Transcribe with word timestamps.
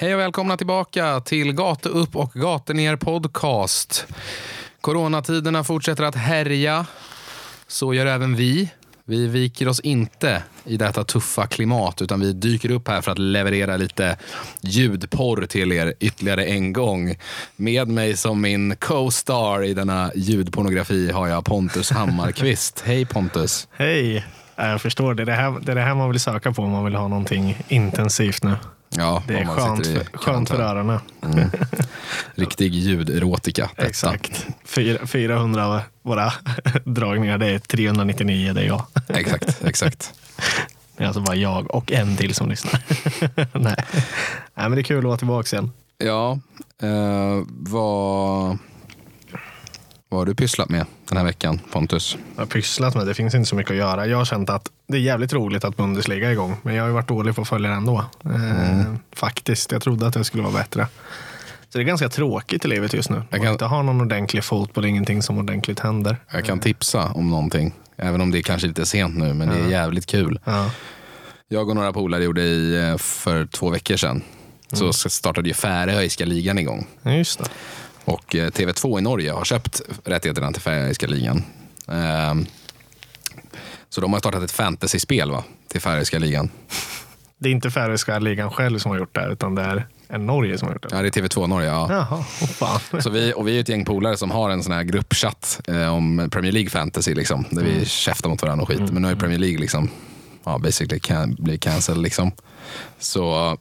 Hej 0.00 0.14
och 0.14 0.20
välkomna 0.20 0.56
tillbaka 0.56 1.20
till 1.20 1.52
Gate 1.52 1.88
upp 1.88 2.16
och 2.16 2.32
Gate 2.34 2.74
ner 2.74 2.96
podcast. 2.96 4.06
Coronatiderna 4.80 5.64
fortsätter 5.64 6.04
att 6.04 6.14
härja. 6.14 6.86
Så 7.66 7.94
gör 7.94 8.06
även 8.06 8.36
vi. 8.36 8.70
Vi 9.04 9.26
viker 9.26 9.68
oss 9.68 9.80
inte 9.80 10.42
i 10.64 10.76
detta 10.76 11.04
tuffa 11.04 11.46
klimat 11.46 12.02
utan 12.02 12.20
vi 12.20 12.32
dyker 12.32 12.70
upp 12.70 12.88
här 12.88 13.00
för 13.00 13.12
att 13.12 13.18
leverera 13.18 13.76
lite 13.76 14.16
ljudporr 14.60 15.46
till 15.46 15.72
er 15.72 15.94
ytterligare 16.00 16.44
en 16.44 16.72
gång. 16.72 17.14
Med 17.56 17.88
mig 17.88 18.16
som 18.16 18.40
min 18.40 18.76
co-star 18.76 19.64
i 19.64 19.74
denna 19.74 20.10
ljudpornografi 20.14 21.10
har 21.10 21.28
jag 21.28 21.44
Pontus 21.44 21.90
Hammarkvist. 21.90 22.82
Hej 22.86 23.06
Pontus! 23.06 23.68
Hej! 23.72 24.26
Ja, 24.56 24.68
Jag 24.68 24.80
förstår, 24.80 25.14
det 25.14 25.22
är 25.22 25.26
det, 25.26 25.32
här, 25.32 25.60
det 25.62 25.72
är 25.72 25.76
det 25.76 25.82
här 25.82 25.94
man 25.94 26.10
vill 26.10 26.20
söka 26.20 26.52
på 26.52 26.62
om 26.62 26.70
man 26.70 26.84
vill 26.84 26.94
ha 26.94 27.08
någonting 27.08 27.58
intensivt 27.68 28.42
nu. 28.42 28.56
Ja, 28.98 29.22
Det 29.26 29.34
är 29.38 29.44
skönt 29.44 29.86
i 29.86 29.94
för, 29.94 30.18
skönt 30.18 30.48
för 30.48 30.60
öronen. 30.60 31.00
Riktig 32.34 32.74
ljuderotika. 32.74 33.70
Exakt. 33.76 34.46
Fyra- 34.64 35.06
400 35.06 35.66
av 35.66 35.80
våra 36.02 36.32
dragningar, 36.84 37.38
det 37.38 37.46
är 37.46 37.58
399, 37.58 38.52
det 38.52 38.60
är 38.60 38.66
jag. 38.66 38.84
Exakt, 39.08 39.64
exakt. 39.64 40.14
Det 40.96 41.04
är 41.04 41.06
alltså 41.08 41.20
bara 41.20 41.36
jag 41.36 41.74
och 41.74 41.92
en 41.92 42.16
till 42.16 42.34
som 42.34 42.48
lyssnar. 42.48 42.80
Nej. 43.58 43.74
Nej, 44.54 44.68
men 44.68 44.70
det 44.70 44.80
är 44.80 44.82
kul 44.82 44.98
att 44.98 45.04
vara 45.04 45.16
tillbaka 45.16 45.56
igen. 45.56 45.70
Ja, 45.98 46.38
eh, 46.82 47.42
vad, 47.48 48.58
vad 50.08 50.20
har 50.20 50.26
du 50.26 50.34
pysslat 50.34 50.68
med 50.68 50.86
den 51.08 51.18
här 51.18 51.24
veckan 51.24 51.60
Pontus? 51.72 52.16
Jag 52.34 52.42
har 52.42 52.46
pysslat 52.46 52.94
med, 52.94 53.06
det 53.06 53.14
finns 53.14 53.34
inte 53.34 53.48
så 53.48 53.56
mycket 53.56 53.70
att 53.70 53.76
göra. 53.76 54.06
Jag 54.06 54.18
har 54.18 54.24
känt 54.24 54.50
att 54.50 54.68
det 54.88 54.96
är 54.96 55.00
jävligt 55.00 55.32
roligt 55.32 55.64
att 55.64 55.76
Bundesliga 55.76 56.28
är 56.28 56.32
igång, 56.32 56.56
men 56.62 56.74
jag 56.74 56.82
har 56.82 56.88
ju 56.88 56.94
varit 56.94 57.08
dålig 57.08 57.34
på 57.34 57.42
att 57.42 57.48
följa 57.48 57.70
det 57.70 57.76
ändå. 57.76 58.04
Eh, 58.24 58.94
faktiskt, 59.12 59.72
jag 59.72 59.82
trodde 59.82 60.06
att 60.06 60.14
det 60.14 60.24
skulle 60.24 60.42
vara 60.42 60.52
bättre. 60.52 60.86
Så 61.72 61.78
det 61.78 61.82
är 61.82 61.86
ganska 61.86 62.08
tråkigt 62.08 62.64
i 62.64 62.68
livet 62.68 62.92
just 62.92 63.10
nu. 63.10 63.22
Jag 63.30 63.42
kan- 63.42 63.52
inte 63.52 63.64
ha 63.64 63.82
någon 63.82 64.00
ordentlig 64.00 64.44
fotboll, 64.44 64.84
ingenting 64.84 65.22
som 65.22 65.38
ordentligt 65.38 65.80
händer. 65.80 66.16
Jag 66.32 66.44
kan 66.44 66.60
tipsa 66.60 67.04
om 67.12 67.30
någonting. 67.30 67.74
Även 67.96 68.20
om 68.20 68.30
det 68.30 68.38
är 68.38 68.42
kanske 68.42 68.68
lite 68.68 68.86
sent 68.86 69.16
nu, 69.16 69.34
men 69.34 69.48
det 69.48 69.54
är 69.54 69.68
jävligt 69.70 70.06
kul. 70.06 70.40
Ja. 70.44 70.70
Jag 71.48 71.68
och 71.68 71.74
några 71.76 71.92
polare 71.92 72.24
gjorde 72.24 72.42
i, 72.42 72.88
eh, 72.90 72.96
för 72.96 73.46
två 73.46 73.70
veckor 73.70 73.96
sedan. 73.96 74.22
Så 74.72 74.92
startade 74.92 75.48
ju 75.48 75.54
Färöiska 75.54 76.24
ligan 76.24 76.58
igång. 76.58 76.86
Ja, 77.02 77.10
just 77.12 77.38
det. 77.38 77.44
Och 78.08 78.34
eh, 78.34 78.50
TV2 78.50 78.98
i 78.98 79.02
Norge 79.02 79.32
har 79.32 79.44
köpt 79.44 79.80
rättigheterna 80.04 80.52
till 80.52 80.62
Färöiska 80.62 81.06
ligan. 81.06 81.42
Ehm, 81.88 82.46
Så 83.88 84.00
de 84.00 84.12
har 84.12 84.20
startat 84.20 84.42
ett 84.42 84.52
fantasyspel 84.52 85.30
va? 85.30 85.44
till 85.68 85.80
Färöiska 85.80 86.18
ligan. 86.18 86.50
Det 87.38 87.48
är 87.48 87.52
inte 87.52 87.70
Färöiska 87.70 88.18
ligan 88.18 88.50
själv 88.50 88.78
som 88.78 88.90
har 88.90 88.98
gjort 88.98 89.14
det, 89.14 89.20
här, 89.20 89.30
utan 89.30 89.54
det 89.54 89.62
är 89.62 89.86
en 90.08 90.26
Norge 90.26 90.58
som 90.58 90.68
har 90.68 90.74
gjort 90.74 90.82
det. 90.82 90.88
Ja, 90.92 91.02
det 91.02 91.16
är 91.16 91.22
TV2 91.22 91.46
Norge. 91.46 91.68
Ja. 91.68 91.86
Jaha, 91.90 92.24
oh. 92.60 93.00
Så 93.00 93.10
vi, 93.10 93.32
och 93.36 93.48
vi 93.48 93.56
är 93.56 93.60
ett 93.60 93.68
gäng 93.68 93.84
polare 93.84 94.16
som 94.16 94.30
har 94.30 94.50
en 94.50 94.62
sån 94.62 94.72
här 94.72 94.82
gruppchatt 94.82 95.60
eh, 95.68 95.94
om 95.94 96.28
Premier 96.32 96.52
League 96.52 96.70
fantasy. 96.70 97.14
Liksom, 97.14 97.44
där 97.50 97.62
vi 97.62 97.84
käftar 97.86 98.30
mot 98.30 98.42
varandra 98.42 98.62
och 98.62 98.68
skit. 98.68 98.80
Men 98.92 99.02
nu 99.02 99.08
har 99.08 99.14
ju 99.14 99.20
Premier 99.20 99.38
League 99.38 99.58
liksom, 99.58 99.90
ja, 100.44 100.58
basically 100.58 101.00
can, 101.00 101.36
blir 101.38 101.58
cancelled. 101.58 102.02
Liksom. 102.02 102.32
Så 102.98 103.56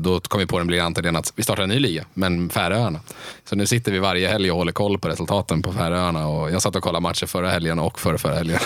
då 0.00 0.20
kom 0.20 0.40
vi 0.40 0.46
på 0.46 0.58
den 0.58 0.66
briljanta 0.66 1.00
idén 1.00 1.16
att 1.16 1.32
vi 1.36 1.42
startar 1.42 1.62
en 1.62 1.68
ny 1.68 1.78
liga, 1.78 2.04
men 2.14 2.48
Färöarna. 2.50 3.00
Så 3.44 3.56
nu 3.56 3.66
sitter 3.66 3.92
vi 3.92 3.98
varje 3.98 4.28
helg 4.28 4.50
och 4.50 4.56
håller 4.56 4.72
koll 4.72 4.98
på 4.98 5.08
resultaten 5.08 5.62
på 5.62 5.72
Färöarna. 5.72 6.26
Och 6.28 6.50
jag 6.50 6.62
satt 6.62 6.76
och 6.76 6.82
kollade 6.82 7.02
matcher 7.02 7.26
förra 7.26 7.50
helgen 7.50 7.78
och 7.78 8.00
förra, 8.00 8.18
förra 8.18 8.34
helgen. 8.34 8.58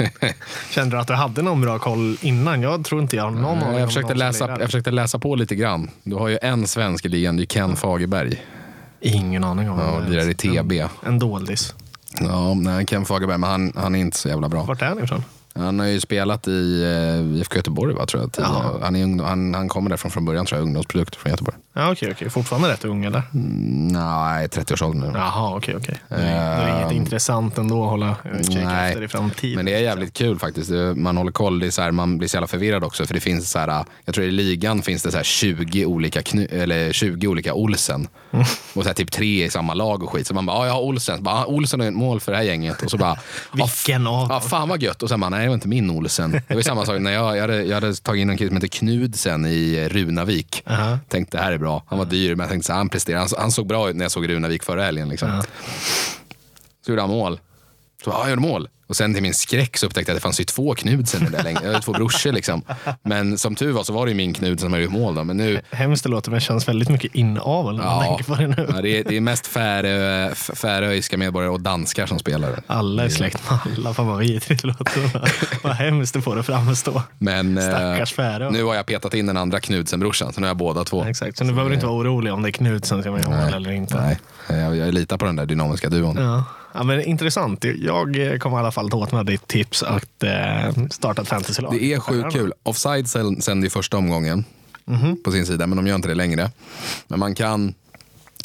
Kände 0.70 0.96
du 0.96 1.00
att 1.00 1.06
du 1.06 1.14
hade 1.14 1.42
någon 1.42 1.60
bra 1.60 1.78
koll 1.78 2.16
innan? 2.20 2.62
Jag 2.62 2.84
tror 2.84 3.02
inte 3.02 3.16
jag 3.16 3.24
har 3.24 3.30
någon 3.30 3.44
aning 3.44 3.68
om 3.74 3.78
jag, 3.80 3.88
försökte 3.88 4.14
läsa, 4.14 4.48
jag 4.48 4.60
försökte 4.60 4.90
läsa 4.90 5.18
på 5.18 5.34
lite 5.34 5.54
grann. 5.54 5.90
Du 6.02 6.16
har 6.16 6.28
ju 6.28 6.38
en 6.42 6.66
svensk 6.66 7.04
i 7.04 7.08
ligan, 7.08 7.36
det 7.36 7.42
är 7.42 7.46
Ken 7.46 7.76
Fagerberg. 7.76 8.42
Ingen 9.00 9.44
aning 9.44 9.70
om 9.70 9.78
Ja, 9.78 9.94
vem 9.94 10.04
det 10.04 10.10
lirar 10.10 10.22
är. 10.22 10.30
i 10.30 10.34
TB. 10.34 10.72
En, 10.72 10.88
en 11.06 11.18
doldis. 11.18 11.74
Ja, 12.20 12.54
nej, 12.54 12.86
Ken 12.86 13.04
Fagerberg, 13.04 13.38
men 13.38 13.50
han, 13.50 13.72
han 13.76 13.94
är 13.94 13.98
inte 13.98 14.18
så 14.18 14.28
jävla 14.28 14.48
bra. 14.48 14.62
Vart 14.62 14.82
är 14.82 14.86
han 14.86 15.04
ifrån? 15.04 15.24
Han 15.54 15.78
har 15.80 15.86
ju 15.86 16.00
spelat 16.00 16.48
i 16.48 16.82
eh, 16.82 17.38
IFK 17.40 17.56
Göteborg, 17.56 17.94
va, 17.94 18.06
tror 18.06 18.22
jag. 18.22 18.32
tidigare. 18.32 18.52
Ja. 18.64 18.78
Han, 18.82 18.96
är 18.96 19.04
ungdom, 19.04 19.26
han, 19.26 19.54
han 19.54 19.68
kommer 19.68 19.90
därifrån 19.90 20.10
från 20.10 20.24
början, 20.24 20.46
tror 20.46 20.58
jag. 20.58 20.66
Ungdomsprodukt 20.66 21.16
från 21.16 21.30
Göteborg. 21.30 21.56
Ja, 21.74 21.92
okej, 21.92 22.10
okej. 22.12 22.30
Fortfarande 22.30 22.68
rätt 22.68 22.84
ung 22.84 23.04
eller? 23.04 23.22
Mm, 23.34 23.88
nej, 23.88 24.46
30-årsåldern 24.46 25.12
nu. 25.12 25.18
Jaha, 25.18 25.56
okej, 25.56 25.76
okej. 25.76 25.98
Då 26.08 26.14
är 26.14 26.20
det- 26.20 26.26
då 26.26 26.62
är 26.62 26.66
det 26.66 26.80
inget 26.80 26.92
intressant 26.92 27.58
ändå 27.58 27.84
att 27.84 27.90
hålla 27.90 28.16
utkik 28.40 28.56
nej. 28.64 28.88
efter 28.88 29.02
i 29.02 29.08
framtiden. 29.08 29.56
Men 29.56 29.64
det 29.66 29.74
är 29.74 29.78
jävligt 29.80 30.14
kul 30.14 30.38
faktiskt. 30.38 30.70
Det- 30.70 30.94
Man 30.94 31.16
håller 31.16 31.32
koll. 31.32 31.58
Det 31.58 31.66
är 31.66 31.70
så 31.70 31.82
här, 31.82 31.90
man 31.90 32.18
blir 32.18 32.28
så 32.28 32.36
jävla 32.36 32.46
förvirrad 32.46 32.84
också. 32.84 33.06
För 33.06 33.14
det 33.14 33.20
finns 33.20 33.50
så 33.50 33.58
här, 33.58 33.84
jag 34.04 34.14
tror 34.14 34.26
i 34.26 34.30
ligan 34.30 34.82
finns 34.82 35.02
det 35.02 35.10
så 35.10 35.16
här 35.16 35.24
20 35.24 35.84
olika, 35.86 36.22
kny, 36.22 36.44
eller 36.44 36.92
20 36.92 37.26
olika 37.28 37.54
Olsen. 37.54 38.08
Mm. 38.30 38.44
Och 38.74 38.82
så 38.82 38.88
här, 38.88 38.94
typ 38.94 39.10
tre 39.12 39.44
i 39.44 39.50
samma 39.50 39.74
lag 39.74 40.02
och 40.02 40.10
skit. 40.12 40.26
Så 40.26 40.34
man 40.34 40.46
bara, 40.46 40.56
ja, 40.56 40.66
jag 40.66 40.72
har 40.74 40.80
Olsen. 40.82 41.16
Så 41.16 41.22
bara, 41.22 41.34
ah, 41.34 41.44
Olsen 41.46 41.80
är 41.80 41.88
ett 41.88 41.94
mål 41.94 42.20
för 42.20 42.32
det 42.32 42.38
här 42.38 42.44
gänget. 42.44 42.82
Och 42.82 42.90
så 42.90 42.96
bara, 42.96 43.16
ja, 43.52 43.68
Vilken 43.84 44.06
av 44.06 44.28
Ja, 44.30 44.38
dem? 44.40 44.48
fan 44.48 44.68
vad 44.68 44.82
gött. 44.82 45.02
Och 45.02 45.08
sen 45.08 45.20
bara, 45.20 45.41
nej 45.42 45.46
det 45.46 45.48
var 45.48 45.54
inte 45.54 45.68
min 45.68 45.90
Olsen. 45.90 46.30
Det 46.48 46.54
var 46.54 46.62
samma 46.62 46.86
sak 46.86 47.00
när 47.00 47.12
jag, 47.12 47.36
jag, 47.36 47.40
hade, 47.40 47.62
jag 47.62 47.74
hade 47.74 47.94
tagit 47.94 48.20
in 48.22 48.30
en 48.30 48.36
kille 48.36 48.48
som 48.48 48.56
heter 48.56 48.68
Knudsen 48.68 49.46
i 49.46 49.88
Runavik. 49.88 50.62
Aha. 50.66 50.98
Tänkte 51.08 51.36
det 51.36 51.42
här 51.42 51.52
är 51.52 51.58
bra. 51.58 51.82
Han 51.86 51.98
var 51.98 52.06
dyr 52.06 52.34
men 52.34 52.44
jag 52.44 52.50
tänkte 52.50 52.66
så 52.66 52.72
han 52.72 52.88
presterar. 52.88 53.18
Han, 53.18 53.28
han 53.38 53.52
såg 53.52 53.66
bra 53.66 53.90
ut 53.90 53.96
när 53.96 54.04
jag 54.04 54.12
såg 54.12 54.28
Runavik 54.28 54.62
förra 54.62 54.84
helgen. 54.84 55.08
Liksom. 55.08 55.42
Så 56.84 56.90
gjorde 56.90 57.02
han 57.02 57.10
mål. 57.10 57.40
Så 58.04 58.10
ja, 58.10 58.20
jag 58.20 58.30
gjorde 58.30 58.42
mål. 58.42 58.68
Och 58.92 58.96
sen 58.96 59.14
till 59.14 59.22
min 59.22 59.34
skräck 59.34 59.76
så 59.76 59.86
upptäckte 59.86 60.10
jag 60.10 60.16
att 60.16 60.20
det 60.20 60.22
fanns 60.22 60.40
ju 60.40 60.44
två 60.44 60.74
Knudsen 60.74 61.26
i 61.26 61.30
där 61.30 61.42
längre. 61.42 61.60
Jag 61.62 61.72
hade 61.72 61.84
två 61.84 61.92
brorsor 61.92 62.32
liksom. 62.32 62.62
Men 63.02 63.38
som 63.38 63.54
tur 63.54 63.72
var 63.72 63.84
så 63.84 63.92
var 63.92 64.06
det 64.06 64.10
ju 64.10 64.16
min 64.16 64.34
Knudsen 64.34 64.58
som 64.58 64.72
hade 64.72 64.84
gjort 64.84 64.92
mål 64.92 65.14
då. 65.14 65.24
Men 65.24 65.36
nu, 65.36 65.60
Hemskt 65.70 66.04
det 66.04 66.10
låter, 66.10 66.30
men 66.30 66.40
känns 66.40 66.68
väldigt 66.68 66.88
mycket 66.88 67.14
inavel 67.14 67.76
när 67.76 67.84
man 67.84 67.94
ja, 67.94 68.02
tänker 68.02 68.24
på 68.24 68.34
det 68.34 68.48
nu. 68.48 68.72
ja, 68.74 68.82
det, 68.82 68.98
är, 68.98 69.04
det 69.04 69.16
är 69.16 69.20
mest 69.20 69.46
färö, 69.46 70.34
färöiska 70.34 71.16
medborgare 71.16 71.52
och 71.52 71.60
danskar 71.60 72.06
som 72.06 72.18
spelar. 72.18 72.62
Alla 72.66 73.04
är 73.04 73.08
släkt 73.08 73.50
med 73.50 73.58
alla. 73.76 73.94
Fan 73.94 74.06
vad 74.06 74.18
vidrigt 74.18 74.62
det 74.62 74.68
låter. 74.68 75.62
vad 75.62 75.72
hemskt 75.72 76.14
det 76.14 76.22
får 76.22 76.36
det 76.36 76.42
framstå. 76.42 77.02
Men 77.18 77.58
eh, 77.58 77.64
Stackars 77.64 78.12
Färö. 78.12 78.50
nu 78.50 78.64
har 78.64 78.74
jag 78.74 78.86
petat 78.86 79.14
in 79.14 79.26
den 79.26 79.36
andra 79.36 79.60
Knudsen-brorsan, 79.60 80.32
så 80.32 80.40
nu 80.40 80.46
har 80.46 80.50
jag 80.50 80.56
båda 80.56 80.84
två. 80.84 81.04
Exakt, 81.04 81.38
så 81.38 81.44
nu 81.44 81.52
behöver 81.52 81.70
du 81.70 81.74
inte 81.74 81.86
vara 81.86 81.98
orolig 82.00 82.32
om 82.32 82.42
det 82.42 82.48
är 82.48 82.52
Knutsen 82.52 83.02
som 83.02 83.18
gör 83.18 83.28
mål 83.28 83.54
eller 83.54 83.70
inte. 83.70 84.00
Nej, 84.00 84.18
jag, 84.60 84.76
jag 84.76 84.94
litar 84.94 85.16
på 85.16 85.24
den 85.24 85.36
där 85.36 85.46
dynamiska 85.46 85.88
duon. 85.88 86.16
Ja. 86.16 86.44
Ja, 86.74 86.82
men 86.82 87.02
intressant. 87.04 87.64
Jag 87.78 88.36
kommer 88.40 88.56
i 88.56 88.60
alla 88.60 88.72
fall 88.72 88.90
ta 88.90 88.96
åt 88.96 89.12
mig 89.12 89.24
ditt 89.24 89.46
tips 89.46 89.82
att 89.82 90.22
eh, 90.22 90.84
starta 90.90 91.22
ett 91.22 91.28
fantasylag. 91.28 91.72
Det 91.72 91.84
är 91.92 91.98
sjukt 92.00 92.32
kul. 92.32 92.52
Offside 92.62 93.08
sänder 93.08 93.62
ju 93.62 93.70
första 93.70 93.96
omgången 93.96 94.44
Mhm. 94.84 95.16
på 95.24 95.32
sin 95.32 95.46
sida, 95.46 95.66
men 95.66 95.76
de 95.76 95.86
gör 95.86 95.94
inte 95.94 96.08
det 96.08 96.14
längre. 96.14 96.50
Men 97.08 97.18
man 97.18 97.34
kan, 97.34 97.74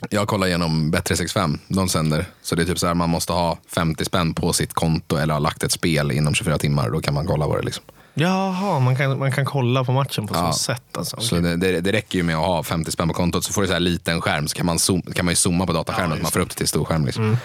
jag 0.10 0.28
kollar 0.28 0.48
igenom 0.48 0.94
Bättre65, 0.96 1.58
de 1.68 1.90
sänder. 1.90 2.26
Så 2.42 2.56
det 2.56 2.62
är 2.62 2.66
typ 2.66 2.80
så 2.80 2.88
här, 2.88 2.94
man 2.94 3.10
måste 3.10 3.34
ha 3.34 3.58
50 3.76 4.06
spänn 4.06 4.34
på 4.34 4.54
sitt 4.54 4.74
konto 4.74 5.16
eller 5.18 5.34
ha 5.34 5.40
lagt 5.40 5.64
ett 5.64 5.72
spel 5.72 6.12
inom 6.12 6.34
24 6.34 6.58
timmar. 6.58 6.90
Då 6.90 7.00
kan 7.02 7.14
man 7.14 7.26
kolla 7.28 7.46
på 7.46 7.58
det. 7.58 7.64
Liksom. 7.64 7.84
Jaha, 8.14 8.80
man 8.80 8.96
kan, 8.96 9.20
man 9.20 9.32
kan 9.32 9.46
kolla 9.46 9.84
på 9.84 9.92
matchen 9.92 10.28
på 10.28 10.36
Ja. 10.36 10.52
så 10.54 10.60
sätt. 10.60 10.98
Alltså. 10.98 11.20
Så 11.22 11.36
det, 11.36 11.56
det, 11.56 11.82
det 11.82 11.92
räcker 11.92 12.18
ju 12.18 12.24
med 12.24 12.36
att 12.38 12.46
ha 12.46 12.64
50 12.64 12.92
spänn 12.92 13.08
på 13.08 13.14
kontot. 13.14 13.44
Så 13.44 13.54
får 13.54 13.62
du 13.62 13.68
så 13.68 13.74
här 13.74 13.80
liten 13.80 14.22
skärm, 14.22 14.48
så 14.48 14.56
kan 14.58 14.66
man, 14.66 14.80
zoom, 14.80 15.02
kan 15.02 15.26
man 15.26 15.32
ju 15.32 15.36
zooma 15.36 15.66
på 15.66 15.74
dataskärmen. 15.74 16.18
Ja, 16.18 16.24
man 16.24 16.32
får 16.32 16.40
upp 16.40 16.50
det 16.50 16.56
till 16.56 16.68
stor 16.68 16.86
skärm. 16.86 17.06
Liksom. 17.06 17.38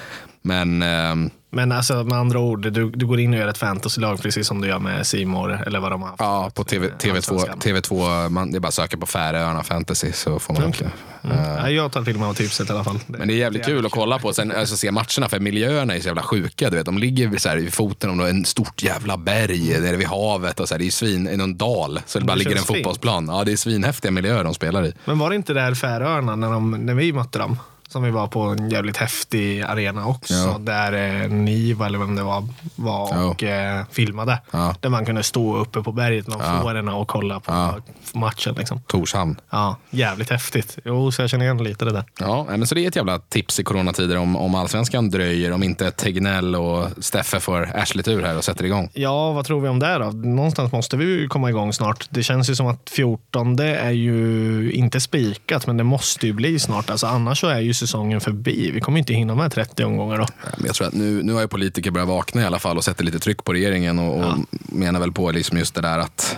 Men 0.42 0.82
ehm, 0.82 1.30
Men 1.50 1.72
alltså, 1.72 2.04
med 2.04 2.18
andra 2.18 2.38
ord, 2.38 2.72
du, 2.72 2.90
du 2.90 3.06
går 3.06 3.20
in 3.20 3.32
och 3.32 3.38
gör 3.38 3.48
ett 3.48 3.58
fantasylag 3.58 4.22
precis 4.22 4.46
som 4.46 4.60
du 4.60 4.68
gör 4.68 4.78
med 4.78 5.06
Simor 5.06 5.62
eller 5.66 5.80
vad 5.80 5.90
de 5.90 6.02
har 6.02 6.08
haft. 6.08 6.20
Ja, 6.20 6.50
på 6.54 6.64
TV, 6.64 6.88
TV2, 6.88 7.16
Allsvenskan. 7.16 7.58
TV2 7.58 8.28
man, 8.28 8.50
det 8.50 8.58
är 8.58 8.60
bara 8.60 8.68
att 8.68 8.74
söka 8.74 8.96
på 8.96 9.06
Färöarna 9.06 9.62
fantasy 9.62 10.12
så 10.12 10.38
får 10.38 10.54
man 10.54 10.70
det. 10.70 10.90
Mm. 11.24 11.38
Ja, 11.38 11.70
jag 11.70 11.92
tar 11.92 12.04
till 12.04 12.18
mig 12.18 12.28
av 12.28 12.34
tipset 12.34 12.68
i 12.70 12.72
alla 12.72 12.84
fall. 12.84 12.98
Men 13.06 13.28
det 13.28 13.34
är 13.34 13.38
jävligt 13.38 13.64
kul 13.64 13.86
att 13.86 13.92
kolla 13.92 14.18
på. 14.18 14.32
Sen 14.32 14.52
alltså, 14.52 14.76
se 14.76 14.90
matcherna, 14.90 15.28
för 15.28 15.40
miljöerna 15.40 15.94
är 15.94 16.00
så 16.00 16.06
jävla 16.06 16.22
sjuka. 16.22 16.70
Du 16.70 16.76
vet, 16.76 16.86
de 16.86 16.98
ligger 16.98 17.38
så 17.38 17.48
här, 17.48 17.56
i 17.56 17.70
foten 17.70 18.20
av 18.20 18.28
en 18.28 18.44
stort 18.44 18.82
jävla 18.82 19.16
berg 19.16 19.80
nere 19.80 19.96
vid 19.96 20.06
havet. 20.06 20.60
Och 20.60 20.68
så 20.68 20.74
här, 20.74 20.78
det 20.78 20.86
är 20.86 20.90
svin, 20.90 21.28
i 21.28 21.36
någon 21.36 21.56
dal. 21.56 22.00
Så 22.06 22.18
det 22.18 22.24
bara 22.24 22.32
Det 22.32 22.38
ligger 22.38 22.50
en 22.50 22.56
fint. 22.56 22.66
fotbollsplan. 22.66 23.28
Ja, 23.28 23.44
det 23.44 23.52
är 23.52 23.56
svinhäftiga 23.56 24.10
miljöer 24.12 24.44
de 24.44 24.54
spelar 24.54 24.84
i. 24.86 24.92
Men 25.04 25.18
var 25.18 25.30
det 25.30 25.36
inte 25.36 25.52
där 25.54 25.74
Färöarna 25.74 26.36
när, 26.36 26.50
de, 26.50 26.70
när 26.70 26.94
vi 26.94 27.12
mötte 27.12 27.38
dem? 27.38 27.58
Som 27.92 28.02
vi 28.02 28.10
var 28.10 28.26
på 28.26 28.40
en 28.40 28.70
jävligt 28.70 28.96
häftig 28.96 29.60
arena 29.62 30.06
också. 30.06 30.34
Ja. 30.34 30.56
Där 30.60 31.22
eh, 31.22 31.28
Niva 31.30 31.86
eller 31.86 31.98
vem 31.98 32.16
det 32.16 32.22
var, 32.22 32.48
var 32.74 33.24
och 33.30 33.42
eh, 33.42 33.82
filmade. 33.90 34.38
Ja. 34.50 34.74
Där 34.80 34.88
man 34.88 35.06
kunde 35.06 35.22
stå 35.22 35.56
uppe 35.56 35.82
på 35.82 35.92
berget 35.92 36.28
med 36.28 36.36
Ja. 36.40 36.60
fårorna 36.62 36.94
och 36.96 37.08
kolla 37.08 37.40
på 37.40 37.74
matchen. 38.14 38.54
Liksom. 38.58 38.80
Torshamn. 38.86 39.36
Ja, 39.50 39.76
jävligt 39.90 40.30
häftigt. 40.30 40.78
Jo, 40.84 41.12
så 41.12 41.22
jag 41.22 41.30
känner 41.30 41.44
igen 41.44 41.64
lite 41.64 41.84
det 41.84 41.92
där. 41.92 42.04
Ja, 42.18 42.46
men 42.48 42.66
så 42.66 42.74
det 42.74 42.84
är 42.84 42.88
ett 42.88 42.96
jävla 42.96 43.18
tips 43.18 43.60
i 43.60 43.64
coronatider 43.64 44.16
om, 44.16 44.36
om 44.36 44.54
allsvenskan 44.54 45.10
dröjer. 45.10 45.52
Om 45.52 45.62
inte 45.62 45.90
Tegnell 45.90 46.56
och 46.56 46.86
Steffe 46.98 47.40
får 47.40 47.70
arslet-tur 47.76 48.22
här 48.22 48.36
och 48.36 48.44
sätter 48.44 48.64
igång. 48.64 48.90
Ja, 48.94 49.32
vad 49.32 49.44
tror 49.46 49.60
vi 49.60 49.68
om 49.68 49.78
det 49.78 49.98
då? 49.98 50.10
Någonstans 50.10 50.72
måste 50.72 50.96
vi 50.96 51.04
ju 51.04 51.28
komma 51.28 51.48
igång 51.50 51.72
snart. 51.72 52.06
Det 52.10 52.22
känns 52.22 52.50
ju 52.50 52.54
som 52.54 52.66
att 52.66 52.90
14 52.90 53.58
är 53.58 53.90
ju 53.90 54.72
inte 54.72 55.00
spikat, 55.00 55.66
men 55.66 55.76
det 55.76 55.84
måste 55.84 56.26
ju 56.26 56.32
bli 56.32 56.58
snart. 56.58 56.90
Alltså, 56.90 57.06
annars 57.06 57.40
så 57.40 57.46
är 57.46 57.60
ju 57.60 57.74
säsongen 57.86 58.20
förbi. 58.20 58.70
Vi 58.70 58.80
kommer 58.80 58.98
inte 58.98 59.12
hinna 59.12 59.34
med 59.34 59.52
30 59.52 59.84
omgångar 59.84 60.18
då. 60.18 60.26
Men 60.56 60.66
jag 60.66 60.74
tror 60.74 60.86
att 60.86 60.94
nu, 60.94 61.22
nu 61.22 61.32
har 61.32 61.40
ju 61.40 61.48
politiker 61.48 61.90
börjat 61.90 62.08
vakna 62.08 62.42
i 62.42 62.44
alla 62.44 62.58
fall 62.58 62.76
och 62.76 62.84
sätter 62.84 63.04
lite 63.04 63.18
tryck 63.18 63.44
på 63.44 63.52
regeringen 63.52 63.98
och, 63.98 64.18
och 64.18 64.34
menar 64.50 65.00
väl 65.00 65.12
på 65.12 65.30
liksom 65.30 65.58
just 65.58 65.74
det 65.74 65.80
där 65.80 65.98
att 65.98 66.36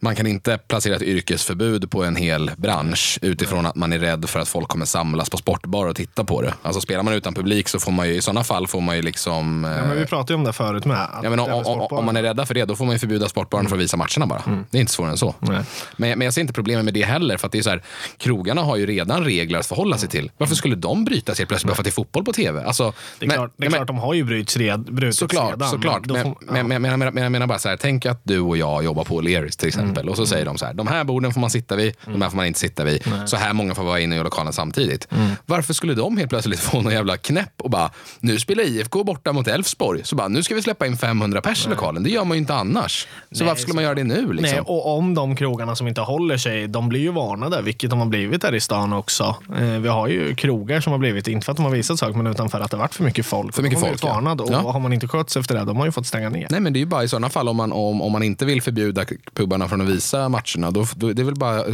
man 0.00 0.16
kan 0.16 0.26
inte 0.26 0.58
placera 0.58 0.96
ett 0.96 1.02
yrkesförbud 1.02 1.90
på 1.90 2.04
en 2.04 2.16
hel 2.16 2.50
bransch 2.56 3.18
utifrån 3.22 3.66
att 3.66 3.76
man 3.76 3.92
är 3.92 3.98
rädd 3.98 4.28
för 4.28 4.40
att 4.40 4.48
folk 4.48 4.68
kommer 4.68 4.84
samlas 4.86 5.30
på 5.30 5.36
sportbar 5.36 5.86
och 5.86 5.96
titta 5.96 6.24
på 6.24 6.42
det. 6.42 6.54
Alltså 6.62 6.80
spelar 6.80 7.02
man 7.02 7.14
utan 7.14 7.34
publik 7.34 7.68
så 7.68 7.80
får 7.80 7.92
man 7.92 8.08
ju 8.08 8.14
i 8.14 8.20
sådana 8.22 8.44
fall 8.44 8.66
får 8.66 8.80
man 8.80 8.96
ju 8.96 9.02
liksom... 9.02 9.64
Ja, 9.78 9.86
men 9.86 9.96
vi 9.98 10.06
pratade 10.06 10.32
ju 10.32 10.36
om 10.38 10.44
det 10.44 10.52
förut 10.52 10.84
med. 10.84 11.08
Ja, 11.22 11.30
men 11.30 11.38
om, 11.40 11.50
om, 11.66 11.80
om 11.80 12.04
man 12.04 12.16
är 12.16 12.22
rädda 12.22 12.46
för 12.46 12.54
det, 12.54 12.64
då 12.64 12.76
får 12.76 12.84
man 12.84 12.94
ju 12.94 12.98
förbjuda 12.98 13.28
sportbaren 13.28 13.66
för 13.68 13.76
att 13.76 13.82
visa 13.82 13.96
matcherna 13.96 14.26
bara. 14.26 14.42
Det 14.70 14.78
är 14.78 14.80
inte 14.80 14.92
svårare 14.92 15.10
än 15.10 15.18
så. 15.18 15.34
Nej. 15.38 15.60
Men, 15.96 16.18
men 16.18 16.20
jag 16.24 16.34
ser 16.34 16.40
inte 16.40 16.52
problemet 16.52 16.84
med 16.84 16.94
det 16.94 17.02
heller. 17.04 17.36
För 17.36 17.46
att 17.46 17.52
det 17.52 17.58
är 17.58 17.62
så 17.62 17.70
här, 17.70 17.82
krogarna 18.18 18.62
har 18.62 18.76
ju 18.76 18.86
redan 18.86 19.24
regler 19.24 19.58
att 19.58 19.66
förhålla 19.66 19.98
sig 19.98 20.08
till. 20.08 20.30
Varför 20.38 20.54
skulle 20.54 20.76
de 20.76 21.04
brytas 21.04 21.38
helt 21.38 21.48
plötsligt 21.48 21.68
bara 21.68 21.74
för 21.74 21.82
att 21.82 21.84
det 21.84 21.90
är 21.90 21.92
fotboll 21.92 22.24
på 22.24 22.32
tv? 22.32 22.64
Alltså, 22.64 22.92
Det 23.18 23.24
är, 23.24 23.28
men- 23.28 23.36
klart, 23.36 23.52
det 23.56 23.66
är 23.66 23.70
men- 23.70 23.78
klart 23.78 23.86
de 23.86 23.98
har 23.98 24.14
ju 24.14 24.24
brutits 24.24 24.56
red, 24.56 24.80
brutits 24.80 25.18
Såklart, 25.18 25.50
redan. 25.50 25.70
såklart. 25.70 26.06
men, 26.06 26.68
men, 26.68 26.82
men, 26.82 26.98
men 26.98 27.22
jag 27.22 27.32
menar 27.32 27.46
bara 27.46 27.58
så 27.58 27.68
här, 27.68 27.76
tänk 27.76 28.06
att 28.06 28.20
du 28.24 28.40
och 28.40 28.56
jag 28.56 28.84
jobbar 28.84 29.04
på 29.04 29.20
O'Learys 29.22 29.58
till 29.58 29.68
exempel. 29.68 29.89
Mm. 29.89 29.89
Och 29.98 30.16
så 30.16 30.26
säger 30.26 30.44
de 30.44 30.58
så 30.58 30.66
här, 30.66 30.74
de 30.74 30.86
här 30.86 31.04
borden 31.04 31.32
får 31.32 31.40
man 31.40 31.50
sitta 31.50 31.76
vid, 31.76 31.94
de 32.04 32.22
här 32.22 32.30
får 32.30 32.36
man 32.36 32.46
inte 32.46 32.58
sitta 32.58 32.84
vid. 32.84 33.02
Så 33.26 33.36
här 33.36 33.52
många 33.52 33.74
får 33.74 33.82
vara 33.84 34.00
inne 34.00 34.16
i 34.16 34.18
lokalen 34.18 34.52
samtidigt. 34.52 35.08
Mm. 35.10 35.30
Varför 35.46 35.74
skulle 35.74 35.94
de 35.94 36.16
helt 36.16 36.30
plötsligt 36.30 36.60
få 36.70 36.80
någon 36.80 36.92
jävla 36.92 37.16
knäpp 37.16 37.52
och 37.62 37.70
bara, 37.70 37.90
nu 38.20 38.38
spelar 38.38 38.64
IFK 38.64 39.04
borta 39.04 39.32
mot 39.32 39.48
Elfsborg. 39.48 40.00
Så 40.04 40.16
bara, 40.16 40.28
nu 40.28 40.42
ska 40.42 40.54
vi 40.54 40.62
släppa 40.62 40.86
in 40.86 40.96
500 40.96 41.40
pers 41.40 41.66
i 41.66 41.70
lokalen. 41.70 42.02
Det 42.02 42.10
gör 42.10 42.24
man 42.24 42.36
ju 42.36 42.40
inte 42.40 42.54
annars. 42.54 43.06
Så 43.32 43.38
Nej, 43.38 43.48
varför 43.48 43.62
skulle 43.62 43.74
man 43.74 43.84
göra 43.84 43.94
det 43.94 44.04
nu? 44.04 44.32
Liksom? 44.32 44.42
Nej, 44.42 44.60
och 44.60 44.98
om 44.98 45.14
de 45.14 45.36
krogarna 45.36 45.76
som 45.76 45.88
inte 45.88 46.00
håller 46.00 46.36
sig, 46.36 46.68
de 46.68 46.88
blir 46.88 47.00
ju 47.00 47.12
varnade, 47.12 47.62
vilket 47.62 47.90
de 47.90 47.98
har 47.98 48.06
blivit 48.06 48.42
här 48.44 48.54
i 48.54 48.60
stan 48.60 48.92
också. 48.92 49.36
Eh, 49.58 49.64
vi 49.64 49.88
har 49.88 50.08
ju 50.08 50.34
krogar 50.34 50.80
som 50.80 50.92
har 50.92 50.98
blivit, 50.98 51.28
inte 51.28 51.44
för 51.44 51.52
att 51.52 51.56
de 51.56 51.64
har 51.64 51.72
visat 51.72 51.98
saker, 51.98 52.14
men 52.16 52.26
utan 52.26 52.48
för 52.48 52.60
att 52.60 52.70
det 52.70 52.76
har 52.76 52.82
varit 52.82 52.94
för 52.94 53.04
mycket 53.04 53.26
folk. 53.26 53.54
För 53.54 53.62
mycket 53.62 53.78
de 53.80 53.82
har 53.84 53.88
folk, 53.90 54.04
ja. 54.04 54.14
varnade, 54.14 54.42
och 54.42 54.50
Ja. 54.52 54.72
har 54.72 54.80
man 54.80 54.92
inte 54.92 55.08
skött 55.08 55.30
sig 55.30 55.40
efter 55.40 55.54
det, 55.54 55.64
de 55.64 55.76
har 55.76 55.86
ju 55.86 55.92
fått 55.92 56.06
stänga 56.06 56.30
ner. 56.30 56.46
Nej 56.50 56.60
men 56.60 56.72
det 56.72 56.78
är 56.78 56.80
ju 56.80 56.86
bara 56.86 57.04
i 57.04 57.08
sådana 57.08 57.28
fall 57.30 57.48
om 57.48 57.56
man, 57.56 57.72
om, 57.72 58.02
om 58.02 58.12
man 58.12 58.22
inte 58.22 58.44
vill 58.44 58.62
förbjuda 58.62 59.04
pubbarna 59.34 59.68
från 59.68 59.79
att 59.80 59.88
visa 59.88 60.28
matcherna. 60.28 60.70
Då, 60.70 60.86
då, 60.96 61.12
det 61.12 61.22
är 61.22 61.24
väl 61.24 61.34
bara, 61.34 61.54
det 61.64 61.72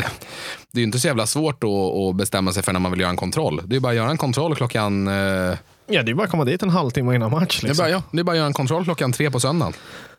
är 0.72 0.78
ju 0.78 0.82
inte 0.82 0.98
så 0.98 1.06
jävla 1.06 1.26
svårt 1.26 1.64
att, 1.64 1.70
att 1.70 2.16
bestämma 2.16 2.52
sig 2.52 2.62
för 2.62 2.72
när 2.72 2.80
man 2.80 2.90
vill 2.90 3.00
göra 3.00 3.10
en 3.10 3.16
kontroll. 3.16 3.60
Det 3.64 3.76
är 3.76 3.80
bara 3.80 3.90
att 3.90 3.96
göra 3.96 4.10
en 4.10 4.18
kontroll 4.18 4.56
klockan... 4.56 5.08
Eh, 5.08 5.54
Ja, 5.88 6.02
det 6.02 6.10
är 6.10 6.14
bara 6.14 6.24
att 6.24 6.30
komma 6.30 6.44
dit 6.44 6.62
en 6.62 6.70
halvtimme 6.70 7.14
innan 7.14 7.30
match. 7.30 7.60
det, 7.60 7.66
är 7.66 7.68
Liksom. 7.68 7.82
bara, 7.84 7.90
ja, 7.90 8.02
det 8.10 8.18
är 8.20 8.24
bara 8.24 8.32
att 8.32 8.36
göra 8.36 8.46
en 8.46 8.52
kontroll 8.52 8.84
klockan 8.84 9.12
tre 9.12 9.30
på 9.30 9.40
söndagen. 9.40 9.72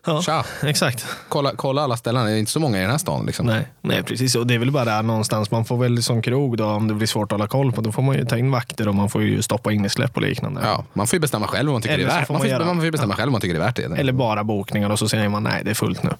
Ja, 0.06 0.22
Tja! 0.22 0.44
exakt. 0.62 1.06
Kolla, 1.28 1.52
kolla 1.56 1.82
alla 1.82 1.96
ställen, 1.96 2.26
det 2.26 2.32
är 2.32 2.36
inte 2.36 2.50
så 2.50 2.60
många 2.60 2.78
i 2.78 2.80
den 2.80 2.90
här 2.90 2.98
stan. 2.98 3.26
Liksom. 3.26 3.46
Nej, 3.46 3.68
nej, 3.80 4.02
precis. 4.02 4.34
Och 4.34 4.46
det 4.46 4.54
är 4.54 4.58
väl 4.58 4.70
bara 4.70 4.84
där 4.84 5.02
någonstans. 5.02 5.50
Man 5.50 5.64
får 5.64 5.76
väl 5.76 6.02
som 6.02 6.22
krog 6.22 6.56
då, 6.56 6.64
om 6.64 6.88
det 6.88 6.94
blir 6.94 7.06
svårt 7.06 7.32
att 7.32 7.38
hålla 7.38 7.48
koll 7.48 7.72
på, 7.72 7.80
då 7.80 7.92
får 7.92 8.02
man 8.02 8.16
ju 8.16 8.24
ta 8.24 8.38
in 8.38 8.50
vakter 8.50 8.88
och 8.88 8.94
man 8.94 9.10
får 9.10 9.22
ju 9.22 9.42
stoppa 9.42 9.72
in 9.72 9.84
i 9.84 9.88
släpp 9.88 10.16
och 10.16 10.22
liknande. 10.22 10.60
Ja, 10.64 10.84
man 10.92 11.06
får 11.06 11.16
ju 11.16 11.20
bestämma 11.20 11.46
själv 11.46 11.66
vad 11.68 11.72
man 11.74 11.82
tycker 11.82 11.94
Eller 11.94 12.04
det 12.06 12.12
är 12.12 12.18
värt. 12.18 12.26
får 12.26 12.34
Man 12.34 12.38
man 12.40 12.48
får, 12.48 12.50
göra- 12.50 12.64
man 12.66 12.76
får 12.76 12.84
ju 12.84 12.90
bestämma 12.90 13.14
själv 13.14 13.26
vad 13.26 13.32
man 13.32 13.40
tycker 13.40 13.54
det 13.54 13.60
är 13.60 13.66
värt 13.66 13.76
det. 13.76 14.00
Eller 14.00 14.12
bara 14.12 14.44
bokningar 14.44 14.90
och 14.90 14.98
så 14.98 15.08
säger 15.08 15.28
man 15.28 15.42
nej, 15.42 15.62
det 15.64 15.70
är 15.70 15.74
fullt 15.74 16.02
nu. 16.02 16.10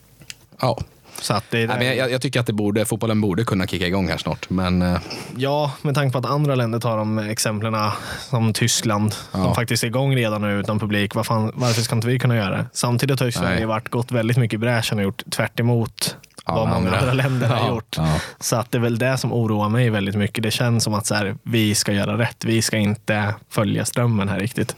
Ja. 0.60 0.78
Så 1.20 1.34
att 1.34 1.44
det 1.50 1.62
är 1.62 1.66
Nej, 1.68 1.78
men 1.78 1.96
jag, 1.96 2.10
jag 2.10 2.22
tycker 2.22 2.40
att 2.40 2.46
det 2.46 2.52
borde, 2.52 2.84
fotbollen 2.84 3.20
borde 3.20 3.44
kunna 3.44 3.66
kicka 3.66 3.86
igång 3.86 4.08
här 4.08 4.16
snart. 4.18 4.50
Men 4.50 4.82
eh, 4.82 4.98
Ja, 5.36 5.72
med 5.82 5.94
tanke 5.94 6.12
på 6.12 6.18
att 6.18 6.26
andra 6.26 6.54
länder 6.54 6.80
tar 6.80 6.96
de 6.96 7.18
exemplen 7.18 7.76
som 8.20 8.52
Tyskland. 8.52 9.14
De 9.32 9.54
faktiskt 9.54 9.82
är 9.82 9.86
igång 9.88 10.16
redan 10.16 10.42
nu 10.42 10.60
utan 10.60 10.78
publik. 10.78 11.14
Vad 11.14 11.26
fan, 11.26 11.52
varför 11.54 11.82
ska 11.82 11.94
inte 11.94 12.08
vi 12.08 12.18
kunna 12.18 12.36
göra 12.36 12.56
det? 12.56 12.66
Samtidigt 12.72 13.20
har 13.20 13.30
Sverige 13.30 13.66
varit, 13.66 13.88
gått 13.88 14.12
väldigt 14.12 14.36
mycket 14.36 14.54
i 14.54 14.58
bräschen 14.58 14.98
och 14.98 15.04
gjort 15.04 15.22
tvärt 15.30 15.60
emot 15.60 16.16
Alla 16.44 16.58
vad 16.60 16.68
många 16.68 16.76
andra. 16.78 16.98
andra, 16.98 17.12
länder 17.12 17.48
har 17.48 17.56
Ja, 17.56 17.68
gjort. 17.68 17.94
ja. 17.98 18.20
Så 18.40 18.56
att 18.56 18.70
det 18.70 18.78
är 18.78 18.82
väl 18.82 18.98
det 18.98 19.18
som 19.18 19.32
oroar 19.32 19.68
mig 19.68 19.90
väldigt 19.90 20.14
mycket. 20.14 20.42
Det 20.42 20.50
känns 20.50 20.84
som 20.84 20.94
att 20.94 21.06
så 21.06 21.14
här, 21.14 21.36
vi 21.42 21.74
ska 21.74 21.92
göra 21.92 22.18
rätt. 22.18 22.44
Vi 22.44 22.62
ska 22.62 22.76
inte 22.76 23.34
följa 23.50 23.84
strömmen 23.84 24.28
här 24.28 24.40
riktigt. 24.40 24.76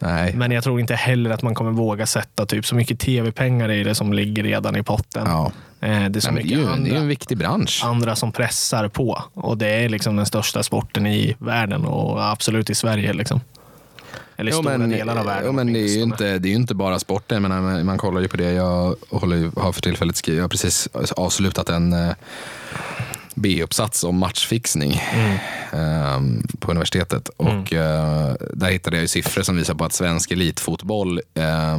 Nej. 0.00 0.34
Men 0.34 0.50
jag 0.50 0.64
tror 0.64 0.80
inte 0.80 0.94
heller 0.94 1.30
att 1.30 1.42
man 1.42 1.54
kommer 1.54 1.70
våga 1.70 2.06
sätta 2.06 2.46
typ 2.46 2.66
så 2.66 2.74
mycket 2.74 2.98
tv-pengar 3.00 3.70
i 3.70 3.84
det 3.84 3.94
som 3.94 4.12
ligger 4.12 4.42
redan 4.42 4.76
i 4.76 4.82
potten. 4.82 5.26
Ja. 5.26 5.52
Eh, 5.80 6.08
Det 6.10 6.18
är 6.18 6.20
så 6.20 6.30
Nej, 6.30 6.44
men 6.44 6.48
det, 6.48 6.54
är 6.54 6.58
mycket 6.58 6.58
ju, 6.58 6.62
det 6.64 6.68
är 6.68 6.72
andra 6.72 6.96
en 6.96 7.08
viktig 7.08 7.38
bransch. 7.38 7.80
andra 7.84 8.16
som 8.16 8.32
pressar 8.32 8.88
på. 8.88 9.22
Och 9.34 9.58
det 9.58 9.68
är 9.68 9.88
liksom 9.88 10.16
den 10.16 10.26
största 10.26 10.62
sporten 10.62 11.06
i 11.06 11.36
världen 11.38 11.84
och 11.84 12.24
absolut 12.30 12.70
i 12.70 12.74
Sverige. 12.74 13.12
Liksom. 13.12 13.40
Eller 14.36 14.52
Jo, 14.52 14.58
stora 14.58 14.78
men, 14.78 14.90
delar 14.90 15.16
av 15.16 15.26
världen. 15.26 15.42
jo, 15.46 15.52
men 15.52 15.72
det, 15.72 15.78
är 15.80 15.96
ju 15.96 16.02
inte, 16.02 16.38
det 16.38 16.48
är 16.48 16.54
inte 16.54 16.74
bara 16.74 16.98
sporten. 16.98 17.42
Man, 17.42 17.86
man 17.86 17.98
kollar 17.98 18.20
ju 18.20 18.28
på 18.28 18.36
det. 18.36 18.52
Jag 18.52 18.94
håller, 19.10 19.60
har 19.60 19.72
för 19.72 19.82
tillfället 19.82 20.16
skrivit, 20.16 20.36
jag 20.38 20.44
har 20.44 20.48
precis 20.48 20.88
avslutat 21.16 21.68
en 21.68 21.92
eh, 21.92 22.12
B-uppsats 23.34 24.04
om 24.04 24.18
matchfixning 24.18 24.92
eh, 25.72 26.20
på 26.58 26.70
universitetet. 26.70 27.28
Och 27.28 27.72
eh, 27.72 28.34
Där 28.54 28.70
hittade 28.70 29.00
jag 29.00 29.10
siffror 29.10 29.42
som 29.42 29.56
visar 29.56 29.74
på 29.74 29.84
att 29.84 29.92
svensk 29.92 30.30
elitfotboll 30.30 31.20
eh, 31.34 31.78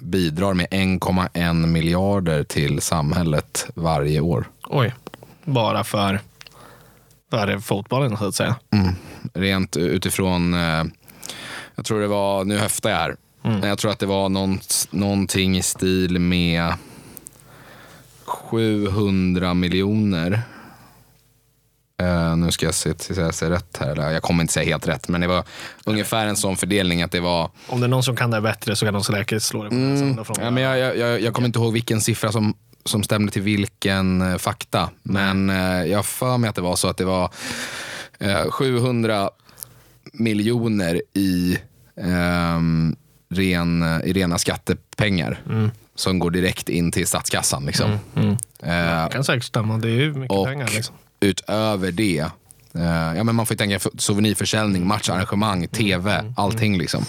bidrar 0.00 0.54
med 0.54 0.66
1,1 0.70 1.66
miljarder 1.66 2.44
till 2.44 2.80
samhället 2.80 3.66
varje 3.74 4.20
år. 4.20 4.48
Oj. 4.64 4.94
Bara 5.44 5.84
för, 5.84 6.20
för 7.30 7.58
fotbollen 7.58 8.16
så 8.16 8.24
att 8.28 8.34
säga. 8.34 8.56
rent 9.34 9.76
utifrån, 9.76 10.54
eh, 10.54 10.84
jag 11.74 11.84
tror 11.84 12.00
det 12.00 12.06
var, 12.06 12.44
nu 12.44 12.58
höftar 12.58 12.90
jag 12.90 12.96
här, 12.96 13.16
men 13.42 13.62
jag 13.68 13.78
tror 13.78 13.90
att 13.90 13.98
det 13.98 14.06
var 14.06 14.28
någon, 14.28 14.58
någonting 14.90 15.56
i 15.56 15.62
stil 15.62 16.18
med 16.18 16.72
700 18.28 19.54
miljoner. 19.54 20.42
Eh, 22.02 22.36
nu 22.36 22.50
ska 22.50 22.66
jag 22.66 22.74
se 22.74 22.94
till 22.94 23.16
jag 23.16 23.34
säger 23.34 23.52
rätt 23.52 23.76
här. 23.80 24.12
Jag 24.12 24.22
kommer 24.22 24.42
inte 24.42 24.52
säga 24.52 24.66
helt 24.66 24.88
rätt, 24.88 25.08
men 25.08 25.20
det 25.20 25.26
var 25.26 25.44
ungefär 25.84 26.26
en 26.26 26.36
sån 26.36 26.56
fördelning 26.56 27.02
att 27.02 27.12
det 27.12 27.20
var 27.20 27.50
Om 27.66 27.80
det 27.80 27.86
är 27.86 27.88
någon 27.88 28.02
som 28.02 28.16
kan 28.16 28.30
det 28.30 28.40
bättre 28.40 28.76
så 28.76 28.84
kan 28.84 28.94
de 28.94 29.04
säkert 29.04 29.42
slå 29.42 29.62
det 29.62 29.70
på 29.70 29.74
Mm. 29.74 30.18
Ja, 30.40 30.50
men 30.50 30.62
jag, 30.62 30.78
jag, 30.78 30.96
jag, 30.96 31.20
jag 31.20 31.34
kommer 31.34 31.46
inte 31.46 31.58
ihåg 31.58 31.72
vilken 31.72 32.00
siffra 32.00 32.32
som, 32.32 32.54
som 32.84 33.02
stämde 33.02 33.32
till 33.32 33.42
vilken 33.42 34.20
eh, 34.22 34.38
fakta. 34.38 34.90
Men 35.02 35.50
eh, 35.50 35.84
jag 35.84 36.06
för 36.06 36.38
mig 36.38 36.50
att 36.50 36.56
det 36.56 36.62
var 36.62 36.76
så 36.76 36.88
att 36.88 36.96
det 36.96 37.04
var 37.04 37.30
eh, 38.18 38.50
700 38.50 39.30
miljoner 40.12 41.02
i, 41.14 41.58
ehm, 42.00 42.96
ren, 43.30 44.00
i 44.04 44.12
rena 44.12 44.38
skattepengar. 44.38 45.42
Som 45.98 46.18
går 46.18 46.30
direkt 46.30 46.68
in 46.68 46.92
till 46.92 47.06
statskassan. 47.06 47.66
Liksom. 47.66 47.90
Eh, 47.90 47.98
Det 48.62 49.08
kan 49.12 49.24
säkert 49.24 49.44
stämma. 49.44 49.78
Det 49.78 49.88
är 49.88 49.92
ju 49.92 50.14
mycket 50.14 50.36
och 50.36 50.46
pengar. 50.46 50.68
Liksom. 50.74 50.94
utöver 51.20 51.92
det, 51.92 52.18
eh, 52.74 53.16
ja, 53.16 53.24
men 53.24 53.34
man 53.34 53.46
får 53.46 53.54
ju 53.54 53.58
tänka 53.58 53.78
souvenirförsäljning, 53.98 54.86
matcharrangemang, 54.86 55.68
tv, 55.68 56.24
allting. 56.36 56.78
liksom. 56.78 57.04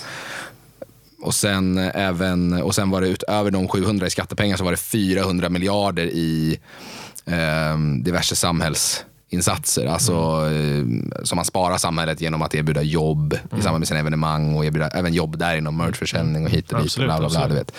Och 1.22 1.36
sen, 1.36 1.78
eh, 1.78 1.92
även, 1.94 2.54
och 2.62 2.76
sen 2.76 2.90
var 2.90 3.02
det 3.02 3.08
utöver 3.08 3.52
de 3.52 3.68
700 3.68 4.08
i 4.08 4.10
skattepengar 4.10 4.58
så 4.58 4.64
var 4.64 4.72
det 4.72 4.78
400 4.78 5.50
miljarder 5.50 6.06
i 6.06 6.60
eh, 7.26 7.78
diverse 8.04 8.36
samhällsinsatser. 9.30 9.86
Alltså, 9.86 10.14
eh, 10.14 11.24
som 11.24 11.36
man 11.36 11.46
sparar 11.46 11.78
samhället 11.78 12.22
genom 12.22 12.42
att 12.42 12.56
erbjuda 12.56 12.82
jobb 12.82 13.34
i 13.34 13.62
samband 13.62 13.80
med 13.80 13.88
sina 13.88 14.00
evenemang 14.00 14.56
och 14.56 14.66
erbjuda 14.66 14.88
även 14.90 15.14
jobb 15.14 15.38
där 15.38 15.56
inom 15.58 15.78
merchförsäljning 15.78 16.46
och 16.46 16.52
hit 16.52 16.72
och 16.74 16.82
dit. 16.84 16.98
Och 16.98 17.04
Absolut, 17.04 17.08
bla, 17.08 17.20
bla, 17.20 17.30
bla, 17.30 17.40
absolut. 17.40 17.58
vet. 17.68 17.74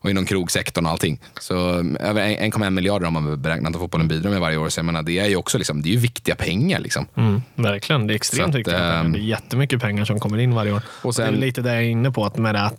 Och 0.00 0.10
inom 0.10 0.24
krogsektorn 0.26 0.86
och 0.86 0.92
allting. 0.92 1.18
Så 1.40 1.70
eh, 1.78 2.08
över 2.08 2.20
en- 2.22 2.52
1,1 2.52 2.70
miljarder 2.70 3.04
har 3.06 3.12
man 3.12 3.42
beräknat 3.42 3.74
att 3.74 3.80
fotbollen 3.80 4.08
bidrar 4.08 4.30
med 4.30 4.40
varje 4.40 4.56
år. 4.56 4.68
Så 4.68 4.78
jag 4.78 4.84
menar, 4.84 5.02
det 5.02 5.18
är 5.18 5.28
ju 5.28 5.36
också 5.36 5.58
liksom, 5.58 5.82
det 5.82 5.88
är 5.88 5.92
ju 5.92 5.98
viktiga 5.98 6.34
pengar. 6.34 6.80
Liksom. 6.80 7.06
Mm, 7.16 7.42
verkligen, 7.54 8.06
det 8.06 8.12
är 8.12 8.16
extremt 8.16 8.48
att, 8.48 8.54
viktiga 8.58 8.78
pengar. 8.78 9.00
ehm, 9.00 9.12
Det 9.12 9.18
är 9.18 9.20
jättemycket 9.22 9.80
pengar 9.80 10.04
som 10.04 10.20
kommer 10.20 10.38
in 10.38 10.54
varje 10.54 10.72
år. 10.72 10.82
Och 11.02 11.14
sen- 11.14 11.32
det 11.32 11.38
är 11.38 11.40
lite 11.40 11.62
det 11.62 11.68
jag 11.74 11.78
är 11.82 11.88
inne 11.88 12.10
på, 12.10 12.24
att 12.24 12.36
med 12.38 12.54
det 12.54 12.62
att 12.62 12.74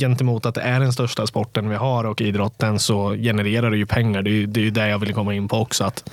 gentemot 0.00 0.46
att 0.46 0.54
det 0.54 0.60
är 0.60 0.80
den 0.80 0.92
största 0.92 1.26
sporten 1.26 1.68
vi 1.68 1.76
har 1.76 2.04
och 2.04 2.20
idrotten 2.20 2.78
så 2.78 3.10
genererar 3.14 3.70
det 3.70 3.76
ju 3.76 3.86
pengar. 3.86 4.22
Det 4.22 4.30
är 4.30 4.32
ju 4.32 4.46
det, 4.46 4.60
är 4.60 4.64
ju 4.64 4.70
det 4.70 4.88
jag 4.88 4.98
vill 4.98 5.14
komma 5.14 5.34
in 5.34 5.48
på 5.48 5.56
också. 5.56 5.84
Att 5.84 6.10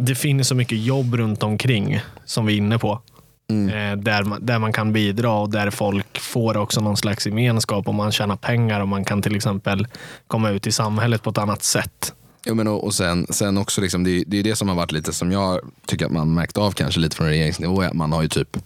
det 0.00 0.14
finns 0.14 0.48
så 0.48 0.54
mycket 0.54 0.78
jobb 0.78 1.14
runt 1.14 1.42
omkring 1.42 2.00
som 2.24 2.46
vi 2.46 2.52
är 2.52 2.56
inne 2.56 2.78
på. 2.78 3.02
Eh, 3.50 3.96
där, 3.96 4.24
man, 4.24 4.46
där 4.46 4.58
man 4.58 4.72
kan 4.72 4.92
bidra 4.92 5.32
och 5.32 5.50
där 5.50 5.70
folk 5.70 6.20
får 6.20 6.56
också 6.56 6.80
någon 6.80 6.96
slags 6.96 7.26
gemenskap 7.26 7.88
och 7.88 7.94
man 7.94 8.12
tjänar 8.12 8.36
pengar 8.36 8.80
och 8.80 8.88
man 8.88 9.04
kan 9.04 9.22
till 9.22 9.36
exempel 9.36 9.86
komma 10.26 10.50
ut 10.50 10.66
i 10.66 10.72
samhället 10.72 11.22
på 11.22 11.30
ett 11.30 11.38
annat 11.38 11.62
sätt. 11.62 12.14
Jo, 12.46 12.54
men 12.54 12.68
och, 12.68 12.84
och 12.84 12.94
sen, 12.94 13.26
sen 13.30 13.58
också, 13.58 13.80
liksom, 13.80 14.04
det, 14.04 14.24
det 14.26 14.38
är 14.38 14.42
det 14.42 14.56
som 14.56 14.68
har 14.68 14.76
varit 14.76 14.92
lite 14.92 15.12
som 15.12 15.32
jag 15.32 15.60
tycker 15.86 16.06
att 16.06 16.12
man 16.12 16.34
märkt 16.34 16.58
av 16.58 16.72
kanske 16.72 17.00
lite 17.00 17.16
från 17.16 17.26
regeringsnivå. 17.26 17.82
är 17.82 17.88
att 17.88 17.94
Man 17.94 18.12
har 18.12 18.22
ju 18.22 18.28
typ 18.28 18.56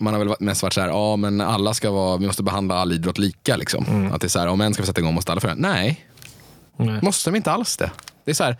man 0.00 0.14
har 0.14 0.24
väl 0.24 0.34
mest 0.40 0.62
varit 0.62 0.72
så 0.72 0.80
här, 0.80 0.88
ja 0.88 1.16
men 1.16 1.40
alla 1.40 1.74
ska 1.74 1.90
vara, 1.90 2.16
vi 2.16 2.26
måste 2.26 2.42
behandla 2.42 2.74
all 2.74 2.92
idrott 2.92 3.18
lika. 3.18 3.56
Liksom. 3.56 4.10
Att 4.12 4.20
det 4.20 4.26
är 4.26 4.28
så 4.28 4.38
här, 4.38 4.46
om 4.46 4.60
en 4.60 4.74
ska 4.74 4.82
vi 4.82 4.86
sätta 4.86 5.00
igång 5.00 5.14
måste 5.14 5.32
alla 5.32 5.40
få 5.40 5.46
det. 5.46 5.54
Nej, 5.54 6.06
Nej. 6.76 6.98
måste 7.02 7.30
de 7.30 7.36
inte 7.36 7.52
alls 7.52 7.76
det. 7.76 7.90
Det 8.24 8.30
är 8.30 8.34
så 8.34 8.44
här, 8.44 8.56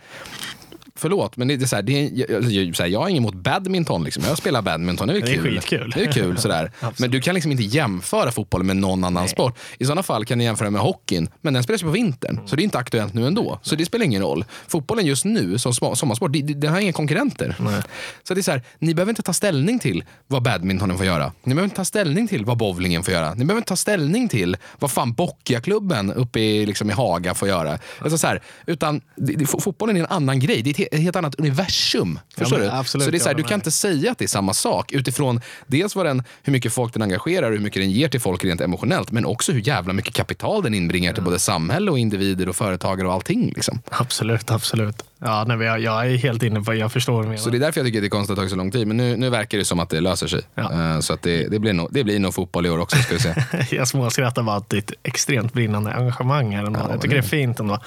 förlåt, 0.97 1.37
men 1.37 1.47
det 1.47 1.53
är 1.53 1.65
så 1.65 1.75
här, 1.75 1.83
det 1.83 1.91
är, 2.05 2.11
jag, 2.31 2.51
jag, 2.51 2.75
så 2.75 2.83
här, 2.83 2.89
jag 2.89 2.99
har 2.99 3.09
inget 3.09 3.19
emot 3.21 3.35
badminton. 3.35 4.03
Liksom. 4.03 4.23
Jag 4.27 4.37
spelar 4.37 4.61
badminton, 4.61 5.07
det 5.07 5.13
är, 5.17 5.21
Det 5.21 5.31
är 5.31 5.35
kul. 5.35 5.55
skitkul. 5.59 5.91
Det 5.95 6.01
är 6.03 6.11
kul 6.11 6.37
sådär. 6.37 6.71
men 6.99 7.11
du 7.11 7.21
kan 7.21 7.35
liksom 7.35 7.51
inte 7.51 7.63
jämföra 7.63 8.31
fotboll 8.31 8.63
med 8.63 8.77
någon 8.77 9.03
annan 9.03 9.27
sport. 9.27 9.59
I 9.79 9.85
sådana 9.85 10.03
fall 10.03 10.25
kan 10.25 10.37
du 10.37 10.43
jämföra 10.43 10.69
med 10.69 10.81
hockeyn, 10.81 11.29
men 11.41 11.53
den 11.53 11.63
spelas 11.63 11.81
ju 11.81 11.85
på 11.85 11.91
vintern. 11.91 12.39
Så 12.45 12.55
det 12.55 12.61
är 12.61 12.63
inte 12.63 12.77
aktuellt 12.77 13.13
nu 13.13 13.27
ändå. 13.27 13.59
Så 13.61 13.75
det 13.75 13.85
spelar 13.85 14.05
ingen 14.05 14.21
roll. 14.21 14.45
Fotbollen 14.67 15.05
just 15.05 15.25
nu, 15.25 15.57
som 15.57 15.73
sommarsport, 15.73 16.31
den 16.33 16.71
har 16.73 16.79
inga 16.79 16.93
konkurrenter. 16.93 17.55
Nej. 17.59 17.81
Så 18.23 18.33
det 18.33 18.39
är 18.39 18.43
så 18.43 18.51
här, 18.51 18.61
ni 18.79 18.93
behöver 18.93 19.09
inte 19.11 19.21
ta 19.21 19.33
ställning 19.33 19.79
till 19.79 20.03
vad 20.27 20.43
badmintonen 20.43 20.97
får 20.97 21.05
göra. 21.05 21.31
Ni 21.43 21.53
behöver 21.53 21.63
inte 21.65 21.75
ta 21.75 21.85
ställning 21.85 22.27
till 22.27 22.45
vad 22.45 22.57
bowlingen 22.57 23.03
får 23.03 23.13
göra. 23.13 23.33
Ni 23.33 23.45
behöver 23.45 23.57
inte 23.59 23.69
ta 23.69 23.75
ställning 23.75 24.27
till 24.29 24.57
vad 24.79 24.91
fan 24.91 25.13
Bockia-klubben 25.13 26.13
uppe 26.13 26.39
i, 26.39 26.65
liksom, 26.65 26.89
i 26.89 26.93
Haga 26.93 27.33
får 27.33 27.47
göra. 27.47 27.79
Alltså 27.99 28.17
så 28.17 28.27
här, 28.27 28.41
utan 28.65 29.01
det, 29.15 29.33
det, 29.33 29.45
fo- 29.45 29.61
fotbollen 29.61 29.95
är 29.97 29.99
en 29.99 30.05
annan 30.05 30.39
grej. 30.39 30.61
Det 30.61 30.79
är 30.79 30.86
ett, 30.91 30.93
he- 30.93 30.97
ett 30.97 31.03
helt 31.03 31.15
annat 31.15 31.35
universum. 31.35 32.19
Förstår 32.37 32.57
men 32.57 32.67
du? 32.67 32.73
absolut, 32.73 33.05
så 33.05 33.11
det 33.11 33.17
är 33.17 33.19
så 33.19 33.29
här, 33.29 33.35
du 33.35 33.43
kan 33.43 33.55
inte 33.55 33.71
säga 33.71 34.11
att 34.11 34.17
det 34.17 34.25
är 34.25 34.27
samma 34.27 34.53
sak 34.53 34.91
utifrån 34.91 35.41
dels 35.67 35.95
vad 35.95 36.05
den, 36.05 36.23
hur 36.43 36.53
mycket 36.53 36.73
folk 36.73 36.93
den 36.93 37.01
engagerar 37.01 37.47
och 37.47 37.57
hur 37.57 37.63
mycket 37.63 37.81
den 37.81 37.91
ger 37.91 38.09
till 38.09 38.21
folk 38.21 38.43
rent 38.43 38.61
emotionellt. 38.61 39.11
Men 39.11 39.25
också 39.25 39.51
hur 39.51 39.67
jävla 39.67 39.93
mycket 39.93 40.13
kapital 40.13 40.63
den 40.63 40.73
inbringar 40.73 41.13
till 41.13 41.23
både 41.23 41.39
samhälle 41.39 41.91
och 41.91 41.99
individer 41.99 42.49
och 42.49 42.55
företagare 42.55 43.07
och 43.07 43.13
allting. 43.13 43.51
Liksom. 43.55 43.81
Absolut, 43.89 44.51
absolut. 44.51 45.03
Ja, 45.19 45.43
nej, 45.47 45.57
jag, 45.57 45.79
jag 45.79 46.07
är 46.11 46.17
helt 46.17 46.43
inne 46.43 46.61
på 46.61 46.73
Jag 46.73 46.91
förstår 46.91 47.23
vad. 47.23 47.39
Så 47.39 47.49
det 47.49 47.57
är 47.57 47.59
därför 47.59 47.79
jag 47.79 47.87
tycker 47.87 47.99
att 47.99 48.03
det 48.03 48.07
är 48.07 48.09
konstigt 48.09 48.31
att 48.31 48.35
det 48.35 48.39
tagit 48.39 48.51
så 48.51 48.57
lång 48.57 48.71
tid. 48.71 48.87
Men 48.87 48.97
nu, 48.97 49.17
nu 49.17 49.29
verkar 49.29 49.57
det 49.57 49.65
som 49.65 49.79
att 49.79 49.89
det 49.89 50.01
löser 50.01 50.27
sig. 50.27 50.41
Ja. 50.55 50.93
Eh, 50.93 50.99
Så 50.99 51.13
att 51.13 51.21
det, 51.21 51.47
det, 51.47 51.59
blir 51.59 51.73
nog, 51.73 51.87
det 51.91 52.03
blir 52.03 52.19
nog 52.19 52.33
fotboll 52.33 52.65
i 52.65 52.69
år 52.69 52.79
också. 52.79 52.97
Ska 52.97 53.13
vi 53.13 53.19
se. 53.21 53.33
jag 53.75 53.87
småskrattar 53.87 54.43
bara 54.43 54.57
åt 54.57 54.69
ditt 54.69 54.91
extremt 55.03 55.53
brinnande 55.53 55.93
engagemang 55.93 56.55
här 56.55 56.63
ändå. 56.65 56.79
Ja, 56.79 56.87
jag 56.91 57.01
tycker 57.01 57.15
det 57.15 57.21
är 57.21 57.29
fint 57.29 57.59
ändå. 57.59 57.79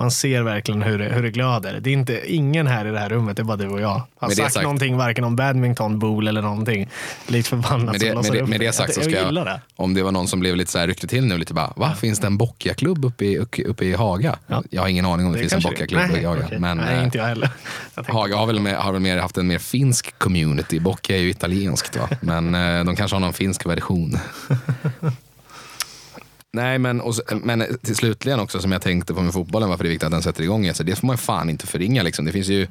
Man 0.00 0.10
ser 0.10 0.42
verkligen 0.42 0.82
hur 0.82 0.98
det, 0.98 1.04
hur 1.04 1.22
det 1.22 1.30
glöder. 1.30 1.80
Det 1.80 1.90
är 1.90 1.94
inte, 1.94 2.20
ingen 2.26 2.66
här 2.66 2.86
i 2.86 2.90
det 2.90 2.98
här 2.98 3.08
rummet, 3.08 3.36
det 3.36 3.42
är 3.42 3.44
bara 3.44 3.56
du 3.56 3.68
och 3.68 3.80
jag. 3.80 4.02
Har 4.18 4.28
det 4.28 4.34
sagt, 4.34 4.52
sagt- 4.52 4.62
någonting, 4.62 4.96
varken 4.96 5.24
om 5.24 5.36
badminton, 5.36 5.98
bowl 5.98 6.28
eller 6.28 6.42
någonting. 6.42 6.88
Likt 7.26 7.48
förbannat 7.48 7.92
Med 7.92 8.00
det, 8.00 8.14
med, 8.14 8.32
det, 8.32 8.46
med 8.46 8.60
det 8.60 8.72
sagt 8.72 8.94
så 8.94 9.00
ska 9.00 9.10
jag 9.10 9.34
jag, 9.34 9.46
det. 9.46 9.60
om 9.76 9.94
det 9.94 10.02
var 10.02 10.12
någon 10.12 10.28
som 10.28 10.40
blev 10.40 10.56
lite 10.56 10.70
så 10.70 10.78
här 10.78 10.86
ryckte 10.86 11.06
till 11.06 11.24
nu 11.24 11.38
lite 11.38 11.54
bara, 11.54 11.72
va? 11.76 11.94
Finns 12.00 12.18
det 12.18 12.26
en 12.26 12.36
Bockia-klubb 12.38 13.04
uppe 13.04 13.24
i, 13.24 13.38
uppe, 13.38 13.84
i 13.84 13.94
Haga? 13.94 14.38
Ja. 14.46 14.62
Jag 14.70 14.82
har 14.82 14.88
ingen 14.88 15.04
aning 15.06 15.26
om 15.26 15.32
det, 15.32 15.38
finns 15.38 15.52
en 15.52 15.60
det- 15.60 15.96
Nej, 15.96 16.22
i 16.22 16.24
Haga. 16.24 16.42
okej. 16.46 16.58
Men 16.76 16.86
Nej, 16.86 16.96
eh, 16.96 17.04
inte 17.04 17.18
jag 17.18 17.24
heller. 17.24 17.50
Jag 17.94 18.04
Haga 18.04 18.36
har 18.36 18.46
väl, 18.46 18.60
mer, 18.60 18.74
har 18.74 18.92
väl 18.92 19.02
mer 19.02 19.18
haft 19.18 19.36
en 19.36 19.46
mer 19.46 19.58
finsk 19.58 20.18
community. 20.18 20.80
Boccia 20.80 21.16
är 21.16 21.20
ju 21.20 21.30
italienskt 21.30 21.96
va? 21.96 22.08
Men 22.20 22.54
eh, 22.54 22.84
de 22.84 22.96
kanske 22.96 23.14
har 23.14 23.20
någon 23.20 23.32
finsk 23.32 23.66
version. 23.66 24.18
Nej, 26.52 26.78
men, 26.78 27.00
och, 27.00 27.14
men 27.42 27.78
till 27.82 27.96
slutligen 27.96 28.40
också 28.40 28.60
som 28.60 28.72
jag 28.72 28.82
tänkte 28.82 29.14
på 29.14 29.20
med 29.20 29.32
fotbollen, 29.32 29.68
varför 29.68 29.84
det 29.84 29.88
är 29.88 29.90
viktigt 29.90 30.06
att 30.06 30.12
den 30.12 30.22
sätter 30.22 30.42
igång. 30.42 30.68
Alltså, 30.68 30.84
det 30.84 30.96
får 30.96 31.06
man 31.06 31.18
fan 31.18 31.50
inte 31.50 31.66
förringa. 31.66 32.02
Liksom. 32.02 32.24
Det 32.24 32.32
finns 32.32 32.48
ju 32.48 32.66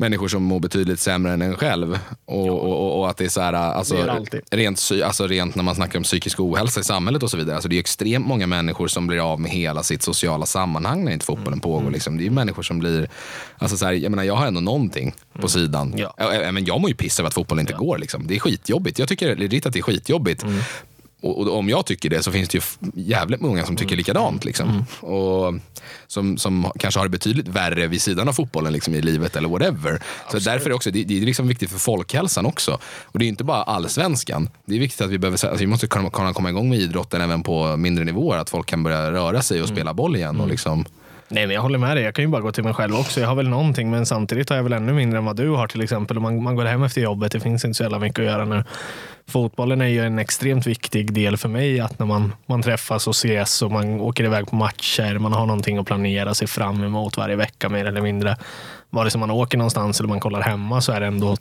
människor 0.00 0.28
som 0.28 0.42
mår 0.42 0.60
betydligt 0.60 1.00
sämre 1.00 1.32
än 1.32 1.42
en 1.42 1.56
själv. 1.56 1.98
Och, 2.24 2.48
och, 2.48 2.62
och, 2.64 2.98
och 3.00 3.10
att 3.10 3.16
det 3.16 3.24
är 3.24 3.28
så 3.28 3.40
här, 3.40 3.52
alltså, 3.52 3.94
Det 3.94 4.00
är 4.00 4.06
det 4.50 4.56
rent, 4.56 4.90
alltså, 5.04 5.26
rent 5.26 5.54
när 5.54 5.62
man 5.62 5.74
snackar 5.74 5.98
om 5.98 6.02
psykisk 6.02 6.40
ohälsa 6.40 6.80
i 6.80 6.84
samhället 6.84 7.22
och 7.22 7.30
så 7.30 7.36
vidare. 7.36 7.54
Alltså, 7.56 7.68
det 7.68 7.76
är 7.76 7.80
extremt 7.80 8.26
många 8.26 8.46
människor 8.46 8.88
som 8.88 9.06
blir 9.06 9.32
av 9.32 9.40
med 9.40 9.50
hela 9.50 9.82
sitt 9.82 10.02
sociala 10.02 10.46
sammanhang 10.46 11.04
när 11.04 11.12
inte 11.12 11.24
fotbollen 11.26 11.48
Mm. 11.52 11.60
pågår. 11.60 11.90
Liksom. 11.90 12.18
Det 12.18 12.26
är 12.26 12.30
människor 12.30 12.62
som 12.62 12.78
blir, 12.78 13.08
alltså, 13.58 13.76
så 13.76 13.86
här, 13.86 13.92
jag 13.92 14.10
menar 14.10 14.22
jag 14.24 14.34
har 14.36 14.46
ändå 14.46 14.60
någonting 14.60 15.14
på 15.40 15.48
sidan. 15.48 15.86
Mm. 15.88 15.98
Ja. 16.00 16.14
Ja, 16.18 16.32
ä- 16.34 16.52
Men 16.52 16.64
jag 16.64 16.80
mår 16.80 16.90
ju 16.90 16.96
piss 16.96 17.20
över 17.20 17.28
att 17.28 17.34
fotbollen 17.34 17.60
inte 17.62 17.74
går. 17.74 17.98
Liksom. 17.98 18.26
Det 18.26 18.34
är 18.34 18.38
skitjobbigt. 18.40 18.98
Jag 18.98 19.08
tycker 19.08 19.36
legit 19.36 19.66
att 19.66 19.72
det 19.72 19.78
är 19.78 19.82
skitjobbigt. 19.82 20.42
Mm. 20.42 20.58
Och, 21.20 21.38
och 21.40 21.56
om 21.58 21.68
jag 21.68 21.86
tycker 21.86 22.10
det 22.10 22.22
så 22.22 22.32
finns 22.32 22.48
det 22.48 22.58
ju 22.58 22.62
jävligt 22.94 23.40
många 23.40 23.60
som 23.64 23.68
Mm. 23.68 23.76
tycker 23.76 23.96
likadant. 23.96 24.44
Liksom. 24.44 24.84
Och 25.00 25.54
som, 26.06 26.38
som 26.38 26.70
kanske 26.78 27.00
har 27.00 27.04
det 27.06 27.10
betydligt 27.10 27.48
värre 27.48 27.86
vid 27.86 28.02
sidan 28.02 28.28
av 28.28 28.32
fotbollen 28.32 28.72
liksom, 28.72 28.94
i 28.94 29.00
livet 29.02 29.36
eller 29.36 29.48
whatever. 29.48 30.02
Så 30.30 30.38
därför 30.38 30.64
är 30.64 30.68
det, 30.68 30.74
också, 30.74 30.90
det, 30.90 31.04
det 31.04 31.16
är 31.16 31.20
liksom 31.20 31.48
viktigt 31.48 31.70
för 31.70 31.78
folkhälsan 31.78 32.46
också. 32.46 32.78
Och 33.04 33.18
det 33.18 33.24
är 33.24 33.28
inte 33.28 33.44
bara 33.44 33.62
allsvenskan. 33.62 34.50
Det 34.66 34.74
är 34.74 34.80
viktigt 34.80 35.00
att 35.00 35.10
vi, 35.10 35.18
behöver, 35.18 35.46
alltså, 35.46 35.60
vi 35.60 35.66
måste 35.66 35.86
kunna, 35.86 36.10
kunna 36.10 36.32
komma 36.32 36.50
igång 36.50 36.68
med 36.68 36.78
idrotten 36.78 37.20
även 37.20 37.42
på 37.42 37.76
mindre 37.76 38.04
nivåer. 38.04 38.38
Att 38.38 38.50
folk 38.50 38.66
kan 38.66 38.82
börja 38.82 39.12
röra 39.12 39.42
sig 39.42 39.62
och 39.62 39.68
spela 39.68 39.94
boll 39.94 40.16
igen. 40.16 40.40
Och 40.40 40.48
liksom, 40.48 40.84
Nej, 41.30 41.46
men 41.46 41.54
jag 41.54 41.62
håller 41.62 41.78
med 41.78 41.96
dig. 41.96 42.04
Jag 42.04 42.14
kan 42.14 42.24
ju 42.24 42.28
bara 42.28 42.42
gå 42.42 42.52
till 42.52 42.64
mig 42.64 42.74
själv 42.74 42.94
också. 42.94 43.20
Jag 43.20 43.28
har 43.28 43.34
väl 43.34 43.48
någonting, 43.48 43.90
men 43.90 44.06
samtidigt 44.06 44.48
har 44.48 44.56
jag 44.56 44.62
väl 44.62 44.72
ännu 44.72 44.92
mindre 44.92 45.18
än 45.18 45.24
vad 45.24 45.36
du 45.36 45.50
har 45.50 45.66
till 45.66 45.80
exempel. 45.80 46.20
Man, 46.20 46.42
man 46.42 46.56
går 46.56 46.64
hem 46.64 46.82
efter 46.82 47.00
jobbet, 47.00 47.32
det 47.32 47.40
finns 47.40 47.64
inte 47.64 47.76
så 47.76 47.82
jävla 47.82 47.98
mycket 47.98 48.18
att 48.18 48.24
göra 48.24 48.44
nu. 48.44 48.64
Fotbollen 49.28 49.80
är 49.80 49.86
ju 49.86 50.04
en 50.04 50.18
extremt 50.18 50.66
viktig 50.66 51.12
del 51.12 51.36
för 51.36 51.48
mig. 51.48 51.80
Att 51.80 51.98
när 51.98 52.06
man, 52.06 52.32
man 52.46 52.62
träffas 52.62 53.06
och 53.06 53.14
ses 53.14 53.62
och 53.62 53.72
man 53.72 54.00
åker 54.00 54.24
iväg 54.24 54.46
på 54.46 54.56
matcher, 54.56 55.18
man 55.18 55.32
har 55.32 55.46
någonting 55.46 55.78
att 55.78 55.86
planera 55.86 56.34
sig 56.34 56.48
fram 56.48 56.84
emot 56.84 57.16
varje 57.16 57.36
vecka 57.36 57.68
mer 57.68 57.84
eller 57.84 58.00
mindre. 58.00 58.36
Vare 58.90 59.10
sig 59.10 59.20
man 59.20 59.30
åker 59.30 59.58
någonstans 59.58 60.00
eller 60.00 60.08
man 60.08 60.20
kollar 60.20 60.40
hemma 60.40 60.80
så 60.80 60.92
är 60.92 61.00
det 61.00 61.06
ändå 61.06 61.36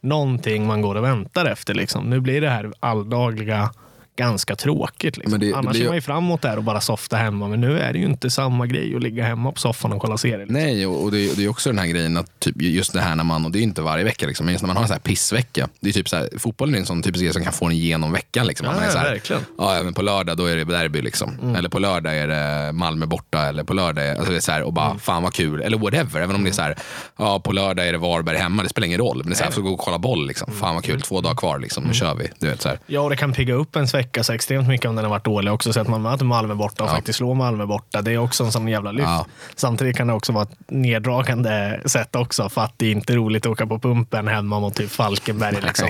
någonting 0.00 0.66
man 0.66 0.82
går 0.82 0.94
och 0.94 1.04
väntar 1.04 1.46
efter. 1.46 1.74
Liksom. 1.74 2.10
Nu 2.10 2.20
blir 2.20 2.40
det 2.40 2.50
här 2.50 2.72
alldagliga 2.80 3.70
ganska 4.16 4.56
tråkigt. 4.56 5.16
Liksom. 5.16 5.40
Det- 5.40 5.46
det 5.46 5.54
Annars 5.56 5.70
blir 5.70 5.80
är 5.80 5.82
ju- 5.84 5.88
man 5.88 5.94
ju 5.96 6.00
fram 6.00 6.24
emot 6.24 6.42
det 6.42 6.48
här 6.48 6.56
och 6.56 6.62
bara 6.64 6.80
softa 6.80 7.16
hemma. 7.16 7.48
Men 7.48 7.60
nu 7.60 7.78
är 7.78 7.92
det 7.92 7.98
ju 7.98 8.04
inte 8.04 8.30
samma 8.30 8.66
grej 8.66 8.96
att 8.96 9.02
ligga 9.02 9.24
hemma 9.24 9.52
på 9.52 9.60
soffan 9.60 9.92
och 9.92 10.00
kolla 10.00 10.16
serier. 10.18 10.38
Liksom. 10.38 10.54
Nej, 10.54 10.86
och 10.86 11.10
det, 11.12 11.30
och 11.30 11.36
det 11.36 11.44
är 11.44 11.48
också 11.48 11.68
den 11.70 11.78
här 11.78 11.86
grejen 11.86 12.16
att 12.16 12.40
typ 12.40 12.62
just 12.62 12.92
det 12.92 13.00
här 13.00 13.16
när 13.16 13.24
man, 13.24 13.44
och 13.44 13.50
det 13.50 13.58
är 13.58 13.62
inte 13.62 13.82
varje 13.82 14.04
vecka, 14.04 14.26
liksom, 14.26 14.46
men 14.46 14.52
just 14.52 14.62
när 14.62 14.66
man 14.66 14.76
har 14.76 14.82
en 14.84 14.88
sån 14.88 14.94
här 14.94 15.00
pissvecka. 15.00 15.68
Det 15.80 15.88
är 15.88 15.92
typ 15.92 16.08
så 16.08 16.16
här, 16.16 16.28
fotbollen 16.38 16.74
är 16.74 16.78
en 16.78 16.86
sån 16.86 17.02
typisk 17.02 17.22
grej 17.24 17.32
som 17.32 17.44
kan 17.44 17.52
få 17.52 17.66
en 17.66 17.72
igenom 17.72 18.12
veckan. 18.12 18.46
Liksom. 18.46 18.66
Ja, 18.66 18.72
man 18.72 18.82
är 18.82 18.88
så 18.90 18.98
här, 18.98 19.10
verkligen. 19.10 19.42
Ja, 19.58 19.80
men 19.84 19.94
på 19.94 20.02
lördag 20.02 20.36
då 20.36 20.44
är 20.46 20.56
det 20.56 20.64
derby. 20.64 21.02
Liksom. 21.02 21.54
Eller 21.58 21.68
på 21.68 21.78
lördag 21.78 22.16
är 22.18 22.28
det 22.28 22.72
Malmö 22.72 23.06
borta. 23.06 23.42
Eller 23.46 23.64
på 23.64 23.74
lördag 23.74 24.08
alltså 24.08 24.30
det 24.30 24.36
är 24.36 24.40
så 24.40 24.52
här, 24.52 24.62
och 24.62 24.72
bara 24.72 24.98
fan 24.98 25.22
vad 25.22 25.34
kul. 25.34 25.60
Eller 25.62 25.78
whatever. 25.78 26.20
Även 26.20 26.36
om 26.36 26.44
det 26.44 26.50
är 26.50 26.52
så 26.52 26.62
här, 26.62 26.76
ja, 27.16 27.40
på 27.40 27.52
lördag 27.52 27.86
är 27.88 27.92
det 27.92 27.98
Varberg 27.98 28.36
hemma. 28.36 28.62
Det 28.62 28.68
spelar 28.68 28.86
ingen 28.86 28.98
roll. 28.98 29.16
Men 29.18 29.26
det 29.26 29.32
är 29.32 29.36
så 29.36 29.44
här, 29.44 29.50
så 29.50 29.62
gå 29.62 29.70
och 29.70 29.78
kolla 29.78 29.98
boll. 29.98 30.26
Liksom. 30.26 30.52
Fan 30.52 30.74
vad 30.74 30.84
kul. 30.84 31.00
Två 31.00 31.20
dagar 31.20 31.34
kvar. 31.36 31.58
Liksom. 31.58 31.84
Nu 31.84 31.94
kör 31.94 32.14
vi. 32.14 32.28
Du 32.38 32.46
vet, 32.46 32.62
så 32.62 32.68
här. 32.68 32.78
Ja, 32.86 33.00
och 33.00 33.10
det 33.10 33.16
kan 33.16 33.32
pigga 33.32 33.54
upp 33.54 33.76
ens 33.76 33.94
vecka 33.94 34.05
så 34.22 34.32
extremt 34.32 34.68
mycket 34.68 34.88
om 34.88 34.96
den 34.96 35.04
har 35.04 35.10
varit 35.10 35.24
dålig 35.24 35.52
också. 35.52 35.72
Så 35.72 35.80
att 35.80 35.88
man 35.88 36.02
möter 36.02 36.24
Malmö 36.24 36.54
borta 36.54 36.82
och 36.84 36.88
Ja. 36.90 36.94
faktiskt 36.94 37.16
slår 37.16 37.34
Malmö 37.34 37.66
borta. 37.66 38.02
Det 38.02 38.12
är 38.12 38.18
också 38.18 38.44
en 38.44 38.52
sån 38.52 38.68
jävla 38.68 38.92
lyft. 38.92 39.06
Ja. 39.08 39.26
Samtidigt 39.56 39.96
kan 39.96 40.06
det 40.06 40.12
också 40.12 40.32
vara 40.32 40.42
ett 40.42 40.56
neddragande 40.70 41.80
sätt 41.84 42.16
också. 42.16 42.48
För 42.48 42.60
att 42.60 42.72
det 42.76 42.86
är 42.86 42.92
inte 42.92 43.14
roligt 43.16 43.46
att 43.46 43.52
åka 43.52 43.66
på 43.66 43.78
pumpen 43.78 44.28
hemma 44.28 44.60
mot 44.60 44.74
typ 44.74 44.90
Falkenberg. 44.90 45.60
Liksom. 45.60 45.88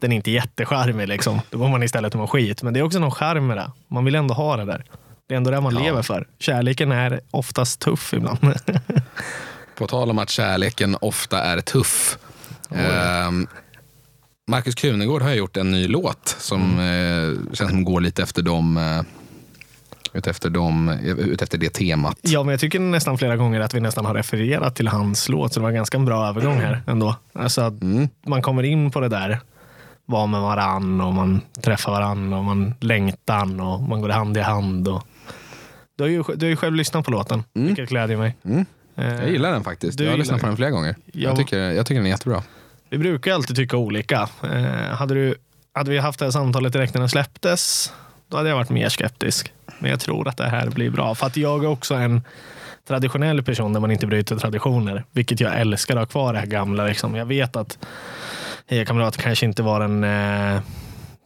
Den 0.00 0.12
är 0.12 0.16
inte 0.16 0.30
jättecharmig. 0.30 1.08
Liksom. 1.08 1.40
Då 1.50 1.58
går 1.58 1.68
man 1.68 1.82
istället 1.82 2.14
och 2.14 2.30
skit. 2.30 2.62
Men 2.62 2.74
det 2.74 2.80
är 2.80 2.84
också 2.84 2.98
någon 2.98 3.10
charm 3.10 3.46
med 3.46 3.56
det. 3.56 3.70
Man 3.88 4.04
vill 4.04 4.14
ändå 4.14 4.34
ha 4.34 4.56
det 4.56 4.64
där. 4.64 4.84
Det 5.28 5.34
är 5.34 5.36
ändå 5.36 5.50
det 5.50 5.60
man 5.60 5.74
lever 5.74 6.02
för. 6.02 6.26
Kärleken 6.38 6.92
är 6.92 7.20
oftast 7.30 7.80
tuff 7.80 8.14
ibland. 8.14 8.38
På 9.78 9.86
tal 9.86 10.10
om 10.10 10.18
att 10.18 10.30
kärleken 10.30 10.96
ofta 11.00 11.42
är 11.42 11.60
tuff. 11.60 12.18
Ehm, 12.70 13.46
Markus 14.52 14.74
Krunegård 14.74 15.22
har 15.22 15.34
gjort 15.34 15.56
en 15.56 15.70
ny 15.70 15.88
låt 15.88 16.36
som 16.38 16.60
eh, 16.78 17.54
känns 17.54 17.70
som 17.70 17.84
går 17.84 18.00
lite 18.00 18.22
efter 18.22 18.42
dem 18.42 18.76
eh, 18.76 19.02
ut 20.12 20.26
efter, 20.26 20.50
dem, 20.50 20.88
ut 21.18 21.42
efter 21.42 21.58
det 21.58 21.68
temat. 21.70 22.18
Ja, 22.22 22.42
men 22.42 22.50
jag 22.50 22.60
tycker 22.60 22.80
nästan 22.80 23.18
flera 23.18 23.36
gånger 23.36 23.60
att 23.60 23.74
vi 23.74 23.80
nästan 23.80 24.04
har 24.04 24.14
refererat 24.14 24.76
till 24.76 24.88
hans 24.88 25.28
låt. 25.28 25.52
Så 25.52 25.60
det 25.60 25.62
var 25.62 25.68
en 25.68 25.74
ganska 25.74 25.98
bra 25.98 26.26
övergång 26.28 26.56
här 26.60 26.82
ändå. 26.86 27.16
Alltså, 27.32 27.60
Mm. 27.62 28.08
Man 28.26 28.42
kommer 28.42 28.62
in 28.62 28.90
på 28.90 29.00
det 29.00 29.08
där, 29.08 29.40
vara 30.06 30.26
med 30.26 30.40
varann 30.40 31.00
och 31.00 31.14
man 31.14 31.40
träffar 31.62 31.92
varann 31.92 32.32
och 32.32 32.44
man 32.44 32.74
längtar 32.80 33.60
och 33.60 33.82
man 33.82 34.00
går 34.00 34.08
hand 34.08 34.36
i 34.36 34.40
hand. 34.40 34.88
Och... 34.88 35.06
Du, 35.96 36.04
har 36.04 36.08
ju, 36.08 36.22
du 36.36 36.46
har 36.46 36.50
ju 36.50 36.56
själv 36.56 36.74
lyssnat 36.74 37.04
på 37.04 37.10
låten, 37.10 37.44
vilket 37.52 37.88
glädjer 37.88 38.16
mig. 38.16 38.36
Mm. 38.44 38.66
Eh, 38.96 39.04
Jag 39.14 39.30
gillar 39.30 39.52
den 39.52 39.64
faktiskt. 39.64 39.98
Du 39.98 40.04
jag 40.04 40.10
har 40.10 40.18
lyssnat 40.18 40.40
på 40.40 40.46
den. 40.46 40.56
flera 40.56 40.70
gånger. 40.70 40.96
Ja. 41.06 41.28
Jag, 41.28 41.36
tycker, 41.36 41.58
jag 41.58 41.86
tycker 41.86 41.98
den 42.00 42.06
är 42.06 42.10
jättebra. 42.10 42.42
Vi 42.92 42.98
brukar 42.98 43.32
alltid 43.32 43.56
tycka 43.56 43.76
olika. 43.76 44.28
Eh, 44.44 44.96
hade, 44.96 45.14
du, 45.14 45.34
hade 45.72 45.90
vi 45.90 45.98
haft 45.98 46.18
det 46.18 46.24
här 46.24 46.30
samtalet 46.30 46.72
direkt 46.72 46.94
när 46.94 47.00
den 47.00 47.08
släpptes, 47.08 47.92
då 48.28 48.36
hade 48.36 48.48
jag 48.48 48.56
varit 48.56 48.70
mer 48.70 48.88
skeptisk. 48.88 49.52
Men 49.78 49.90
jag 49.90 50.00
tror 50.00 50.28
att 50.28 50.36
det 50.36 50.48
här 50.48 50.70
blir 50.70 50.90
bra. 50.90 51.14
För 51.14 51.26
att 51.26 51.36
jag 51.36 51.64
är 51.64 51.68
också 51.68 51.94
en 51.94 52.22
traditionell 52.88 53.42
person 53.42 53.72
där 53.72 53.80
man 53.80 53.90
inte 53.90 54.06
bryter 54.06 54.36
traditioner. 54.36 55.04
Vilket 55.12 55.40
jag 55.40 55.60
älskar 55.60 55.94
att 55.94 56.00
ha 56.00 56.06
kvar 56.06 56.32
det 56.32 56.38
här 56.38 56.46
gamla. 56.46 56.86
Liksom. 56.86 57.14
Jag 57.14 57.26
vet 57.26 57.56
att 57.56 57.78
eh, 57.82 57.88
Heja 58.66 58.84
Kamrat 58.84 59.16
kanske 59.16 59.46
inte 59.46 59.62
var 59.62 59.80
den, 59.80 60.04
eh, 60.04 60.60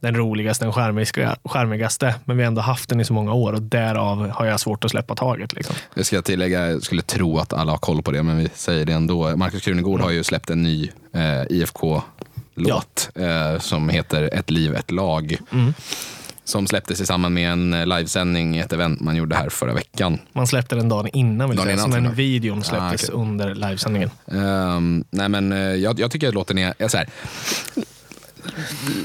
den 0.01 0.15
roligaste, 0.15 0.65
den 0.65 0.73
skärmiga, 0.73 1.35
skärmigaste. 1.43 2.15
Men 2.25 2.37
vi 2.37 2.43
har 2.43 2.47
ändå 2.47 2.61
haft 2.61 2.89
den 2.89 2.99
i 3.01 3.05
så 3.05 3.13
många 3.13 3.33
år 3.33 3.53
och 3.53 3.61
därav 3.61 4.29
har 4.29 4.45
jag 4.45 4.59
svårt 4.59 4.83
att 4.85 4.91
släppa 4.91 5.15
taget. 5.15 5.53
Liksom. 5.53 5.75
Det 5.95 6.03
ska 6.03 6.15
jag 6.15 6.25
tillägga, 6.25 6.67
jag 6.69 6.83
skulle 6.83 7.01
tro 7.01 7.37
att 7.37 7.53
alla 7.53 7.71
har 7.71 7.77
koll 7.77 8.01
på 8.01 8.11
det, 8.11 8.23
men 8.23 8.37
vi 8.37 8.49
säger 8.55 8.85
det 8.85 8.93
ändå. 8.93 9.35
Markus 9.37 9.61
Krunegård 9.61 10.01
har 10.01 10.09
ju 10.11 10.23
släppt 10.23 10.49
en 10.49 10.63
ny 10.63 10.91
eh, 11.13 11.43
IFK-låt 11.49 13.09
eh, 13.15 13.59
som 13.59 13.89
heter 13.89 14.29
Ett 14.33 14.49
liv, 14.49 14.75
ett 14.75 14.91
lag. 14.91 15.37
Mm. 15.51 15.73
Som 16.43 16.67
släpptes 16.67 17.01
i 17.01 17.05
samband 17.05 17.33
med 17.35 17.51
en 17.51 17.73
eh, 17.73 17.85
livesändning 17.85 18.55
i 18.57 18.59
ett 18.59 18.73
event 18.73 18.99
man 19.01 19.15
gjorde 19.15 19.35
här 19.35 19.49
förra 19.49 19.73
veckan. 19.73 20.19
Man 20.33 20.47
släppte 20.47 20.75
den 20.75 20.89
dagen 20.89 21.07
innan, 21.13 21.49
vill 21.49 21.57
Dagen 21.57 21.65
säga, 21.67 21.73
innan, 21.73 21.91
som 21.91 21.97
en 21.97 22.03
jag. 22.05 22.11
videon 22.11 22.63
släpptes 22.63 23.09
Ah, 23.09 23.13
okej. 23.13 23.21
under 23.21 23.55
livesändningen. 23.55 24.09
Ehm, 24.31 25.03
nej 25.09 25.29
men, 25.29 25.51
eh, 25.51 25.59
jag, 25.59 25.99
jag 25.99 26.11
tycker 26.11 26.27
att 26.27 26.33
låten 26.33 26.57
är, 26.57 26.73
är 26.79 26.87
så 26.87 26.97
här, 26.97 27.09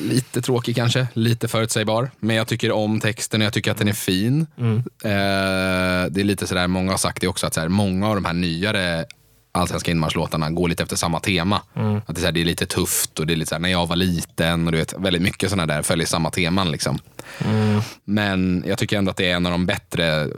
lite 0.03 0.43
tråkig 0.43 0.77
kanske, 0.77 1.09
lite 1.13 1.49
förutsägbar. 1.49 2.11
Men 2.21 2.37
jag 2.37 2.49
tycker 2.49 2.73
om 2.73 3.01
texten 3.01 3.41
och 3.41 3.45
jag 3.45 3.53
tycker 3.53 3.71
att 3.71 3.79
den 3.79 3.89
är 3.89 3.93
fin. 3.93 4.47
Mm. 4.59 4.77
Eh, 5.05 6.11
det 6.11 6.21
är 6.21 6.25
lite 6.25 6.47
sådär, 6.47 6.67
många 6.67 6.91
har 6.91 6.99
sagt 6.99 7.21
det 7.21 7.29
också, 7.29 7.47
att 7.47 7.55
så 7.55 7.61
här, 7.61 7.69
många 7.69 8.09
av 8.09 8.15
de 8.15 8.25
här 8.25 8.33
nyare 8.33 9.05
allsvenska 9.53 9.91
inmarschlåtarna 9.91 10.51
går 10.51 10.69
lite 10.69 10.83
efter 10.83 10.97
samma 10.97 11.21
tema. 11.21 11.57
Att 12.07 12.07
det 12.07 12.13
är, 12.13 12.21
så 12.21 12.25
här, 12.25 12.33
det 12.33 12.41
är 12.41 12.45
lite 12.45 12.67
tufft 12.67 13.19
och 13.19 13.27
det 13.27 13.33
är 13.33 13.37
lite 13.37 13.49
så 13.49 13.55
här, 13.55 13.61
när 13.61 13.69
jag 13.69 13.87
var 13.87 13.97
liten 13.97 14.67
och 14.67 14.73
du 14.73 14.79
vet, 14.79 14.95
väldigt 14.99 15.23
mycket 15.23 15.51
sådana 15.51 15.75
där 15.75 15.83
följer 15.83 16.07
samma 16.07 16.31
teman. 16.31 16.71
Liksom. 16.71 16.99
Men 18.05 18.65
jag 18.67 18.79
tycker 18.79 18.99
ändå 18.99 19.11
att 19.11 19.17
det 19.17 19.31
är 19.31 19.37
en 19.37 19.47
av 19.47 19.53
de 19.53 19.67
bättre 19.67 20.29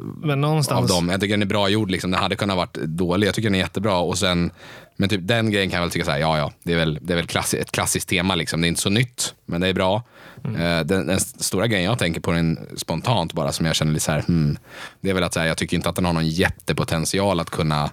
av 0.77 0.87
dem. 0.87 1.09
Jag 1.09 1.21
tycker 1.21 1.33
den 1.35 1.43
är 1.43 1.47
bra 1.47 1.69
gjord. 1.69 1.91
Liksom. 1.91 2.11
Den 2.11 2.21
hade 2.21 2.37
kunnat 2.37 2.57
varit 2.57 2.75
dålig. 2.75 3.27
Jag 3.27 3.35
tycker 3.35 3.49
den 3.49 3.55
är 3.55 3.59
jättebra. 3.59 3.97
Och 3.97 4.19
sen, 4.19 4.51
men 4.97 5.09
typ 5.09 5.21
den 5.23 5.51
grejen 5.51 5.71
kan 5.71 5.77
jag 5.77 5.83
väl 5.83 5.91
tycka 5.91 6.05
så 6.05 6.11
här, 6.11 6.19
ja 6.19 6.39
ja, 6.39 6.53
det 6.63 6.73
är 6.73 6.77
väl, 6.77 6.99
det 7.03 7.13
är 7.13 7.17
väl 7.17 7.27
klassi- 7.27 7.61
ett 7.61 7.73
klassiskt 7.73 8.09
tema. 8.09 8.35
Liksom. 8.35 8.61
Det 8.61 8.67
är 8.67 8.69
inte 8.69 8.81
så 8.81 8.91
nytt, 8.91 9.35
men 9.47 9.61
det 9.61 9.69
är 9.69 9.75
bra. 9.75 10.03
Eh, 10.45 10.81
Den, 10.85 11.07
den 11.07 11.21
stora 11.21 11.67
grejen 11.67 11.85
jag 11.85 11.99
tänker 11.99 12.21
på 12.21 12.33
den 12.33 12.59
spontant 12.77 13.33
bara, 13.33 13.53
som 13.53 13.67
jag 13.67 13.75
känner 13.77 13.93
lite 13.93 14.05
så 14.05 14.13
här, 14.13 14.21
hmm, 14.21 14.59
det 15.01 15.11
är 15.11 15.15
väl 15.15 15.25
att 15.25 15.35
så 15.35 15.41
här, 15.41 15.47
jag 15.47 15.57
tycker 15.57 15.77
inte 15.77 15.89
att 15.89 15.97
den 15.97 16.05
har 16.05 16.13
någon 16.13 16.29
jättepotential 16.29 17.41
att 17.41 17.51
kunna 17.51 17.91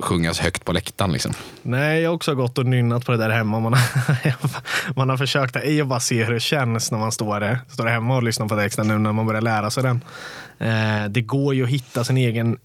sjungas 0.00 0.38
högt 0.38 0.64
på 0.64 0.72
läktaren. 0.72 1.12
Liksom. 1.12 1.32
nej, 1.62 2.00
jag 2.00 2.10
har 2.10 2.14
också 2.14 2.34
gått 2.34 2.58
och 2.58 2.66
nynnat 2.66 3.04
på 3.04 3.12
det 3.12 3.18
där 3.18 3.30
hemma. 3.30 3.60
Man 3.60 3.72
har, 3.74 4.94
man 4.96 5.08
har 5.08 5.16
försökt 5.16 5.56
att 5.56 5.86
bara 5.86 6.00
se 6.00 6.24
hur 6.24 6.34
det 6.34 6.40
känns 6.40 6.90
när 6.90 6.98
man 6.98 7.12
står, 7.12 7.40
där, 7.40 7.58
står 7.68 7.86
hemma 7.86 8.16
och 8.16 8.22
lyssnar 8.22 8.48
på 8.48 8.56
texten 8.56 8.88
nu 8.88 8.98
när 8.98 9.12
man 9.12 9.26
börjar 9.26 9.40
lära 9.40 9.70
sig 9.70 9.82
den. 9.82 10.04
Eh, 10.58 11.08
det 11.08 11.20
går 11.20 11.54
ju 11.54 11.64
att 11.64 11.70
hitta 11.70 12.04
sin 12.04 12.16
egen, 12.16 12.58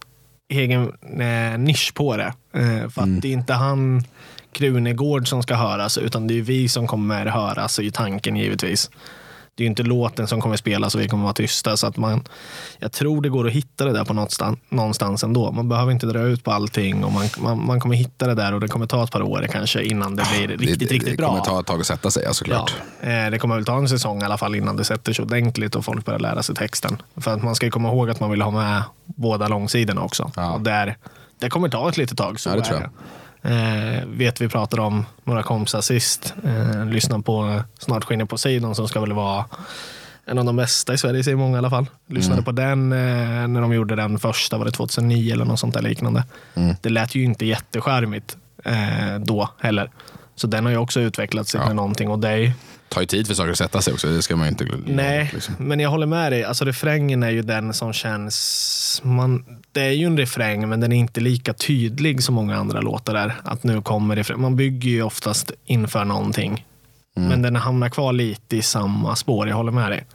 egen 0.49 0.93
eh, 1.19 1.57
nisch 1.57 1.93
på 1.93 2.17
det. 2.17 2.33
Eh, 2.53 2.89
för 2.89 3.01
att 3.01 3.21
det 3.21 3.27
är 3.27 3.33
inte 3.33 3.53
han 3.53 4.03
Krunegård 4.51 5.27
som 5.27 5.43
ska 5.43 5.55
höras, 5.55 5.97
utan 5.97 6.27
det 6.27 6.37
är 6.37 6.41
vi 6.41 6.69
som 6.69 6.87
kommer 6.87 7.25
höras 7.25 7.79
i 7.79 7.91
tanken 7.91 8.35
givetvis. 8.35 8.89
Det 9.57 9.63
är 9.63 9.65
ju 9.65 9.69
inte 9.69 9.83
låten 9.83 10.27
som 10.27 10.41
kommer 10.41 10.55
spelas 10.57 10.95
och 10.95 11.01
vi 11.01 11.07
kommer 11.07 11.23
vara 11.23 11.33
tysta. 11.33 11.77
Så 11.77 11.87
att 11.87 11.97
man, 11.97 12.23
jag 12.79 12.91
tror 12.91 13.21
det 13.21 13.29
går 13.29 13.47
att 13.47 13.53
hitta 13.53 13.85
det 13.85 13.91
där 13.93 14.05
på 14.05 14.13
något 14.13 14.31
stan, 14.31 14.57
någonstans 14.69 15.23
ändå. 15.23 15.51
Man 15.51 15.69
behöver 15.69 15.91
inte 15.91 16.05
dra 16.05 16.19
ut 16.19 16.43
på 16.43 16.51
allting 16.51 17.03
och 17.03 17.11
man, 17.11 17.27
man, 17.37 17.65
man 17.65 17.79
kommer 17.79 17.95
hitta 17.95 18.27
det 18.27 18.33
där 18.33 18.53
och 18.53 18.59
det 18.59 18.67
kommer 18.67 18.85
ta 18.85 19.03
ett 19.03 19.11
par 19.11 19.21
år 19.21 19.47
kanske 19.51 19.83
innan 19.83 20.15
det 20.15 20.23
blir 20.37 20.47
riktigt, 20.47 20.79
det, 20.79 20.85
riktigt 20.95 21.11
det 21.11 21.17
bra. 21.17 21.27
kommer 21.27 21.41
ta 21.41 21.59
ett 21.59 21.65
tag 21.65 21.79
att 21.79 21.87
sätta 21.87 22.11
sig, 22.11 22.23
ja, 22.23 22.29
Ja, 22.29 22.33
såklart. 22.33 22.73
eh, 23.01 23.07
det 23.31 23.39
kommer 23.39 23.55
väl 23.55 23.65
ta 23.65 23.77
en 23.77 23.89
säsong 23.89 24.21
i 24.21 24.25
alla 24.25 24.37
fall 24.37 24.55
innan 24.55 24.75
det 24.75 24.83
sätter 24.83 25.13
sig 25.13 25.23
ordentligt 25.25 25.75
och 25.75 25.85
folk 25.85 26.05
börjar 26.05 26.19
lära 26.19 26.43
sig 26.43 26.55
texten. 26.55 27.01
För 27.17 27.33
att 27.33 27.43
man 27.43 27.55
ska 27.55 27.69
komma 27.69 27.89
ihåg 27.89 28.09
att 28.09 28.19
man 28.19 28.31
vill 28.31 28.41
ha 28.41 28.51
med 28.51 28.83
båda 29.05 29.47
långsidorna 29.47 30.01
också. 30.01 30.31
Ja. 30.35 30.51
Och 30.53 30.61
där, 30.61 30.97
det 31.39 31.49
kommer 31.49 31.69
ta 31.69 31.89
ett 31.89 31.97
litet 31.97 32.17
tag. 32.17 32.39
Så 32.39 32.49
Ja, 32.49 32.55
det 32.55 32.61
tror 32.61 32.79
jag. 32.81 32.89
Eh, 33.45 34.05
vet 34.07 34.41
vi 34.41 34.49
pratade 34.49 34.81
om 34.81 35.05
några 35.23 35.43
kompisar 35.43 35.81
sist. 35.81 36.33
Eh, 36.43 36.85
lyssna 36.85 37.19
på 37.19 37.61
Snart 37.79 38.03
skiner 38.03 38.25
på 38.25 38.37
sidan 38.37 38.75
som 38.75 38.87
ska 38.87 38.99
väl 39.01 39.13
vara 39.13 39.45
en 40.25 40.37
av 40.37 40.45
de 40.45 40.55
bästa 40.55 40.93
i 40.93 40.97
Sverige, 40.97 41.23
säger 41.23 41.37
många 41.37 41.55
i 41.55 41.57
alla 41.57 41.69
fall. 41.69 41.85
Lyssnade 42.07 42.33
Mm. 42.41 42.43
på 42.45 42.51
den 42.51 42.91
eh, 42.93 43.47
när 43.47 43.61
de 43.61 43.73
gjorde 43.73 43.95
den 43.95 44.19
första, 44.19 44.57
var 44.57 44.65
det 44.65 44.71
2009 44.71 45.33
eller 45.33 45.45
något 45.45 45.59
sånt 45.59 45.73
där 45.73 45.81
liknande. 45.81 46.23
Mm. 46.55 46.75
Det 46.81 46.89
lät 46.89 47.15
ju 47.15 47.23
inte 47.23 47.45
jättecharmigt 47.45 48.37
eh, 48.63 49.19
då 49.19 49.49
heller. 49.59 49.89
Så 50.35 50.47
den 50.47 50.63
har 50.65 50.71
ju 50.71 50.77
också 50.77 50.99
utvecklats 50.99 51.53
Ja. 51.55 51.65
till 51.65 51.75
någonting 51.75 52.09
och 52.09 52.19
det 52.19 52.29
är 52.29 52.53
tar 52.95 53.01
ju 53.01 53.07
tid 53.07 53.27
för 53.27 53.33
saker 53.33 53.51
att 53.51 53.57
sätta 53.57 53.81
sig 53.81 53.93
också. 53.93 54.07
Det 54.07 54.21
ska 54.21 54.35
man 54.35 54.45
ju 54.45 54.49
inte 54.49 54.65
glömma. 54.65 54.83
Nej, 54.87 55.31
Liksom. 55.33 55.55
men 55.57 55.79
jag 55.79 55.89
håller 55.89 56.05
med 56.07 56.31
dig. 56.31 56.43
Alltså 56.43 56.65
refrängen 56.65 57.23
är 57.23 57.29
ju 57.29 57.41
den 57.41 57.73
som 57.73 57.93
känns... 57.93 59.01
Man, 59.03 59.45
det 59.71 59.81
är 59.81 59.91
ju 59.91 60.05
en 60.05 60.17
refräng, 60.17 60.69
men 60.69 60.79
den 60.79 60.91
är 60.91 60.97
inte 60.97 61.21
lika 61.21 61.53
tydlig 61.53 62.23
som 62.23 62.35
många 62.35 62.55
andra 62.57 62.81
låtar 62.81 63.15
är. 63.15 63.35
Att 63.43 63.63
nu 63.63 63.81
kommer 63.81 64.15
refräng. 64.15 64.41
Man 64.41 64.55
bygger 64.55 64.89
ju 64.89 65.03
oftast 65.03 65.51
inför 65.65 66.05
någonting. 66.05 66.65
Mm. 67.17 67.29
Men 67.29 67.41
den 67.41 67.55
hamnar 67.55 67.89
kvar 67.89 68.13
lite 68.13 68.57
i 68.57 68.61
samma 68.61 69.15
spår. 69.15 69.47
Jag 69.47 69.55
håller 69.55 69.71
med 69.71 69.91
dig. 69.91 70.05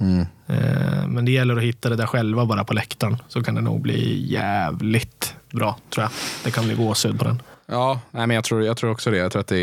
Mm. 0.00 0.20
Eh, 0.46 1.06
Men 1.08 1.24
det 1.24 1.32
gäller 1.32 1.56
att 1.56 1.62
hitta 1.62 1.88
det 1.88 1.96
där 1.96 2.06
själva 2.06 2.44
bara 2.46 2.64
på 2.64 2.74
läktaren. 2.74 3.16
Så 3.28 3.42
kan 3.42 3.54
det 3.54 3.60
nog 3.60 3.80
bli 3.80 4.26
jävligt 4.32 5.34
bra, 5.52 5.78
tror 5.94 6.02
jag. 6.04 6.10
Det 6.44 6.50
kan 6.50 6.64
bli 6.64 6.74
gåshud 6.74 7.18
på 7.18 7.24
den. 7.24 7.42
Ja, 7.66 8.00
nej, 8.10 8.26
men 8.26 8.34
jag, 8.34 8.44
tror, 8.44 8.64
jag 8.64 8.76
tror 8.76 8.90
också 8.90 9.10
det. 9.10 9.16
Jag 9.16 9.32
tror 9.32 9.40
att 9.40 9.46
det 9.46 9.58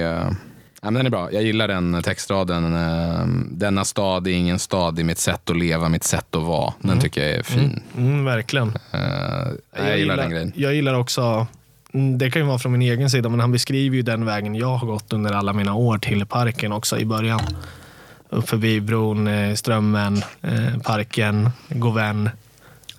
är... 0.00 0.36
Ja, 0.84 0.90
den 0.90 1.06
är 1.06 1.10
bra. 1.10 1.32
Jag 1.32 1.42
gillar 1.42 1.68
den 1.68 2.02
textraden. 2.02 2.74
eh, 2.74 3.26
Denna 3.50 3.84
stad 3.84 4.26
är 4.26 4.30
ingen 4.32 4.58
stad 4.58 4.98
i 4.98 5.04
mitt 5.04 5.18
sätt 5.18 5.50
att 5.50 5.56
leva, 5.56 5.88
mitt 5.88 6.04
sätt 6.04 6.34
att 6.34 6.42
vara. 6.42 6.72
Den 6.80 7.00
tycker 7.00 7.20
jag 7.28 7.30
är 7.30 7.42
fin. 7.42 7.82
Mm, 7.96 8.24
verkligen. 8.24 8.68
Eh, 8.68 8.72
nej, 8.92 9.54
jag, 9.88 9.98
gillar 9.98 10.16
den 10.16 10.30
grejen. 10.30 10.52
Jag 10.56 10.74
gillar 10.74 10.94
också, 10.94 11.46
mm, 11.94 12.18
det 12.18 12.30
kan 12.30 12.42
ju 12.42 12.48
vara 12.48 12.58
från 12.58 12.72
min 12.72 12.82
egen 12.82 13.10
sida, 13.10 13.28
men 13.28 13.40
han 13.40 13.52
beskriver 13.52 13.96
ju 13.96 14.02
den 14.02 14.24
vägen 14.24 14.54
jag 14.54 14.76
har 14.76 14.86
gått 14.86 15.12
under 15.12 15.32
alla 15.32 15.52
mina 15.52 15.74
år 15.74 15.98
till 15.98 16.26
parken 16.26 16.72
också 16.72 16.98
i 16.98 17.04
början. 17.04 17.40
Upp 18.28 18.48
förbi 18.48 18.80
bron, 18.80 19.26
eh, 19.26 19.54
Strömmen, 19.54 20.22
parken, 20.82 21.50
Govän. 21.68 22.30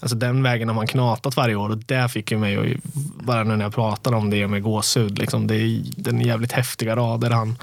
Alltså 0.04 0.16
den 0.16 0.44
vägen 0.44 0.68
har 0.68 0.76
man 0.76 0.88
knatat 0.88 1.38
varje 1.38 1.56
år 1.56 1.70
och 1.70 1.78
det 1.78 2.10
fick 2.10 2.32
ju 2.32 2.38
mig, 2.38 2.58
att, 2.58 2.84
bara 3.26 3.44
nu 3.44 3.56
när 3.56 3.66
jag 3.66 3.74
pratar 3.74 4.14
om 4.14 4.30
det 4.30 4.48
med 4.48 4.64
gåshud, 4.64 5.18
liksom, 5.18 5.48
det 5.48 5.56
är 5.56 5.82
den 5.96 6.22
jävligt 6.22 6.52
häftiga 6.52 6.96
rader 6.96 7.30
han, 7.30 7.58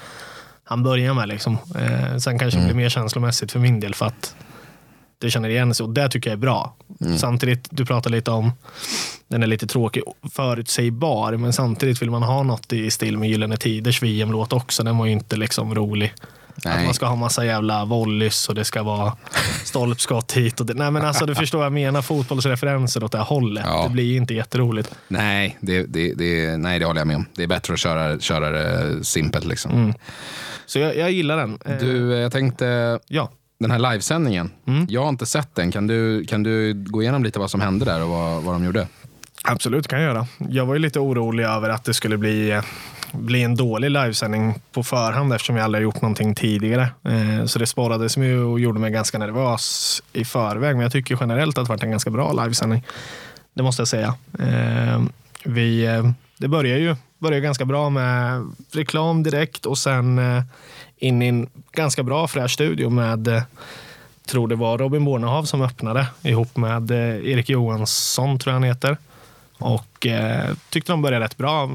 han 0.64 0.82
börjar 0.82 1.14
med. 1.14 1.28
Liksom. 1.28 1.58
Eh, 1.74 2.16
sen 2.16 2.38
kanske 2.38 2.60
det 2.60 2.64
blir 2.64 2.74
mer 2.74 2.88
känslomässigt 2.88 3.52
för 3.52 3.58
min 3.58 3.80
del 3.80 3.94
för 3.94 4.06
att 4.06 4.34
det 5.18 5.30
känner 5.30 5.48
igen 5.48 5.74
sig 5.74 5.84
och 5.84 5.90
det 5.90 6.08
tycker 6.08 6.30
jag 6.30 6.36
är 6.36 6.40
bra. 6.40 6.74
Samtidigt, 7.16 7.68
du 7.70 7.86
pratar 7.86 8.10
lite 8.10 8.30
om 8.30 8.52
den 9.28 9.42
är 9.42 9.46
lite 9.46 9.66
tråkig, 9.66 10.02
förutsägbar, 10.32 11.36
men 11.36 11.52
samtidigt 11.52 12.02
vill 12.02 12.10
man 12.10 12.22
ha 12.22 12.42
något 12.42 12.72
i 12.72 12.90
stil 12.90 13.18
med 13.18 13.28
Gyllene 13.28 13.56
Tiders 13.56 14.02
VM-låt 14.02 14.52
också. 14.52 14.82
Den 14.82 14.98
var 14.98 15.06
ju 15.06 15.12
inte 15.12 15.36
liksom 15.36 15.74
rolig. 15.74 16.14
Att 16.64 16.76
Nej. 16.76 16.84
man 16.84 16.94
ska 16.94 17.06
ha 17.06 17.16
massa 17.16 17.44
jävla 17.44 17.84
volleys 17.84 18.48
och 18.48 18.54
det 18.54 18.64
ska 18.64 18.82
vara 18.82 19.16
stolpskott 19.64 20.32
hit 20.32 20.60
och 20.60 20.66
det. 20.66 20.74
Nej 20.74 20.90
men 20.90 21.02
alltså 21.04 21.26
du 21.26 21.34
förstår 21.34 21.58
vad 21.58 21.64
jag 21.66 21.72
menar, 21.72 22.02
fotbollsreferenser 22.02 23.04
åt 23.04 23.12
det 23.12 23.18
här 23.18 23.24
hållet. 23.24 23.64
Ja. 23.66 23.82
Det 23.82 23.90
blir 23.90 24.04
ju 24.04 24.16
inte 24.16 24.34
jätteroligt. 24.34 24.94
Nej, 25.08 25.58
det, 25.60 25.82
det, 25.82 26.14
det, 26.14 26.56
nej, 26.56 26.78
det 26.78 26.84
håller 26.84 27.00
jag 27.00 27.06
med 27.06 27.16
om. 27.16 27.26
Det 27.36 27.42
är 27.42 27.46
bättre 27.46 27.72
att 27.74 27.80
köra, 27.80 28.18
köra 28.18 28.50
det 28.50 29.04
simpelt. 29.04 29.44
Liksom. 29.44 29.70
Mm. 29.70 29.94
Så 30.66 30.78
jag, 30.78 30.96
jag 30.96 31.10
gillar 31.10 31.36
den. 31.36 31.58
Eh, 31.66 31.76
Du, 31.78 32.12
jag 32.14 32.32
tänkte, 32.32 32.98
Ja. 33.08 33.30
den 33.60 33.70
här 33.70 33.78
livesändningen. 33.78 34.50
Mm. 34.66 34.86
Jag 34.88 35.02
har 35.02 35.08
inte 35.08 35.26
sett 35.26 35.54
den. 35.54 35.72
Kan 35.72 35.86
du, 35.86 36.24
kan 36.24 36.42
du 36.42 36.74
gå 36.74 37.02
igenom 37.02 37.24
lite 37.24 37.38
vad 37.38 37.50
som 37.50 37.60
hände 37.60 37.84
där 37.84 38.02
och 38.02 38.08
vad, 38.08 38.42
vad 38.42 38.54
de 38.54 38.64
gjorde? 38.64 38.86
Absolut 39.44 39.88
kan 39.88 40.00
jag 40.02 40.08
göra. 40.14 40.26
Jag 40.50 40.66
var 40.66 40.74
ju 40.74 40.80
lite 40.80 40.98
orolig 41.00 41.44
över 41.44 41.68
att 41.68 41.84
det 41.84 41.94
skulle 41.94 42.16
bli, 42.18 42.50
eh, 42.50 42.62
bli 43.12 43.42
en 43.42 43.56
dålig 43.56 43.90
livesändning 43.90 44.54
på 44.72 44.82
förhand 44.82 45.32
eftersom 45.32 45.56
jag 45.56 45.64
aldrig 45.64 45.80
har 45.80 45.84
gjort 45.84 46.02
någonting 46.02 46.34
tidigare. 46.34 46.88
Eh, 47.04 47.44
så 47.44 47.58
det 47.58 47.66
sporrades 47.66 48.16
mig 48.16 48.38
och 48.38 48.60
gjorde 48.60 48.80
mig 48.80 48.90
ganska 48.90 49.18
nervös 49.18 50.02
i 50.12 50.24
förväg. 50.24 50.76
Men 50.76 50.82
jag 50.82 50.92
tycker 50.92 51.18
generellt 51.20 51.58
att 51.58 51.64
det 51.64 51.68
varit 51.68 51.82
en 51.82 51.90
ganska 51.90 52.10
bra 52.10 52.32
livesändning. 52.32 52.84
Det 53.54 53.62
måste 53.62 53.80
jag 53.80 53.88
säga. 53.88 54.14
Eh, 54.38 55.02
vi, 55.44 55.86
eh, 55.86 56.10
det 56.38 56.48
börjar 56.48 56.78
ju 56.78 56.96
börjar 57.18 57.40
ganska 57.40 57.64
bra 57.64 57.90
med 57.90 58.46
reklam 58.72 59.22
direkt 59.22 59.66
och 59.66 59.78
sen 59.78 60.20
in 60.96 61.22
i 61.22 61.26
en 61.26 61.48
ganska 61.72 62.02
bra 62.02 62.28
fräsch 62.28 62.50
studio 62.50 62.90
med 62.90 63.42
tror 64.26 64.48
det 64.48 64.56
var 64.56 64.78
Robin 64.78 65.04
Bornehav 65.04 65.44
som 65.44 65.62
öppnade 65.62 66.06
ihop 66.22 66.56
med 66.56 66.90
Erik 66.90 67.48
Johansson, 67.48 68.38
tror 68.38 68.50
jag 68.50 68.54
han 68.54 68.62
heter. 68.62 68.96
Och 69.60 70.06
eh, 70.06 70.54
tyckte 70.70 70.92
de 70.92 71.02
började 71.02 71.24
rätt 71.24 71.36
bra. 71.36 71.70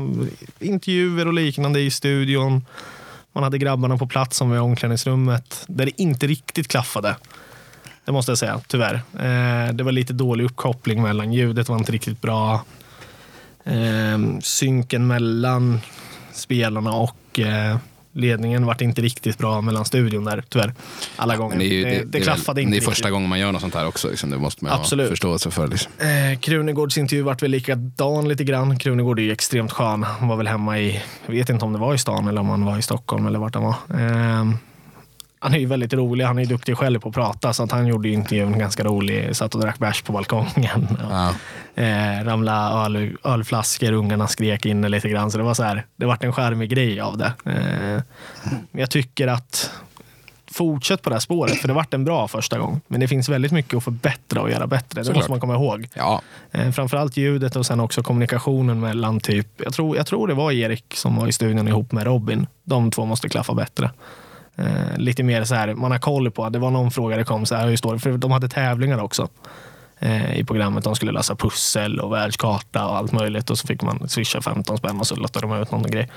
Intervjuer 0.60 1.28
och 1.28 1.34
liknande 1.34 1.80
i 1.80 1.92
studion. 1.92 2.66
Man 3.34 3.44
hade 3.44 3.58
grabbarna 3.58 3.98
på 3.98 4.08
plats 4.08 4.38
som 4.38 4.50
var 4.50 4.58
i 4.58 4.60
omklädningsrummet 4.60 5.64
där 5.68 5.86
det 5.86 6.02
inte 6.02 6.28
riktigt 6.28 6.68
klaffade. 6.68 7.16
Det 8.06 8.12
måste 8.12 8.32
jag 8.32 8.38
säga, 8.38 8.62
tyvärr. 8.68 8.96
Eh, 8.96 9.74
det 9.74 9.84
var 9.84 9.92
lite 9.92 10.14
dålig 10.14 10.46
uppkoppling 10.46 11.02
mellan 11.02 11.34
ljudet 11.34 11.70
var 11.70 11.78
inte 11.78 11.92
riktigt 11.92 12.22
bra. 12.22 12.64
Eh, 13.64 14.40
synken 14.42 15.08
mellan 15.08 15.80
spelarna 16.34 16.94
och 16.94 17.40
eh, 17.40 17.78
ledningen 18.16 18.66
vart 18.66 18.82
inte 18.82 19.02
riktigt 19.02 19.38
bra 19.38 19.62
mellan 19.62 19.86
studion 19.86 20.24
där, 20.26 20.44
tyvärr. 20.50 20.74
Alla 21.16 21.38
gånger. 21.38 21.58
Det, 21.58 21.66
ju- 21.66 21.84
det, 21.84 21.90
är 21.96 22.06
väl- 22.06 22.24
klaffade 22.24 22.62
inte 22.62 22.72
Det 22.72 22.74
är 22.76 22.80
riktigt. 22.80 22.90
första 22.90 23.10
gången 23.12 23.30
man 23.30 23.40
gör 23.40 23.52
något 23.52 23.62
sånt 23.62 23.76
här 23.76 23.88
också. 23.88 24.10
Liksom. 24.10 24.30
Det 24.30 24.38
måste 24.38 24.64
man 24.64 24.72
ju 24.72 24.76
ha 24.76 24.82
Absolut. 24.82 25.10
förståelse 25.10 25.52
för. 25.52 25.68
Liksom. 25.68 25.92
Eh, 26.00 26.40
Krunegårds 26.40 26.98
intervju 26.98 27.24
vart 27.24 27.44
väl 27.44 27.52
likadan 27.52 28.28
lite 28.30 28.44
grann. 28.44 28.80
Krunegård 28.80 29.20
är 29.20 29.24
ju 29.24 29.32
extremt 29.32 29.72
skön. 29.72 30.04
Han 30.04 30.28
var 30.28 30.36
väl 30.36 30.48
hemma 30.48 30.80
i, 30.80 31.02
jag 31.26 31.34
vet 31.34 31.50
inte 31.50 31.66
om 31.66 31.74
det 31.74 31.80
var 31.80 31.94
i 31.94 31.98
stan 31.98 32.28
eller 32.28 32.42
om 32.42 32.50
han 32.50 32.66
var 32.66 32.78
i 32.78 32.82
Stockholm 32.82 33.28
eller 33.28 33.40
vart 33.40 33.56
han 33.56 33.64
var. 33.64 33.76
Eh, 33.90 34.46
han 35.46 35.54
är 35.54 35.60
ju 35.60 35.66
väldigt 35.66 35.94
rolig. 35.94 36.26
Han 36.26 36.40
är 36.40 36.46
duktig 36.46 36.78
själv 36.78 37.00
på 37.00 37.10
att 37.10 37.16
prata 37.16 37.54
så 37.54 37.64
att 37.64 37.72
han 37.72 37.88
gjorde 37.88 38.08
ju 38.08 38.14
intervjun 38.14 38.60
ganska 38.60 38.84
rolig. 38.84 39.36
Satt 39.36 39.56
och 39.56 39.62
drack 39.62 39.80
bärs 39.80 40.02
på 40.02 40.14
balkongen. 40.14 40.98
Ja. 41.10 41.34
Eh, 41.84 42.24
ramla 42.26 42.86
öl, 42.86 43.18
ölflaskor, 43.24 43.92
ungarna 43.92 44.28
skrek 44.28 44.66
inne 44.66 44.90
lite 44.90 45.10
grann. 45.10 45.32
Så 45.32 45.38
det 45.38 45.44
var 45.44 45.54
så 45.54 45.64
här, 45.64 45.86
det 45.96 46.06
vart 46.06 46.24
en 46.24 46.34
charmig 46.34 46.70
grej 46.70 47.00
av 47.00 47.18
det. 47.18 47.34
Eh, 47.46 48.02
jag 48.72 48.90
tycker 48.90 49.28
att 49.28 49.72
fortsätt 50.52 51.02
på 51.02 51.10
det 51.10 51.16
här 51.16 51.20
spåret, 51.20 51.58
för 51.58 51.68
det 51.68 51.74
vart 51.74 51.94
en 51.94 52.06
bra 52.06 52.28
första 52.28 52.58
gång. 52.60 52.82
Men 52.88 53.00
det 53.00 53.08
finns 53.08 53.30
väldigt 53.30 53.52
mycket 53.52 53.78
att 53.78 53.84
förbättra 53.84 54.42
och 54.42 54.50
göra 54.52 54.68
bättre. 54.68 55.02
Det 55.02 55.06
Såklart. 55.06 55.16
måste 55.16 55.32
man 55.32 55.40
komma 55.40 55.54
ihåg. 55.56 55.88
Ja, 55.94 56.22
Eh, 56.52 56.72
framförallt 56.72 57.18
ljudet 57.18 57.56
och 57.56 57.66
sen 57.66 57.80
också 57.80 58.04
kommunikationen 58.04 58.80
mellan 58.80 59.20
typ, 59.20 59.48
jag 59.58 59.74
tror, 59.74 59.98
jag 59.98 60.08
tror 60.08 60.28
det 60.28 60.34
var 60.34 60.52
Erik 60.52 60.86
som 60.96 61.16
var 61.16 61.28
i 61.28 61.32
studion 61.32 61.68
ihop 61.68 61.92
med 61.92 62.04
Robin. 62.04 62.48
De 62.64 62.92
två 62.92 63.06
måste 63.06 63.30
klaffa 63.30 63.54
bättre. 63.54 63.92
Eh, 64.56 64.98
lite 64.98 65.24
mer 65.24 65.44
så 65.44 65.56
här, 65.56 65.74
man 65.74 65.92
har 65.92 65.98
koll 66.00 66.32
på, 66.32 66.50
det 66.50 66.60
var 66.60 66.72
någon 66.72 66.92
fråga 66.92 67.18
det 67.18 67.24
kom 67.24 67.46
så 67.46 67.56
här, 67.56 67.68
hur 67.68 67.76
står 67.76 67.94
det? 67.94 68.00
För 68.00 68.18
de 68.18 68.32
hade 68.32 68.50
tävlingar 68.50 68.98
också. 69.04 69.28
eh, 70.00 70.40
i 70.40 70.44
programmet. 70.44 70.84
De 70.84 70.96
skulle 70.96 71.12
lösa 71.12 71.36
pussel 71.36 72.00
och 72.00 72.14
världskarta 72.14 72.88
och 72.88 72.98
allt 72.98 73.12
möjligt. 73.12 73.50
Och 73.50 73.58
så 73.58 73.68
fick 73.68 73.82
man 73.82 74.10
swisha 74.10 74.42
15 74.42 74.78
spänn 74.78 75.00
och 75.00 75.08
så 75.08 75.16
lottade 75.16 75.48
de 75.48 75.62
ut 75.62 75.72
någon 75.72 75.84
grej. 75.92 76.10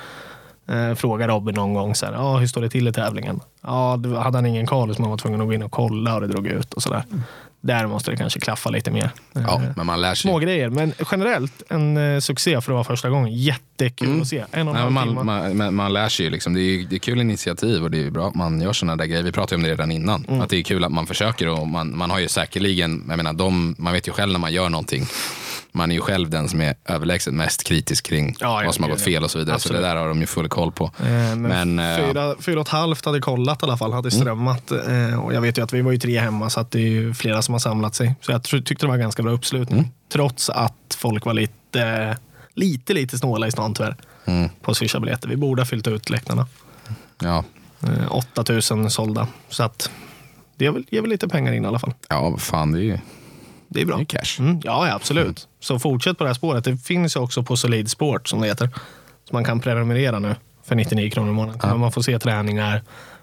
Eh, 0.68 0.94
fråga 0.94 1.28
Robin 1.28 1.54
någon 1.54 1.74
gång 1.74 1.94
så 1.94 2.06
här, 2.06 2.12
ah, 2.12 2.38
hur 2.38 2.46
står 2.46 2.60
det 2.62 2.68
till 2.70 2.88
i 2.88 2.92
tävlingen. 2.92 3.40
Ja, 3.62 3.96
då 3.98 4.18
hade 4.18 4.38
han 4.38 4.46
ingen 4.46 4.66
koll 4.66 4.94
så 4.94 5.02
man 5.02 5.10
var 5.10 5.18
tvungen 5.18 5.40
att 5.40 5.46
gå 5.46 5.52
in 5.54 5.62
och 5.62 5.72
kolla 5.72 6.14
och 6.14 6.20
det 6.20 6.26
drog 6.26 6.46
ut 6.46 6.74
och 6.74 6.82
sådär. 6.82 7.04
Mm. 7.10 7.22
Där 7.60 7.86
måste 7.86 8.10
det 8.10 8.16
kanske 8.16 8.40
klaffa 8.40 8.70
lite 8.70 8.90
mer. 8.90 9.10
Ja, 9.32 9.40
Eh, 9.40 9.70
men 9.76 9.86
man 9.86 10.00
lär 10.00 10.14
sig. 10.14 10.22
Små 10.30 10.38
grejer, 10.38 10.68
men 10.70 10.92
generellt 11.10 11.62
en 11.70 11.96
eh, 11.96 12.20
succé 12.20 12.50
för 12.50 12.58
att 12.58 12.68
vara 12.68 12.84
första 12.84 13.10
gången. 13.10 13.34
Jättekul 13.36 14.20
att 14.20 14.28
se. 14.28 14.44
En 14.52 14.68
och 14.68 14.76
Mm. 14.76 14.96
Halv 14.96 15.14
man, 15.14 15.26
man, 15.26 15.56
man, 15.56 15.74
man 15.74 15.92
lär 15.92 16.08
sig 16.08 16.24
ju. 16.24 16.30
Liksom. 16.30 16.54
Det, 16.54 16.60
är, 16.60 16.86
det 16.90 16.96
är 16.96 16.98
kul 17.00 17.20
initiativ 17.20 17.82
och 17.82 17.90
det 17.90 18.06
är 18.06 18.10
bra 18.10 18.28
att 18.28 18.34
man 18.34 18.60
gör 18.60 18.72
sådana 18.72 18.96
där 18.96 19.04
grejer. 19.06 19.22
Vi 19.22 19.32
pratade 19.32 19.54
om 19.56 19.62
det 19.62 19.70
redan 19.70 19.90
innan. 19.92 20.24
Mm. 20.28 20.40
Att 20.40 20.48
det 20.50 20.56
är 20.56 20.62
kul 20.62 20.84
att 20.84 20.92
man 20.92 21.06
försöker 21.06 21.48
och 21.48 21.68
man, 21.68 21.96
man 21.96 22.10
har 22.10 22.18
ju 22.18 22.28
säkerligen, 22.28 23.04
jag 23.08 23.16
menar, 23.16 23.32
de, 23.32 23.74
man 23.78 23.92
vet 23.92 24.08
ju 24.08 24.12
själv 24.12 24.32
när 24.32 24.38
man 24.38 24.52
gör 24.52 24.68
någonting. 24.68 25.06
Man 25.72 25.90
är 25.90 25.94
ju 25.94 26.00
själv 26.00 26.30
den 26.30 26.48
som 26.48 26.60
är 26.60 26.74
överlägset 26.84 27.34
mest 27.34 27.64
kritisk 27.64 28.06
kring 28.06 28.34
Ja, 28.40 28.62
vad 28.66 28.74
som 28.74 28.84
har 28.84 28.90
gått 28.90 29.00
fel 29.00 29.24
och 29.24 29.30
så 29.30 29.38
vidare. 29.38 29.54
Absolut. 29.54 29.76
Så 29.76 29.82
det 29.82 29.88
där 29.88 29.96
har 29.96 30.08
de 30.08 30.20
ju 30.20 30.26
full 30.26 30.48
koll 30.48 30.72
på. 30.72 30.84
Eh, 30.84 31.04
Men, 31.36 31.42
Men, 31.42 31.78
eh, 31.78 31.96
fyra, 32.06 32.34
fyra 32.40 32.60
och 32.60 32.66
ett 32.66 32.72
halvt 32.72 33.04
hade 33.04 33.20
kollat 33.20 33.62
i 33.62 33.66
alla 33.66 33.76
fall, 33.76 33.88
Mm. 33.88 33.96
hade 33.96 34.10
strömmat. 34.10 34.70
Eh, 34.70 35.20
Och 35.24 35.34
jag 35.34 35.40
vet 35.40 35.58
ju 35.58 35.62
att 35.62 35.72
vi 35.72 35.82
var 35.82 35.92
ju 35.92 35.98
tre 35.98 36.18
hemma 36.18 36.50
så 36.50 36.60
att 36.60 36.70
det 36.70 36.78
är 36.78 36.88
ju 36.88 37.14
flera 37.14 37.42
som 37.42 37.54
har 37.54 37.58
samlat 37.58 37.94
sig. 37.94 38.14
Så 38.20 38.32
jag 38.32 38.42
tyckte 38.44 38.74
det 38.74 38.86
var 38.86 38.96
ganska 38.96 39.22
bra 39.22 39.32
uppslutning. 39.32 39.78
Mm. 39.78 39.90
Trots 40.12 40.50
att 40.50 40.96
folk 40.98 41.24
var 41.26 41.34
lite, 41.34 42.16
lite, 42.54 42.94
lite 42.94 43.18
snåla 43.18 43.46
i 43.46 43.50
stan 43.50 43.74
tyvärr. 43.74 43.96
Mm. 44.24 44.48
På 44.62 44.74
swisha-biljetter. 44.74 45.28
Vi 45.28 45.36
borde 45.36 45.62
ha 45.62 45.66
fyllt 45.66 45.86
ut 45.86 46.10
läktarna. 46.10 46.46
Ja, 47.22 47.44
Eh, 47.82 48.12
8000 48.12 48.90
sålda. 48.90 49.26
Så 49.48 49.62
att 49.62 49.90
det 50.56 50.64
ger 50.64 50.72
väl, 50.72 50.84
ger 50.90 51.00
väl 51.00 51.10
lite 51.10 51.28
pengar 51.28 51.52
in 51.52 51.64
i 51.64 51.66
alla 51.66 51.78
fall. 51.78 51.94
ja 52.08 52.36
fan 52.38 52.72
det 52.72 52.78
är 52.78 52.82
ju 52.82 52.98
Det 53.68 53.80
är 53.80 53.86
bra. 53.86 53.96
det 53.96 54.02
är 54.02 54.04
cash. 54.04 54.38
Mm, 54.38 54.60
ja, 54.64 54.88
ja, 54.88 54.94
absolut. 54.94 55.48
Så 55.60 55.78
fortsätt 55.78 56.18
på 56.18 56.24
det 56.24 56.28
här 56.28 56.34
spåret. 56.34 56.64
Det 56.64 56.76
finns 56.76 57.16
också 57.16 57.42
på 57.42 57.56
Solid 57.56 57.90
Sport 57.90 58.28
som 58.28 58.40
det 58.40 58.46
heter. 58.46 58.70
Så 59.24 59.34
man 59.34 59.44
kan 59.44 59.60
prenumerera 59.60 60.18
nu 60.18 60.34
för 60.64 60.74
99 60.74 61.10
kronor 61.10 61.30
i 61.30 61.32
månaden. 61.32 61.60
Ja. 61.62 61.76
Man 61.76 61.92
får 61.92 62.02
se 62.02 62.18
träningar, 62.18 62.82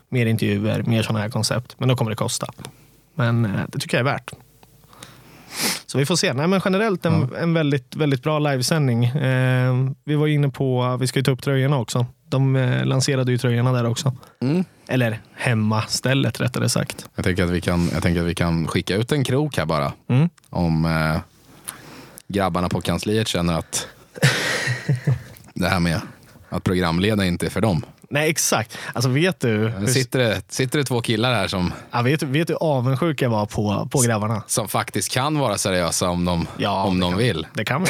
mer 0.09 0.25
intervjuer, 0.25 0.83
mer 0.83 1.03
sådana 1.03 1.19
här 1.19 1.29
koncept. 1.29 1.75
Men 1.77 1.89
då 1.89 1.95
kommer 1.95 2.11
det 2.11 2.17
kosta. 2.17 2.47
Men 3.15 3.45
eh, 3.45 3.61
det 3.67 3.79
tycker 3.79 3.97
jag 3.97 4.07
är 4.07 4.11
värt. 4.11 4.31
Så 5.85 5.97
vi 5.97 6.05
får 6.05 6.15
se. 6.15 6.33
Nej, 6.33 6.47
men 6.47 6.61
generellt 6.65 7.05
en, 7.05 7.35
en 7.35 7.53
väldigt, 7.53 7.95
väldigt 7.95 8.23
bra 8.23 8.39
livesändning. 8.39 9.05
Eh, 9.05 9.73
vi 10.03 10.15
var 10.15 10.27
inne 10.27 10.49
på, 10.49 10.97
vi 10.99 11.07
ska 11.07 11.19
ju 11.19 11.23
ta 11.23 11.31
upp 11.31 11.43
tröjorna 11.43 11.77
också. 11.77 12.05
De 12.29 12.55
eh, 12.55 12.85
lanserade 12.85 13.31
ju 13.31 13.37
tröjorna 13.37 13.71
där 13.71 13.85
också. 13.85 14.15
Mm. 14.41 14.65
Eller 14.87 15.19
hemmastället 15.33 16.41
rättare 16.41 16.69
sagt. 16.69 17.09
Jag, 17.15 17.25
tänker 17.25 17.43
att 17.43 17.49
vi 17.49 17.61
kan, 17.61 17.89
jag 17.93 18.03
tänker 18.03 18.21
att 18.21 18.27
vi 18.27 18.35
kan 18.35 18.67
skicka 18.67 18.95
ut 18.95 19.11
en 19.11 19.23
krok 19.23 19.57
här 19.57 19.65
bara. 19.65 19.93
Mm. 20.07 20.29
Om 20.49 20.85
eh, 20.85 21.19
grabbarna 22.27 22.69
på 22.69 22.81
kansliet 22.81 23.27
känner 23.27 23.59
att 23.59 23.87
det 25.53 25.67
här 25.69 25.79
med 25.79 26.01
att 26.49 26.63
programleda 26.63 27.25
inte 27.25 27.45
är 27.45 27.49
för 27.49 27.61
dem. 27.61 27.85
Nej, 28.15 28.29
exakt. 28.29 28.77
Alltså 28.93 29.09
vet 29.09 29.39
du, 29.39 29.47
hur, 29.49 29.87
Sitter 29.87 30.19
det, 30.19 30.41
sitter 30.47 30.77
det 30.79 30.85
två 30.85 31.01
killar 31.01 31.33
här 31.33 31.47
som, 31.47 31.73
ja, 31.91 32.01
vet, 32.01 32.19
du- 32.19 32.25
vet 32.25 32.47
du 32.47 32.53
hur 32.53 32.63
avundsjuk 32.63 33.21
jag 33.21 33.29
var 33.29 33.45
på, 33.45 33.87
på 33.91 33.99
grabbarna? 34.01 34.43
som 34.47 34.67
faktiskt 34.67 35.11
kan 35.13 35.39
vara 35.39 35.57
seriösa 35.57 36.09
om 36.09 36.25
de, 36.25 36.47
Ja, 36.57 36.83
om 36.83 36.99
det 36.99 37.05
de 37.05 37.11
kan- 37.11 37.17
vill? 37.19 37.47
Det 37.53 37.65
kan 37.65 37.83
vi. 37.83 37.89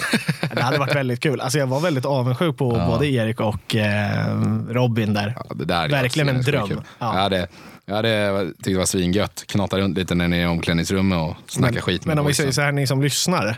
Det 0.55 0.61
hade 0.61 0.77
varit 0.77 0.95
väldigt 0.95 1.19
kul. 1.19 1.41
Alltså 1.41 1.57
jag 1.59 1.67
var 1.67 1.79
väldigt 1.79 2.05
avundsjuk 2.05 2.57
på 2.57 2.69
både 2.87 3.07
Erik 3.07 3.39
och 3.39 3.75
eh, 3.75 4.41
Robin 4.69 5.13
där. 5.13 5.33
Ja, 5.49 5.55
det 5.55 5.65
där 5.65 5.83
är 5.85 5.89
Verkligen 5.89 6.29
en 6.29 6.41
dröm. 6.41 6.67
kul. 6.67 6.81
Ja. 6.99 7.13
Jag 7.15 7.21
hade, 7.21 7.47
jag 7.85 7.95
hade 7.95 8.45
tyckt 8.45 8.63
det 8.63 8.77
var 8.77 8.85
svingött. 8.85 9.43
Knata 9.47 9.77
runt 9.77 9.97
lite 9.97 10.15
när 10.15 10.27
ni 10.27 10.37
är 10.37 10.43
i 10.43 10.45
omklädningsrummet 10.47 11.17
och 11.19 11.35
snacka 11.51 11.73
Men, 11.73 11.81
skit 11.81 12.05
med 12.05 12.15
men 12.15 12.19
om 12.21 12.27
vi 12.27 12.33
säger 12.33 12.51
så 12.51 12.61
här, 12.61 12.71
ni 12.71 12.87
som 12.87 13.01
lyssnar. 13.01 13.57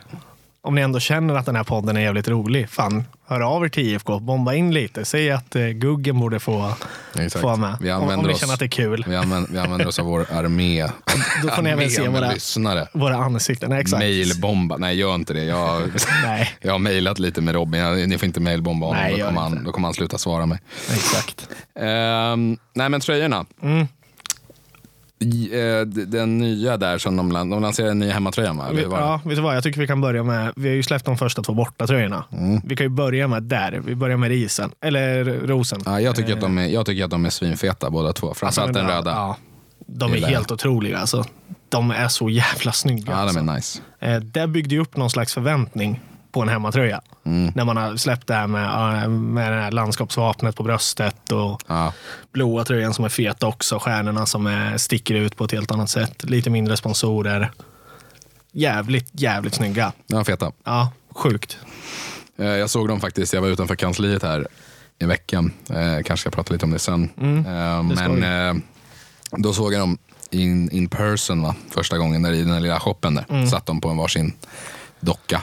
Om 0.67 0.75
ni 0.75 0.81
ändå 0.81 0.99
känner 0.99 1.35
att 1.35 1.45
den 1.45 1.55
här 1.55 1.63
podden 1.63 1.97
är 1.97 2.01
jävligt 2.01 2.27
rolig, 2.27 2.69
fan, 2.69 3.03
hör 3.27 3.41
av 3.41 3.65
er 3.65 3.69
till 3.69 3.83
IFK. 3.87 4.19
Bomba 4.19 4.53
in 4.53 4.73
lite. 4.73 5.05
Säg 5.05 5.31
att 5.31 5.55
eh, 5.55 5.65
Guggen 5.67 6.19
borde 6.19 6.39
få, 6.39 6.73
Exakt. 7.15 7.41
få 7.41 7.47
vara 7.47 7.55
med. 7.55 7.77
Vi 7.81 7.91
Om, 7.91 8.09
om 8.09 8.25
ni 8.25 8.33
oss- 8.33 8.39
känner 8.39 8.53
att 8.53 8.59
det 8.59 8.65
är 8.65 8.69
kul. 8.69 9.05
Vi 9.07 9.15
använder, 9.15 9.49
vi 9.51 9.57
använder 9.59 9.87
oss 9.87 9.99
av 9.99 10.05
vår 10.05 10.25
armé. 10.33 10.83
Då 11.43 11.49
får 11.49 11.61
ni 11.61 11.69
även 11.69 11.89
se 11.89 12.07
våra, 12.07 12.31
lyssnare. 12.31 12.87
våra 12.93 13.15
ansikten. 13.15 13.69
Nej, 13.69 13.81
exakt. 13.81 13.99
Mailbomba. 13.99 14.77
Nej, 14.77 14.95
gör 14.97 15.15
inte 15.15 15.33
det. 15.33 15.43
Jag, 15.43 15.81
Nej, 16.23 16.49
jag 16.61 16.71
har 16.71 16.79
mailat 16.79 17.19
lite 17.19 17.41
med 17.41 17.53
Robin. 17.55 17.81
Jag, 17.81 18.09
ni 18.09 18.17
får 18.17 18.25
inte 18.25 18.39
mailbomba 18.39 18.85
honom. 18.87 19.01
Nej, 19.03 19.17
då, 19.19 19.25
kommer 19.25 19.41
han, 19.41 19.63
då 19.63 19.71
kommer 19.71 19.87
han 19.87 19.93
sluta 19.93 20.17
svara 20.17 20.45
mig. 20.45 20.59
exakt. 20.93 21.49
Ehm, 21.79 22.57
nej, 22.73 22.89
men 22.89 23.01
tröjorna. 23.01 23.45
Mm. 23.63 23.87
Eh, 25.19 25.87
den 25.87 26.37
nya 26.37 26.77
där 26.77 26.97
som 26.97 27.17
de, 27.17 27.33
de 27.33 27.61
lanserade 27.61 27.91
en 27.91 27.99
ny 27.99 28.09
hemmatröja? 28.09 28.49
Eller 28.49 28.73
Vi, 28.73 28.81
ja, 28.81 29.21
vet 29.25 29.35
du 29.35 29.41
vad? 29.41 29.55
Jag 29.55 29.63
tycker 29.63 29.79
vi 29.79 29.87
kan 29.87 30.01
börja 30.01 30.23
med, 30.23 30.53
vi 30.55 30.67
har 30.67 30.75
ju 30.75 30.83
släppt 30.83 31.05
de 31.05 31.17
första 31.17 31.43
två 31.43 31.53
bortatröjorna. 31.53 32.25
Mm. 32.31 32.61
Vi 32.63 32.75
kan 32.75 32.85
ju 32.85 32.89
börja 32.89 33.27
med 33.27 33.43
där. 33.43 33.81
Vi 33.85 33.95
börjar 33.95 34.17
med 34.17 34.29
risen, 34.29 34.71
eller 34.81 35.23
rosen. 35.23 35.81
Ja, 35.85 36.01
jag, 36.01 36.15
tycker 36.15 36.33
att 36.33 36.41
de 36.41 36.57
är, 36.57 36.67
jag 36.67 36.85
tycker 36.85 37.03
att 37.03 37.11
de 37.11 37.25
är 37.25 37.29
svinfeta 37.29 37.89
båda 37.89 38.13
två. 38.13 38.33
Framförallt 38.33 38.73
den 38.73 38.87
röda. 38.87 39.11
Ja, 39.11 39.17
Ja, 39.17 39.37
de 39.87 40.13
är 40.13 40.27
helt 40.27 40.51
otroliga. 40.51 40.97
Alltså. 40.97 41.25
De 41.69 41.91
är 41.91 42.07
så 42.07 42.29
jävla 42.29 42.71
snygga. 42.71 43.15
alltså. 43.15 43.39
de 43.39 43.49
är 43.49 43.55
nice. 43.55 43.81
eh, 43.99 44.19
det 44.19 44.47
byggde 44.47 44.75
ju 44.75 44.81
upp 44.81 44.97
någon 44.97 45.09
slags 45.09 45.33
förväntning 45.33 46.01
på 46.31 46.41
en 46.41 46.49
hemmatröja. 46.49 47.01
Mm. 47.25 47.51
När 47.55 47.65
man 47.65 47.77
har 47.77 47.95
släppt 47.97 48.27
det 48.27 48.33
här 48.33 48.47
med, 48.47 49.09
med 49.11 49.51
det 49.53 49.61
här 49.61 49.71
landskapsvapnet 49.71 50.55
på 50.55 50.63
bröstet 50.63 51.31
och 51.31 51.61
Ja. 51.67 51.93
blåa 52.31 52.63
tröjan 52.65 52.93
som 52.93 53.05
är 53.05 53.09
fet 53.09 53.43
också. 53.43 53.79
Stjärnorna 53.79 54.25
som 54.25 54.47
är, 54.47 54.77
sticker 54.77 55.15
ut 55.15 55.35
på 55.35 55.43
ett 55.43 55.51
helt 55.51 55.71
annat 55.71 55.89
sätt. 55.89 56.23
Lite 56.23 56.49
mindre 56.49 56.77
sponsorer. 56.77 57.51
Jävligt, 58.51 59.09
jävligt 59.11 59.53
snygga. 59.53 59.91
Var 60.07 60.23
feta. 60.23 60.51
Ja, 60.63 60.91
sjukt. 61.15 61.57
Eh, 62.37 62.45
Jag 62.47 62.69
såg 62.69 62.87
dem 62.87 62.99
faktiskt, 62.99 63.33
jag 63.33 63.41
var 63.41 63.47
utanför 63.49 63.75
kansliet 63.75 64.23
här 64.23 64.47
i 64.99 65.05
veckan. 65.05 65.53
Eh, 65.69 66.03
kanske 66.03 66.17
ska 66.17 66.29
prata 66.29 66.53
lite 66.53 66.65
om 66.65 66.71
det 66.71 66.79
sen. 66.79 67.09
Mm, 67.21 67.45
Eh, 67.45 67.83
det 67.95 68.09
men 68.09 68.63
då 69.31 69.53
såg 69.53 69.73
jag 69.73 69.81
dem 69.81 69.97
in, 70.29 70.69
in 70.71 70.89
person 70.89 71.41
va? 71.41 71.55
första 71.69 71.97
gången 71.97 72.21
där 72.21 72.31
i 72.31 72.43
den 72.43 72.61
lilla 72.63 72.79
shoppen 72.79 73.15
där. 73.15 73.25
Mm. 73.29 73.47
Satt 73.47 73.65
de 73.65 73.81
på 73.81 73.89
en 73.89 73.97
varsin 73.97 74.33
docka. 74.99 75.41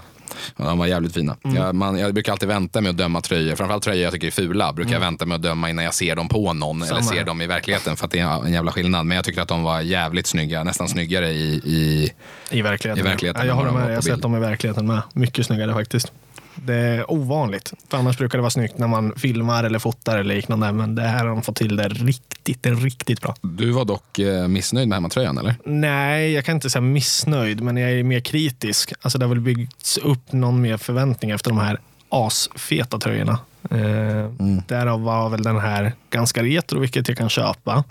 Och 0.56 0.64
de 0.64 0.78
var 0.78 0.86
jävligt 0.86 1.14
fina. 1.14 1.36
Mm. 1.44 1.56
Jag, 1.56 1.74
man, 1.74 1.98
jag 1.98 2.14
brukar 2.14 2.32
alltid 2.32 2.48
vänta 2.48 2.80
med 2.80 2.90
att 2.90 2.96
döma 2.96 3.20
tröjor, 3.20 3.56
framförallt 3.56 3.84
tröjor 3.84 4.02
jag 4.02 4.12
tycker 4.12 4.26
är 4.26 4.30
fula, 4.30 4.72
brukar 4.72 4.92
jag 4.92 5.00
vänta 5.00 5.26
med 5.26 5.34
att 5.34 5.42
döma 5.42 5.70
innan 5.70 5.84
jag 5.84 5.94
ser 5.94 6.16
dem 6.16 6.28
på 6.28 6.52
någon 6.52 6.74
Mm. 6.76 6.88
Samma 6.88 6.98
eller 6.98 7.08
ser 7.08 7.16
här. 7.16 7.24
dem 7.24 7.40
i 7.40 7.46
verkligheten 7.46 7.96
för 7.96 8.04
att 8.04 8.10
det 8.10 8.18
är 8.18 8.44
en 8.46 8.52
jävla 8.52 8.72
skillnad. 8.72 9.06
Men 9.06 9.16
jag 9.16 9.24
tycker 9.24 9.42
att 9.42 9.48
de 9.48 9.62
var 9.62 9.80
jävligt 9.80 10.26
snygga, 10.26 10.64
nästan 10.64 10.88
snyggare 10.88 11.30
i, 11.30 11.54
i 11.64 12.12
I 12.50 12.62
verkligheten. 12.62 13.06
I 13.06 13.08
verkligheten 13.08 13.42
Ja, 13.42 13.48
jag 13.48 13.54
håller 13.54 13.70
de 13.70 13.80
var 13.80 13.88
Jag 13.88 13.96
har 13.96 14.02
sett 14.02 14.22
dem 14.22 14.36
i 14.36 14.38
verkligheten 14.40 14.86
med. 14.86 15.02
Mycket 15.12 15.46
snyggare 15.46 15.72
faktiskt. 15.72 16.12
Det 16.54 16.74
är 16.74 17.10
ovanligt. 17.10 17.72
För 17.88 17.98
annars 17.98 18.18
brukar 18.18 18.38
det 18.38 18.42
vara 18.42 18.50
snyggt 18.50 18.78
när 18.78 18.86
man 18.86 19.12
filmar 19.16 19.64
eller 19.64 19.78
fotar 19.78 20.18
eller 20.18 20.34
liknande. 20.34 20.72
Men 20.72 20.94
det 20.94 21.02
här 21.02 21.18
har 21.18 21.26
de 21.26 21.42
fått 21.42 21.56
till 21.56 21.76
det 21.76 21.88
riktigt, 21.88 22.62
det 22.62 22.68
är 22.68 22.74
riktigt 22.74 23.20
bra. 23.20 23.34
Du 23.42 23.70
var 23.70 23.84
dock 23.84 24.18
eh, 24.18 24.48
missnöjd 24.48 24.88
med 24.88 24.96
hemmatröjan 24.96 25.38
eller? 25.38 25.54
Nej, 25.64 26.32
jag 26.32 26.44
kan 26.44 26.54
inte 26.54 26.70
säga 26.70 26.82
missnöjd, 26.82 27.60
men 27.60 27.76
jag 27.76 27.92
är 27.92 28.02
mer 28.02 28.20
kritisk. 28.20 28.92
Alltså 29.02 29.18
det 29.18 29.24
har 29.24 29.28
väl 29.34 29.40
byggts 29.40 29.98
upp 29.98 30.32
någon 30.32 30.60
mer 30.60 30.76
förväntning 30.76 31.30
efter 31.30 31.50
de 31.50 31.58
här 31.58 31.80
asfeta 32.08 32.98
tröjorna. 32.98 33.38
Eh, 33.70 34.30
Därav 34.66 35.02
var 35.02 35.28
väl 35.28 35.42
den 35.42 35.58
här 35.58 35.92
ganska 36.10 36.42
retro, 36.42 36.78
vilket 36.80 37.08
jag 37.08 37.18
kan 37.18 37.28
köpa. 37.28 37.84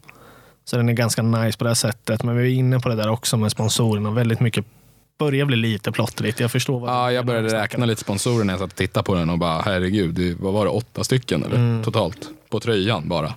Så 0.65 0.77
den 0.77 0.89
är 0.89 0.93
ganska 0.93 1.21
nice 1.21 1.57
på 1.57 1.63
det 1.63 1.75
sättet. 1.75 2.23
Men 2.23 2.37
vi 2.37 2.43
är 2.43 2.55
inne 2.59 2.79
på 2.79 2.89
det 2.89 2.95
där 2.95 3.09
också 3.09 3.37
med 3.37 3.51
sponsorerna. 3.51 4.11
Väldigt 4.11 4.39
mycket 4.39 4.65
börjar 5.19 5.45
bli 5.45 5.57
lite 5.57 5.91
plottrigt. 5.91 6.39
Jag 6.39 6.51
förstår 6.51 6.79
vad 6.79 6.89
Ja, 6.89 7.11
jag 7.11 7.25
började 7.25 7.61
räkna 7.61 7.85
lite 7.85 8.01
sponsorer 8.01 8.43
när 8.43 8.53
jag 8.53 8.59
satt 8.59 8.71
och 8.71 8.77
tittade 8.77 9.03
på 9.03 9.15
den 9.15 9.29
och 9.29 9.37
bara 9.39 9.61
herregud, 9.61 10.15
det, 10.15 10.33
vad 10.39 10.53
var 10.53 10.65
det, 10.65 10.71
åtta 10.71 11.03
stycken 11.03 11.43
eller? 11.43 11.55
Mm. 11.55 11.83
Totalt? 11.83 12.29
På 12.49 12.59
tröjan 12.59 13.09
bara. 13.09 13.33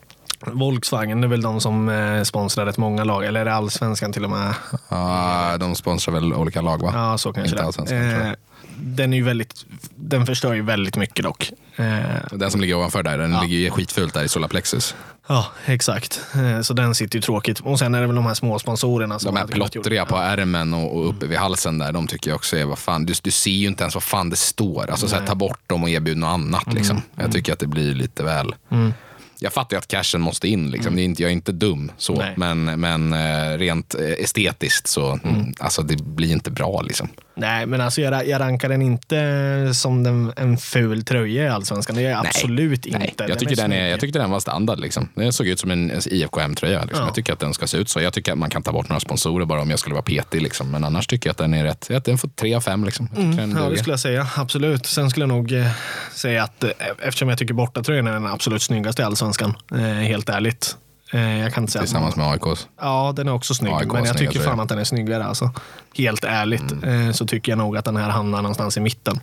Volkswagen 0.53 1.25
är 1.25 1.29
väl 1.29 1.43
de 1.43 1.61
som 1.61 1.89
eh, 1.89 2.23
sponsrar 2.23 2.67
rätt 2.67 2.79
många 2.79 3.05
lag. 3.05 3.25
Eller 3.25 3.41
är 3.41 3.45
det 3.45 3.55
allsvenskan 3.55 4.13
till 4.13 4.25
och 4.25 4.31
med? 4.31 4.55
Ja, 4.89 5.57
de 5.61 5.75
sponsrar 5.75 6.15
väl 6.15 6.35
olika 6.35 6.61
lag 6.61 6.83
va? 6.83 6.91
Ja, 6.95 7.19
så 7.19 7.33
kanske 7.33 7.51
Inte 7.51 7.63
det 7.63 7.67
allsvenskan, 7.67 7.99
är. 7.99 8.27
Eh, 8.27 8.33
Den, 8.79 9.13
är 9.13 9.17
ju 9.17 9.23
väldigt, 9.23 9.65
den 9.97 10.27
förstör 10.27 10.55
ju 10.55 10.63
väldigt 10.63 10.97
mycket 10.97 11.23
dock. 11.25 11.53
Eh, 11.77 11.85
Den 12.33 12.51
som 12.51 12.61
ligger 12.61 12.75
ovanför 12.77 13.03
där, 13.03 13.19
den 13.19 13.33
Ja. 13.33 13.43
ligger 13.43 13.57
ju 13.57 13.71
skitfult 13.71 14.15
där 14.15 14.25
i 14.25 14.29
Solarplexus. 14.29 14.95
Ja, 15.29 15.47
exakt. 15.67 16.21
Eh, 16.35 16.61
Så 16.61 16.75
den 16.75 16.95
sitter 16.95 17.17
ju 17.19 17.23
tråkigt. 17.23 17.61
Och 17.61 17.79
sen 17.79 17.95
är 17.95 18.01
det 18.01 18.07
väl 18.07 18.17
de 18.17 18.27
här 18.27 18.35
små 18.35 18.59
sponsorerna. 18.59 19.19
Som 19.19 19.35
De 19.35 19.41
här 19.41 19.47
plottriga 19.47 20.05
på 20.07 20.17
ärmen 20.17 20.75
och, 20.75 20.97
och 20.97 21.09
uppe 21.09 21.27
vid 21.27 21.39
halsen 21.39 21.79
där, 21.79 21.93
de 21.93 22.07
tycker 22.07 22.31
jag 22.31 22.37
också 22.37 22.57
är, 22.57 22.65
vad 22.65 22.79
fan, 22.79 23.07
du, 23.07 23.15
du 23.23 23.31
ser 23.31 23.51
ju 23.51 23.67
inte 23.67 23.83
ens 23.83 23.95
vad 23.95 24.03
fan 24.03 24.31
det 24.31 24.37
står. 24.37 24.91
Alltså 24.91 25.09
så 25.09 25.17
här, 25.17 25.27
ta 25.27 25.35
bort 25.35 25.61
dem 25.67 25.83
och 25.83 25.91
erbjud 25.91 26.17
något 26.17 26.29
annat 26.29 26.75
liksom. 26.75 27.03
Jag 27.17 27.33
tycker 27.33 27.53
att 27.53 27.59
det 27.59 27.67
blir 27.67 27.95
lite 27.95 28.23
väl... 28.23 28.55
Mm. 28.71 28.93
Jag 29.39 29.53
fattar 29.53 29.77
ju 29.77 29.79
att 29.79 29.89
cashen 29.89 30.21
måste 30.21 30.49
in, 30.49 30.71
liksom. 30.71 30.99
inte, 30.99 31.23
jag 31.23 31.29
är 31.29 31.33
inte 31.33 31.53
dum 31.53 31.93
så. 31.99 32.15
Nej. 32.15 32.35
Men, 32.37 32.65
men 32.65 33.13
eh, 33.13 33.59
rent 33.59 33.95
estetiskt 33.95 34.87
så, 34.87 35.19
mm. 35.25 35.55
alltså 35.59 35.83
det 35.83 36.03
blir 36.03 36.33
inte 36.33 36.51
bra 36.51 36.83
liksom. 36.83 37.09
Nej, 37.39 37.67
men 37.67 37.81
alltså 37.81 38.01
jag, 38.01 38.29
jag 38.29 38.41
rankar 38.41 38.69
den 38.69 38.83
inte 38.83 39.71
som 39.75 40.03
den, 40.03 40.33
en 40.37 40.59
ful 40.59 41.05
tröja 41.05 41.45
i 41.45 41.49
Allsvenskan. 41.49 41.97
Det 41.97 42.03
är 42.03 42.11
jag 42.11 42.27
absolut 42.27 42.87
Nej, 42.87 43.09
inte. 43.09 43.25
jag, 43.29 43.39
tycker 43.39 43.57
den 43.57 43.73
är, 43.73 43.89
jag 43.89 44.01
tyckte 44.01 44.19
den 44.19 44.31
var 44.31 44.41
standard. 44.41 44.81
Liksom. 44.81 45.09
Den 45.15 45.33
såg 45.33 45.47
ut 45.47 45.61
som 45.61 45.71
en 45.71 45.93
IFK 46.07 46.41
M-tröja. 46.41 46.81
Liksom. 46.81 47.01
Ja. 47.01 47.07
Jag 47.07 47.15
tycker 47.15 47.33
att 47.33 47.39
den 47.39 47.55
ska 47.55 47.67
se 47.67 47.77
ut 47.77 47.89
så. 47.89 48.01
Jag 48.01 48.13
tycker 48.13 48.33
att 48.33 48.39
man 48.39 48.51
kan 48.51 48.63
ta 48.63 48.73
bort 48.73 48.89
några 48.89 49.01
sponsorer 49.01 49.47
bara 49.47 49.61
om 49.61 49.71
jag 49.71 49.79
skulle 49.79 49.95
vara 49.95 50.03
petig. 50.03 50.43
Liksom. 50.43 50.71
Men 50.71 50.85
annars 50.85 51.07
tycker 51.07 51.29
jag 51.29 51.33
att 51.33 51.39
den 51.39 51.55
är 51.55 51.65
rätt. 51.65 51.91
Att 51.91 52.05
den 52.05 52.19
får 52.19 52.29
tre 52.29 52.55
av 52.55 52.61
fem. 52.61 52.85
Liksom. 52.85 53.09
Den 53.15 53.57
Ja, 53.57 53.71
det 53.71 53.79
skulle 53.79 53.93
jag 53.93 54.01
säga. 54.01 54.27
Absolut. 54.37 54.87
Sen 54.87 55.11
skulle 55.11 55.23
jag 55.23 55.29
nog 55.29 55.53
eh, 55.53 55.67
säga 56.13 56.43
att 56.43 56.65
eh, 56.65 56.71
eftersom 57.03 57.29
jag 57.29 57.39
tycker 57.39 57.55
bortatröjan 57.55 58.07
är 58.07 58.13
den 58.13 58.27
absolut 58.27 58.63
snyggaste 58.63 59.03
i 59.03 59.05
Allsvenskan, 59.05 59.55
eh, 59.73 59.79
helt 59.81 60.29
ärligt. 60.29 60.77
Eh, 61.17 61.39
jag 61.39 61.55
kan 61.55 61.63
inte 61.63 61.73
säga 61.73 61.81
att 61.83 61.87
Tillsammans 61.89 62.17
med 62.17 62.27
AIKs. 62.31 62.69
Ja, 62.81 63.13
den 63.17 63.29
är 63.29 63.33
också 63.33 63.55
snygg. 63.55 63.73
AIK 63.73 63.93
men 63.93 64.05
jag 64.05 64.17
tycker 64.19 64.41
fan 64.41 64.61
att 64.61 64.69
den 64.69 64.79
är 64.79 64.85
snyggare. 64.85 65.25
Alltså. 65.27 65.51
Helt 65.97 66.25
ärligt 66.25 66.73
Mm. 66.73 67.07
eh, 67.09 67.13
så 67.13 67.27
tycker 67.27 67.53
jag 67.53 67.59
nog 67.59 67.77
att 67.77 67.85
den 67.85 67.97
här 67.97 68.11
hamnar 68.11 68.43
någonstans 68.43 68.77
i 68.77 68.81
mitten. 68.81 69.21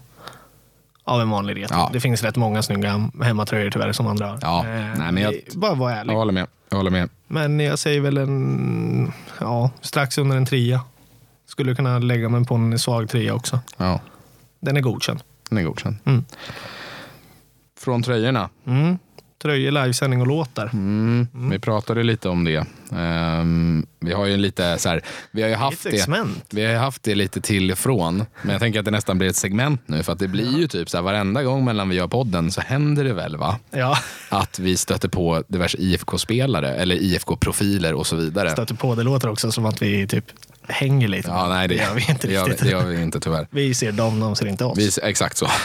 Av 1.06 1.22
en 1.22 1.30
vanlig 1.30 1.64
retro. 1.64 1.76
Ja. 1.78 1.90
Det 1.94 2.00
finns 2.00 2.24
rätt 2.24 2.36
många 2.36 2.62
snygga 2.64 3.10
hemmatröjor 3.24 3.72
tyvärr 3.72 3.92
som 3.92 4.08
andra 4.08 4.28
har. 4.28 4.40
Ja, 4.42 4.64
nej, 4.98 5.12
men 5.12 5.18
jag- 5.18 5.34
Bara 5.56 5.74
vara 5.74 5.96
ärlig. 5.96 6.14
Jag 6.14 6.18
håller 6.18 6.34
med. 6.34 6.48
Jag 6.70 6.78
håller 6.78 6.92
med. 6.92 7.10
Men 7.28 7.60
jag 7.60 7.80
säger 7.80 8.02
väl 8.02 8.18
en, 8.18 9.14
ja, 9.40 9.70
strax 9.82 10.18
under 10.18 10.38
en 10.38 10.46
trea. 10.46 10.82
Skulle 11.48 11.76
kunna 11.76 12.00
lägga 12.00 12.30
mig 12.30 12.46
på 12.46 12.56
en 12.56 12.80
svag 12.80 13.10
trea 13.10 13.34
också. 13.34 13.60
Ja, 13.78 14.00
Den 14.60 14.78
är 14.78 14.82
godkänd. 14.82 15.20
den 15.50 15.58
är 15.58 15.64
godkänd. 15.64 15.96
Mm. 16.06 16.26
Från 17.80 18.04
tröjorna. 18.04 18.50
Mm. 18.66 18.98
Tröjor, 19.44 19.72
livesändning 19.72 20.22
och 20.22 20.28
låtar. 20.28 20.70
Mm. 20.74 21.28
Vi 21.50 21.60
pratade 21.60 22.04
lite 22.04 22.30
om 22.30 22.44
det. 22.44 22.66
Ehm, 22.98 23.86
vi 24.00 24.14
har 24.14 24.26
ju 24.26 24.38
lite 24.38 24.78
så 24.78 24.90
här, 24.90 25.02
vi 25.32 25.42
har 25.42 25.50
ju 25.50 25.56
haft 25.56 25.84
det. 25.84 26.08
Vi 26.52 26.66
har 26.66 26.76
haft 26.76 27.04
det 27.04 27.16
lite 27.16 27.42
till 27.42 27.72
ifrån. 27.72 28.26
Men 28.42 28.52
jag 28.52 28.62
tänker 28.62 28.80
att 28.80 28.86
det 28.86 28.92
nästan 28.92 29.18
blir 29.18 29.30
ett 29.30 29.36
segment 29.36 29.82
nu. 29.86 30.04
För 30.04 30.14
att 30.14 30.20
det 30.20 30.28
blir 30.28 30.58
ju 30.60 30.68
typ 30.68 30.90
så 30.90 30.98
här 30.98 31.02
varenda 31.02 31.44
gång 31.44 31.66
mellan 31.66 31.90
vi 31.90 31.96
gör 31.96 32.08
podden 32.08 32.52
så 32.52 32.62
händer 32.62 33.04
det 33.04 33.14
väl 33.14 33.38
va? 33.38 33.60
Ja, 33.72 33.98
Att 34.30 34.60
vi 34.60 34.78
stöter 34.78 35.10
på 35.10 35.44
diverse 35.48 35.78
IFK-spelare 35.78 36.76
eller 36.76 36.96
IFK-profiler 36.96 37.94
och 37.94 38.08
så 38.08 38.16
vidare. 38.16 38.50
stöter 38.50 38.76
på. 38.76 38.96
Det 38.96 39.04
låter 39.04 39.30
också 39.30 39.52
som 39.52 39.66
att 39.66 39.82
vi 39.82 40.08
typ 40.08 40.26
hänger 40.68 41.08
lite. 41.08 41.30
Ja, 41.30 41.48
nej, 41.50 41.68
det, 41.68 41.76
det 41.76 41.82
gör 41.84 41.94
vi 41.94 42.06
inte 42.10 42.28
det 42.28 42.34
gör, 42.34 42.46
riktigt. 42.46 42.64
det 42.66 42.72
gör 42.72 42.86
vi 42.86 43.02
inte 43.02 43.20
tyvärr. 43.20 43.48
Vi 43.52 43.74
ser 43.74 43.92
dem, 43.92 44.20
de 44.20 44.36
ser 44.36 44.46
inte 44.48 44.66
oss. 44.66 44.78
Vi, 44.78 44.92
exakt 45.10 45.38
så. 45.38 45.48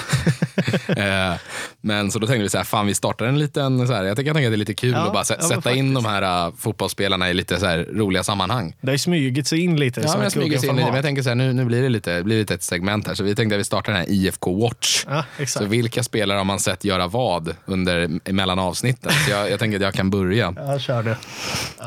Eh, 0.88 1.34
men 1.80 2.10
så 2.10 2.18
då 2.18 2.26
tänkte 2.26 2.42
vi 2.42 2.48
så 2.48 2.56
här, 2.56 2.64
fan 2.64 2.86
vi 2.86 2.94
startar 2.94 3.26
en 3.26 3.38
liten, 3.38 3.86
så 3.86 3.92
här, 3.92 4.04
jag 4.04 4.16
tänker 4.16 4.28
jag 4.28 4.36
tänker 4.36 4.48
att 4.48 4.52
det 4.52 4.54
är 4.54 4.58
lite 4.58 4.74
kul 4.74 4.90
Ja, 4.92 4.98
att 5.06 5.12
bara 5.12 5.22
sä- 5.22 5.36
ja, 5.40 5.48
sätta 5.48 5.74
in 5.74 5.94
de 5.94 6.04
här 6.04 6.46
uh, 6.48 6.54
fotbollsspelarna 6.56 7.17
i 7.22 7.34
lite 7.34 7.60
så 7.60 7.66
roliga 7.92 8.22
sammanhang. 8.24 8.76
Det 8.80 8.90
har 8.90 8.96
smugit 8.96 9.46
sig 9.46 9.60
in 9.60 9.76
lite 9.76 10.00
Ja, 10.00 10.18
men 10.18 10.30
smyger 10.30 10.58
sig 10.58 10.68
in 10.68 10.76
det. 10.76 10.82
Men 10.84 10.94
jag 10.94 11.04
tänker 11.04 11.22
så 11.22 11.28
här, 11.28 11.34
nu, 11.36 11.52
nu 11.52 11.64
blir 11.64 11.82
det 11.82 11.88
lite, 11.88 12.22
blir 12.22 12.38
lite 12.38 12.54
ett 12.54 12.62
segment 12.62 13.06
här. 13.06 13.14
Så 13.14 13.22
vi 13.24 13.34
tänkte 13.34 13.56
att 13.56 13.60
vi 13.60 13.64
startar 13.64 13.92
den 13.92 14.00
här 14.00 14.10
IFK 14.10 14.54
Watch. 14.54 15.04
Ja, 15.08 15.24
Så 15.46 15.64
vilka 15.64 16.02
spelare 16.02 16.38
har 16.38 16.44
man 16.44 16.58
sett 16.60 16.84
göra 16.84 17.06
vad 17.06 17.54
under, 17.66 18.32
mellan 18.32 18.58
avsnitten? 18.58 19.12
Så 19.24 19.30
jag, 19.30 19.50
jag 19.50 19.58
tänker 19.58 19.76
att 19.76 19.82
jag 19.82 19.94
kan 19.94 20.10
börja. 20.10 20.54
Ja, 20.68 20.78
kör 20.78 21.02
du. 21.02 21.16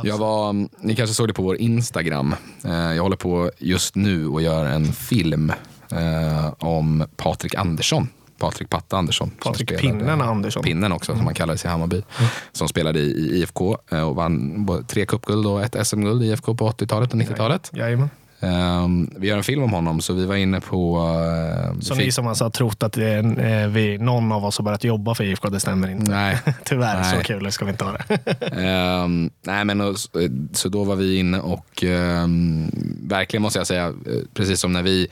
Jag 0.03 0.17
var, 0.17 0.53
ni 0.85 0.95
kanske 0.95 1.13
såg 1.13 1.27
det 1.27 1.33
på 1.33 1.43
vår 1.43 1.55
Instagram. 1.57 2.35
Eh, 2.65 2.71
jag 2.73 3.03
håller 3.03 3.15
på 3.15 3.51
just 3.57 3.95
nu 3.95 4.27
och 4.27 4.41
gör 4.41 4.65
en 4.65 4.93
film 4.93 5.51
eh, 5.91 6.53
om 6.59 7.07
Patrik 7.17 7.55
Andersson. 7.55 8.07
Patrik 8.41 8.69
Patte 8.69 8.97
Andersson. 8.97 9.31
Patrik 9.43 9.69
spelade- 9.69 9.99
Pinnen 9.99 10.21
Andersson. 10.21 10.63
Pinnen 10.63 10.91
också, 10.91 11.15
som 11.15 11.25
han 11.25 11.33
kallades 11.33 11.65
i 11.65 11.67
Hammarby. 11.67 12.01
Som 12.51 12.67
spelade 12.67 12.99
i, 12.99 13.03
i 13.11 13.39
IFK 13.41 13.77
eh, 13.91 14.01
och 14.01 14.15
vann 14.15 14.83
tre 14.87 15.05
cupguld 15.05 15.47
och 15.47 15.63
ett 15.63 15.87
SM-guld 15.87 16.23
i 16.23 16.27
IFK 16.27 16.55
på 16.55 16.69
80-talet 16.69 17.13
och 17.13 17.19
90-talet. 17.19 17.69
Jajamän. 17.73 18.09
Um, 18.43 19.09
vi 19.17 19.27
gör 19.27 19.37
en 19.37 19.43
film 19.43 19.63
om 19.63 19.71
honom, 19.73 20.01
så 20.01 20.13
vi 20.13 20.25
var 20.25 20.35
inne 20.35 20.61
på... 20.61 20.97
Uh, 21.73 21.79
Så 21.79 21.95
ni 21.95 22.11
som 22.11 22.27
alltså 22.27 22.43
har 22.45 22.49
trott 22.49 22.83
att 22.83 22.97
är, 22.97 23.39
eh, 23.63 23.67
vi, 23.67 23.97
någon 23.97 24.31
av 24.31 24.45
oss 24.45 24.57
har 24.57 24.65
börjat 24.65 24.83
jobba 24.83 25.15
för 25.15 25.23
IFK, 25.23 25.49
det 25.49 25.59
stämmer 25.59 25.91
inte. 25.91 26.11
Nej. 26.11 26.37
Tyvärr, 26.63 27.01
Nej. 27.01 27.17
så 27.17 27.23
kul 27.23 27.51
ska 27.51 27.65
vi 27.65 27.71
inte 27.71 27.85
ha 27.85 27.91
det. 27.91 28.19
Ehm, 28.61 29.29
nej 29.41 29.65
men 29.65 29.81
och, 29.81 29.95
så 30.53 30.69
då 30.69 30.83
var 30.83 30.95
vi 30.95 31.15
inne 31.17 31.39
och 31.39 31.83
ehm, 31.83 32.71
verkligen 33.07 33.41
måste 33.41 33.59
jag 33.59 33.67
säga, 33.67 33.85
eh, 33.87 33.93
precis 34.33 34.59
som 34.59 34.73
när 34.73 34.83
vi 34.83 35.07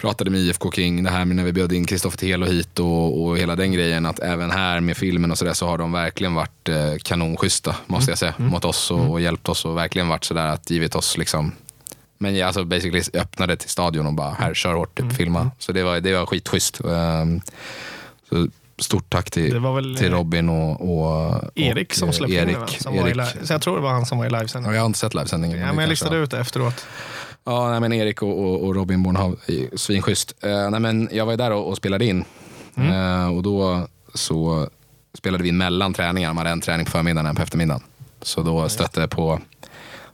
pratade 0.00 0.30
med 0.30 0.40
IFK 0.40 0.70
kring 0.70 1.04
det 1.04 1.10
här 1.10 1.24
med 1.24 1.36
när 1.36 1.44
vi 1.44 1.52
bjöd 1.52 1.72
in 1.72 1.84
Kristoffer 1.84 2.18
Telo 2.18 2.46
hit 2.46 2.78
och, 2.78 3.22
och 3.22 3.38
hela 3.38 3.56
den 3.56 3.72
grejen, 3.72 4.06
att 4.06 4.18
även 4.18 4.50
här 4.50 4.80
med 4.80 4.96
filmen 4.96 5.30
och 5.30 5.38
sådär 5.38 5.52
så 5.52 5.66
har 5.66 5.78
de 5.78 5.92
verkligen 5.92 6.34
varit 6.34 6.68
eh, 6.68 6.94
kanonschyssta, 7.02 7.76
måste 7.86 8.10
jag 8.10 8.18
säga, 8.18 8.34
mot 8.36 8.64
oss 8.64 8.90
och, 8.90 9.10
och 9.10 9.20
hjälpt 9.20 9.48
oss 9.48 9.64
och 9.64 9.76
verkligen 9.76 10.08
varit 10.08 10.24
sådär 10.24 10.46
att 10.46 10.70
givit 10.70 10.94
oss 10.94 11.18
liksom 11.18 11.52
men 12.22 12.36
jag 12.36 12.46
alltså 12.46 12.64
basically 12.64 13.02
öppnade 13.14 13.56
till 13.56 13.68
stadion 13.68 14.06
och 14.06 14.12
bara, 14.12 14.30
här, 14.30 14.54
kör 14.54 14.74
hårt, 14.74 14.98
typ, 14.98 15.12
filma. 15.12 15.50
Så 15.58 15.72
det 15.72 15.82
var, 15.82 16.00
det 16.00 16.12
var 16.12 16.26
skitschysst. 16.26 16.80
Ehm, 16.84 17.40
så 18.28 18.48
stort 18.82 19.10
tack 19.10 19.30
till, 19.30 19.50
till 19.96 20.06
eh, 20.06 20.10
Robin 20.10 20.48
och, 20.48 20.80
och 20.80 21.40
Erik 21.54 21.88
och, 21.88 21.94
som 21.94 22.08
eh, 22.08 22.12
släppte 22.12 22.34
in 22.34 22.40
Erik, 22.40 22.54
det, 22.54 22.60
va? 22.60 22.66
som 22.66 22.96
var 22.96 23.08
i 23.08 23.10
Erik. 23.10 23.46
Så 23.46 23.52
jag 23.52 23.62
tror 23.62 23.76
det 23.76 23.82
var 23.82 23.90
han 23.90 24.06
som 24.06 24.18
var 24.18 24.26
i 24.26 24.30
livesändning. 24.30 24.70
Ja, 24.70 24.74
jag 24.74 24.82
har 24.82 24.86
inte 24.86 24.98
sett 24.98 25.14
livesändningen. 25.14 25.58
Ja, 25.58 25.66
men 25.66 25.78
jag 25.78 25.88
listade 25.88 26.16
ut 26.16 26.30
det 26.30 26.38
efteråt. 26.38 26.86
Ja, 27.50 27.70
nej, 27.70 27.80
men 27.80 27.92
Erik 27.92 28.22
och, 28.22 28.38
och, 28.38 28.66
och 28.66 28.74
Robin 28.74 29.02
Bornhav, 29.02 29.36
svinschysst. 29.74 30.34
Uh, 30.44 30.70
nej, 30.70 30.80
men 30.80 31.08
jag 31.12 31.24
var 31.24 31.32
ju 31.32 31.36
där 31.36 31.50
och, 31.50 31.68
och 31.68 31.76
spelade 31.76 32.04
in. 32.04 32.24
Mm. 32.74 32.92
Eh, 32.92 33.36
och 33.36 33.42
då 33.42 33.88
så 34.14 34.68
spelade 35.14 35.42
vi 35.42 35.48
in 35.48 35.56
mellan 35.56 35.94
träningar. 35.94 36.32
Man 36.32 36.36
hade 36.36 36.50
en 36.50 36.60
träning 36.60 36.86
på 36.86 36.90
förmiddagen 36.90 37.26
och 37.26 37.30
en 37.30 37.36
på 37.36 37.42
eftermiddagen. 37.42 37.82
Så 38.22 38.42
då 38.42 38.68
stötte 38.68 39.00
jag 39.00 39.10
på... 39.10 39.40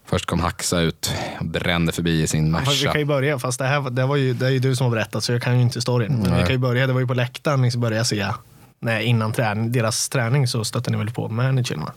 Först 0.05 0.25
kom 0.25 0.39
Haxa 0.39 0.79
ut 0.79 1.11
och 1.39 1.45
brände 1.45 1.91
förbi 1.91 2.21
i 2.21 2.27
sin 2.27 2.53
fast 2.53 2.67
vi 2.67 2.85
Merca. 2.85 2.91
kan 2.91 3.01
ju 3.01 3.05
börja, 3.05 3.39
fast 3.39 3.59
det 3.59 3.65
här 3.65 3.89
det 3.89 4.05
var 4.05 4.15
ju, 4.15 4.33
det 4.33 4.45
är 4.45 4.49
ju 4.49 4.59
du 4.59 4.75
som 4.75 4.83
har 4.83 4.91
berättat 4.91 5.23
så 5.23 5.31
jag 5.31 5.41
kan 5.41 5.55
ju 5.55 5.61
inte 5.61 5.81
storyn. 5.81 6.13
Men 6.13 6.31
Nej. 6.31 6.41
vi 6.41 6.45
kan 6.45 6.51
ju 6.51 6.57
börja, 6.57 6.87
det 6.87 6.93
var 6.93 6.99
ju 6.99 7.07
på 7.07 7.13
läktaren 7.13 7.61
ni 7.61 7.77
började 7.77 8.05
se. 8.05 8.25
Nej, 8.79 9.05
innan 9.05 9.33
träning, 9.33 9.71
deras 9.71 10.09
träning 10.09 10.47
så 10.47 10.63
stötte 10.63 10.91
ni 10.91 10.97
väl 10.97 11.09
på 11.09 11.29
managern 11.29 11.79
va? 11.79 11.91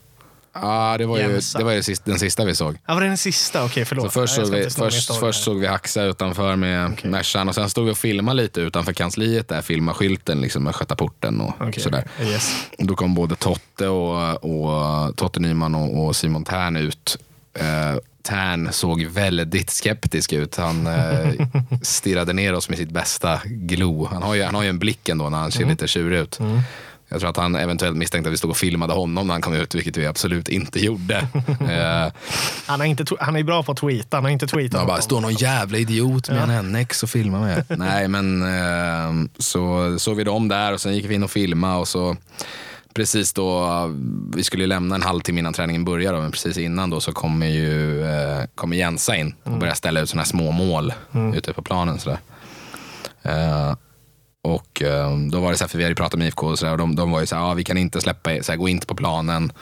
Ja, 0.52 0.98
det 0.98 1.06
var 1.06 1.18
ju, 1.18 1.40
det 1.56 1.64
var 1.64 1.72
ju 1.72 1.82
sist, 1.82 2.04
den 2.04 2.18
sista 2.18 2.44
vi 2.44 2.54
såg. 2.54 2.78
Ja, 2.86 2.94
var 2.94 3.00
det 3.00 3.06
den 3.06 3.16
sista? 3.16 3.64
Okej, 3.64 3.84
förlåt. 3.84 4.04
Så 4.04 4.10
först, 4.10 4.38
Nej, 4.38 4.46
såg 4.46 4.54
vi, 4.54 4.70
först, 4.70 5.14
först 5.14 5.44
såg 5.44 5.60
vi 5.60 5.66
Haxa 5.66 6.02
utanför 6.02 6.56
med 6.56 6.92
okay. 6.92 7.10
Mercan 7.10 7.48
och 7.48 7.54
sen 7.54 7.70
stod 7.70 7.84
vi 7.84 7.92
och 7.92 7.98
filmade 7.98 8.42
lite 8.42 8.60
utanför 8.60 8.92
kansliet 8.92 9.48
där, 9.48 9.62
filmade 9.62 9.98
skylten 9.98 10.40
liksom 10.40 10.62
med 10.62 10.74
Sköta-porten 10.74 11.40
och 11.40 11.54
Okej, 11.60 11.82
sådär. 11.82 12.04
Yes. 12.22 12.66
Då 12.78 12.96
kom 12.96 13.14
både 13.14 13.36
Totte 13.36 13.88
och, 13.88 14.44
och 14.44 15.16
Totte 15.16 15.40
Nyman 15.40 15.74
och, 15.74 16.06
och 16.06 16.16
Simon 16.16 16.44
Tern 16.44 16.76
ut. 16.76 17.18
Eh, 17.54 17.96
Tern 18.22 18.72
såg 18.72 19.02
väldigt 19.02 19.70
skeptisk 19.70 20.32
ut. 20.32 20.56
Han 20.56 20.86
eh, 20.86 21.32
stirrade 21.82 22.32
ner 22.32 22.54
oss 22.54 22.68
med 22.68 22.78
sitt 22.78 22.90
bästa 22.90 23.40
glo. 23.44 24.08
Han 24.12 24.22
har 24.22 24.34
ju, 24.34 24.42
han 24.42 24.54
har 24.54 24.62
ju 24.62 24.68
en 24.68 24.78
blick 24.78 25.08
ändå 25.08 25.28
när 25.28 25.38
han 25.38 25.52
ser 25.52 25.64
lite 25.64 25.88
tjurig 25.88 26.18
ut. 26.18 26.38
Jag 27.10 27.20
tror 27.20 27.30
att 27.30 27.36
han 27.36 27.54
eventuellt 27.54 27.96
misstänkte 27.96 28.28
att 28.28 28.32
vi 28.32 28.38
stod 28.38 28.50
och 28.50 28.56
filmade 28.56 28.92
honom 28.92 29.26
när 29.26 29.34
han 29.34 29.40
kom 29.40 29.54
ut, 29.54 29.74
vilket 29.74 29.96
vi 29.96 30.06
absolut 30.06 30.48
inte 30.48 30.84
gjorde. 30.84 31.16
eh, 31.60 32.12
Han, 32.66 32.80
har 32.80 32.84
inte, 32.84 33.04
han 33.20 33.36
är 33.36 33.42
bra 33.42 33.62
på 33.62 33.72
att 33.72 33.78
tweeta, 33.78 34.16
han 34.16 34.24
har 34.24 34.30
inte 34.30 34.46
tweetat. 34.46 34.80
jag 34.80 34.86
bara, 34.86 35.00
står 35.00 35.20
någon 35.20 35.34
jävla 35.34 35.78
idiot 35.78 36.30
med 36.30 36.50
en 36.50 36.72
NX 36.72 37.02
och 37.02 37.10
filmar 37.10 37.40
med. 37.40 37.64
Nej, 37.78 38.08
men 38.08 38.42
eh, 38.42 39.28
så 39.38 39.94
såg 39.98 40.16
vi 40.16 40.24
dem 40.24 40.48
där 40.48 40.72
och 40.72 40.80
sen 40.80 40.94
gick 40.94 41.04
vi 41.04 41.14
in 41.14 41.22
och 41.22 41.30
filmade 41.30 41.76
och 41.76 41.88
så 41.88 42.16
precis 42.94 43.32
då, 43.32 43.68
vi 44.34 44.44
skulle 44.44 44.66
lämna 44.66 44.94
en 44.94 45.02
halvtimme 45.02 45.40
innan 45.40 45.52
träningen 45.52 45.84
började, 45.84 46.20
men 46.20 46.30
precis 46.30 46.58
innan 46.58 46.90
då 46.90 47.00
så 47.00 47.12
kommer 47.12 47.46
ju 47.46 48.04
eh, 48.04 48.44
kommer 48.54 48.76
Jensa 48.76 49.16
in 49.16 49.34
och 49.42 49.58
börjar 49.58 49.74
ställa 49.74 50.00
ut 50.00 50.08
sådana 50.08 50.22
här 50.22 50.28
små 50.28 50.50
mål 50.50 50.92
ute 51.34 51.52
på 51.52 51.62
planen. 51.62 51.98
Sådär. 51.98 52.18
Eh, 53.22 53.74
och 54.42 54.82
eh, 54.82 55.16
då 55.16 55.40
var 55.40 55.50
det 55.50 55.56
så 55.56 55.64
här, 55.64 55.68
för 55.68 55.78
vi 55.78 55.84
hade 55.84 55.94
pratat 55.94 56.18
med 56.18 56.26
IFK 56.26 56.46
och, 56.46 56.58
så 56.58 56.64
där, 56.64 56.72
och 56.72 56.78
de, 56.78 56.96
de 56.96 57.10
var 57.10 57.20
ju 57.20 57.26
så 57.26 57.36
här, 57.36 57.42
ja, 57.42 57.54
vi 57.54 57.64
kan 57.64 57.78
inte 57.78 58.00
släppa 58.00 58.32
er, 58.32 58.42
så 58.42 58.52
här, 58.52 58.56
gå 58.56 58.68
inte 58.68 58.86
på 58.86 58.94
planen, 58.94 59.52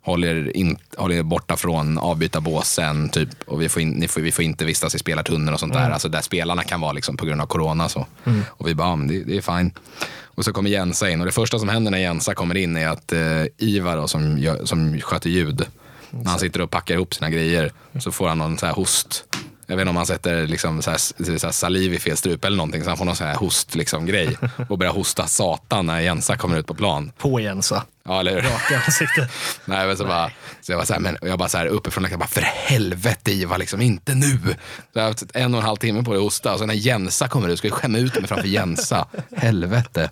håll 0.00 0.24
er, 0.24 0.56
in, 0.56 0.78
håll 0.96 1.12
er 1.12 1.22
borta 1.22 1.56
från 1.56 1.98
avbytarbåsen 1.98 3.08
typ, 3.08 3.28
och 3.46 3.62
vi 3.62 3.68
får, 3.68 3.82
in, 3.82 4.08
får, 4.08 4.20
vi 4.20 4.32
får 4.32 4.44
inte 4.44 4.64
vistas 4.64 4.94
i 4.94 4.98
spelartunneln 4.98 5.54
och 5.54 5.60
sånt 5.60 5.72
där, 5.72 5.90
alltså 5.90 6.08
där 6.08 6.20
spelarna 6.20 6.62
kan 6.62 6.80
vara 6.80 6.92
liksom, 6.92 7.16
på 7.16 7.26
grund 7.26 7.40
av 7.40 7.46
corona. 7.46 7.88
Så. 7.88 8.06
Och 8.48 8.68
vi 8.68 8.74
bara, 8.74 8.88
ja, 8.88 8.96
men 8.96 9.08
det, 9.08 9.24
det 9.24 9.36
är 9.36 9.58
fine. 9.58 9.72
Och 10.24 10.44
så 10.44 10.52
kommer 10.52 10.70
Jensa 10.70 11.10
in 11.10 11.20
och 11.20 11.26
det 11.26 11.32
första 11.32 11.58
som 11.58 11.68
händer 11.68 11.90
när 11.90 11.98
Jensa 11.98 12.34
kommer 12.34 12.56
in 12.56 12.76
är 12.76 12.88
att 12.88 13.12
eh, 13.12 13.44
Ivar 13.58 13.96
då, 13.96 14.08
som, 14.08 14.38
gör, 14.38 14.64
som 14.64 15.00
sköter 15.00 15.30
ljud, 15.30 15.66
när 16.10 16.30
han 16.30 16.38
sitter 16.38 16.60
och 16.60 16.70
packar 16.70 16.94
ihop 16.94 17.14
sina 17.14 17.30
grejer 17.30 17.72
så 18.00 18.12
får 18.12 18.28
han 18.28 18.38
någon 18.38 18.58
så 18.58 18.66
här 18.66 18.72
host. 18.72 19.24
Jag 19.66 19.76
vet 19.76 19.82
inte 19.82 19.90
om 19.90 19.96
han 19.96 20.06
sätter 20.06 20.46
liksom 20.46 20.82
så 20.82 20.90
här, 20.90 20.98
så 21.38 21.46
här 21.46 21.52
saliv 21.52 21.94
i 21.94 21.98
fel 21.98 22.16
strupe 22.16 22.46
eller 22.46 22.56
någonting 22.56 22.84
så 22.84 22.90
han 22.90 22.96
får 22.96 23.04
någon 23.04 23.16
så 23.16 23.24
här 23.24 23.34
host 23.34 23.74
liksom 23.74 24.06
grej 24.06 24.36
och 24.68 24.78
börjar 24.78 24.92
hosta 24.92 25.26
satan 25.26 25.86
när 25.86 26.00
Jensa 26.00 26.36
kommer 26.36 26.58
ut 26.58 26.66
på 26.66 26.74
plan. 26.74 27.12
På 27.18 27.40
Jensa. 27.40 27.82
Ja, 28.06 28.20
eller 28.20 28.34
hur? 28.34 28.50
Rakt 28.50 28.70
i 28.70 28.74
ansiktet. 28.74 29.30
Nej, 29.64 29.86
men 29.86 29.96
så, 29.96 30.04
bara, 30.04 30.30
så 30.60 30.72
jag 30.72 30.78
var 30.78 30.84
så 30.84 30.92
här, 30.92 31.00
men 31.00 31.16
jag 31.22 31.38
bara 31.38 31.48
så 31.48 31.58
här 31.58 31.66
uppifrån 31.66 32.02
läktaren, 32.02 32.18
bara 32.18 32.28
för 32.28 32.40
helvete 32.40 33.32
Ivar, 33.32 33.58
liksom 33.58 33.80
inte 33.80 34.14
nu. 34.14 34.38
Så 34.92 34.98
jag 34.98 35.02
har 35.02 35.08
haft 35.08 35.36
en 35.36 35.54
och 35.54 35.60
en 35.60 35.66
halv 35.66 35.76
timme 35.76 36.02
på 36.02 36.12
det 36.12 36.18
att 36.18 36.22
hosta 36.22 36.52
och 36.52 36.58
sen 36.58 36.68
när 36.68 36.74
Jensa 36.74 37.28
kommer 37.28 37.48
ut 37.48 37.58
ska 37.58 37.68
jag 37.68 37.74
skämma 37.74 37.98
ut 37.98 38.14
mig 38.14 38.26
framför 38.26 38.48
Jensa. 38.48 39.06
Helvete. 39.36 40.10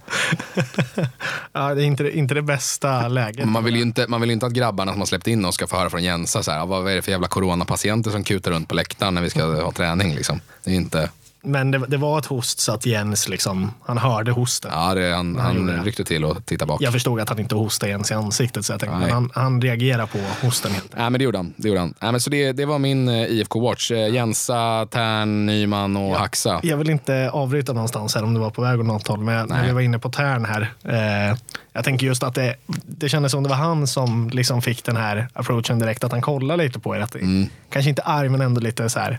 Ja, 1.53 1.75
det 1.75 1.83
är 1.83 1.87
inte, 1.87 2.19
inte 2.19 2.35
det 2.35 2.43
bästa 2.43 3.09
läget. 3.09 3.49
Man 3.49 3.65
vill, 3.65 3.77
ju 3.77 3.83
inte, 3.83 4.07
man 4.09 4.21
vill 4.21 4.31
inte 4.31 4.47
att 4.47 4.53
grabbarna 4.53 4.93
som 4.93 5.01
har 5.01 5.07
släppt 5.07 5.27
in 5.27 5.45
oss 5.45 5.55
ska 5.55 5.67
få 5.67 5.77
höra 5.77 5.91
från 5.91 6.03
Jensa 6.03 6.43
så 6.43 6.51
här, 6.51 6.67
vad 6.67 6.89
är 6.89 6.97
det 6.97 7.03
för 7.03 7.11
jävla 7.11 7.29
coronapatienter 7.29 8.11
som 8.11 8.25
kutar 8.25 8.51
runt 8.51 8.69
på 8.69 8.75
läktaren 8.75 9.15
när 9.15 9.23
vi 9.23 9.31
ska 9.31 9.63
ha 9.63 9.73
träning. 9.73 10.15
Liksom. 10.15 10.41
Det 10.65 10.71
är 10.71 10.75
inte, 10.75 11.11
Men 11.45 11.71
det, 11.71 11.79
det 11.79 11.97
var 11.97 12.19
ett 12.19 12.27
host 12.27 12.61
så 12.61 12.73
att 12.73 12.87
Jens 12.87 13.29
liksom, 13.29 13.71
han 13.83 13.99
hörde 13.99 14.33
hosten. 14.33 14.71
Ja, 14.75 14.95
det, 14.95 15.15
han, 15.15 15.37
Han 15.37 15.69
han 15.69 15.85
ryckte 15.85 16.05
till 16.05 16.25
och 16.25 16.47
tittade 16.47 16.69
bak. 16.69 16.83
Jag 16.83 16.93
förstod 16.93 17.21
att 17.21 17.29
han 17.29 17.39
inte 17.39 17.55
hostade 17.55 17.93
Jens 17.93 18.11
i 18.11 18.15
ansiktet 18.15 18.65
så 18.65 18.73
jag 18.73 18.81
tänkte, 18.81 18.99
men 18.99 19.11
han, 19.11 19.31
han 19.35 19.63
reagerar 19.63 20.07
på 20.07 20.19
hosten 20.47 20.73
helt. 20.73 20.97
Nej, 20.97 21.11
men 21.11 21.19
det 21.19 21.25
gjorde 21.25 21.39
han. 21.39 21.55
Det, 21.57 21.69
gjorde 21.69 21.81
han. 21.81 21.95
Nej, 22.01 22.13
men 22.13 22.21
så 22.21 22.31
det, 22.31 22.53
det 22.53 22.65
var 22.67 22.79
min 22.79 23.09
eh, 23.09 23.15
IFK-watch. 23.15 23.91
Eh, 23.91 24.15
Jensa, 24.15 24.87
Tern, 24.91 25.47
Nyman 25.47 25.97
och 25.97 26.17
Haxa. 26.17 26.61
Jag 26.63 26.77
vill 26.77 26.91
inte 26.91 27.31
avbryta 27.31 27.73
någonstans 27.73 28.15
här 28.15 28.23
om 28.23 28.35
du 28.35 28.41
var 28.41 28.51
på 28.51 28.63
väg 28.63 28.81
åt 28.81 28.87
något 28.87 29.09
håll, 29.09 29.21
men 29.21 29.49
när 29.49 29.67
vi 29.67 29.73
var 29.73 29.81
inne 29.81 29.99
på 29.99 30.11
Tern 30.11 30.45
här. 30.45 30.73
Eh, 30.85 31.37
jag 31.73 31.85
tänker 31.85 32.07
just 32.07 32.23
att 32.23 32.35
det, 32.35 32.57
det 32.87 33.09
kändes 33.09 33.33
som 33.33 33.43
det 33.43 33.49
var 33.49 33.57
han 33.57 33.87
som 33.87 34.31
liksom 34.31 34.63
fick 34.63 34.85
den 34.85 34.97
här 34.97 35.29
approachen 35.33 35.79
direkt, 35.79 36.05
att 36.05 36.13
han 36.13 36.23
kollade 36.23 36.65
lite 36.65 36.79
på 36.79 36.97
er. 36.97 37.01
Att 37.01 37.15
Mm. 37.15 37.49
Kanske 37.71 37.89
inte 37.89 38.03
arg, 38.03 38.29
men 38.29 38.41
ändå 38.41 38.61
lite 38.61 38.89
så 38.89 39.01
här, 39.01 39.19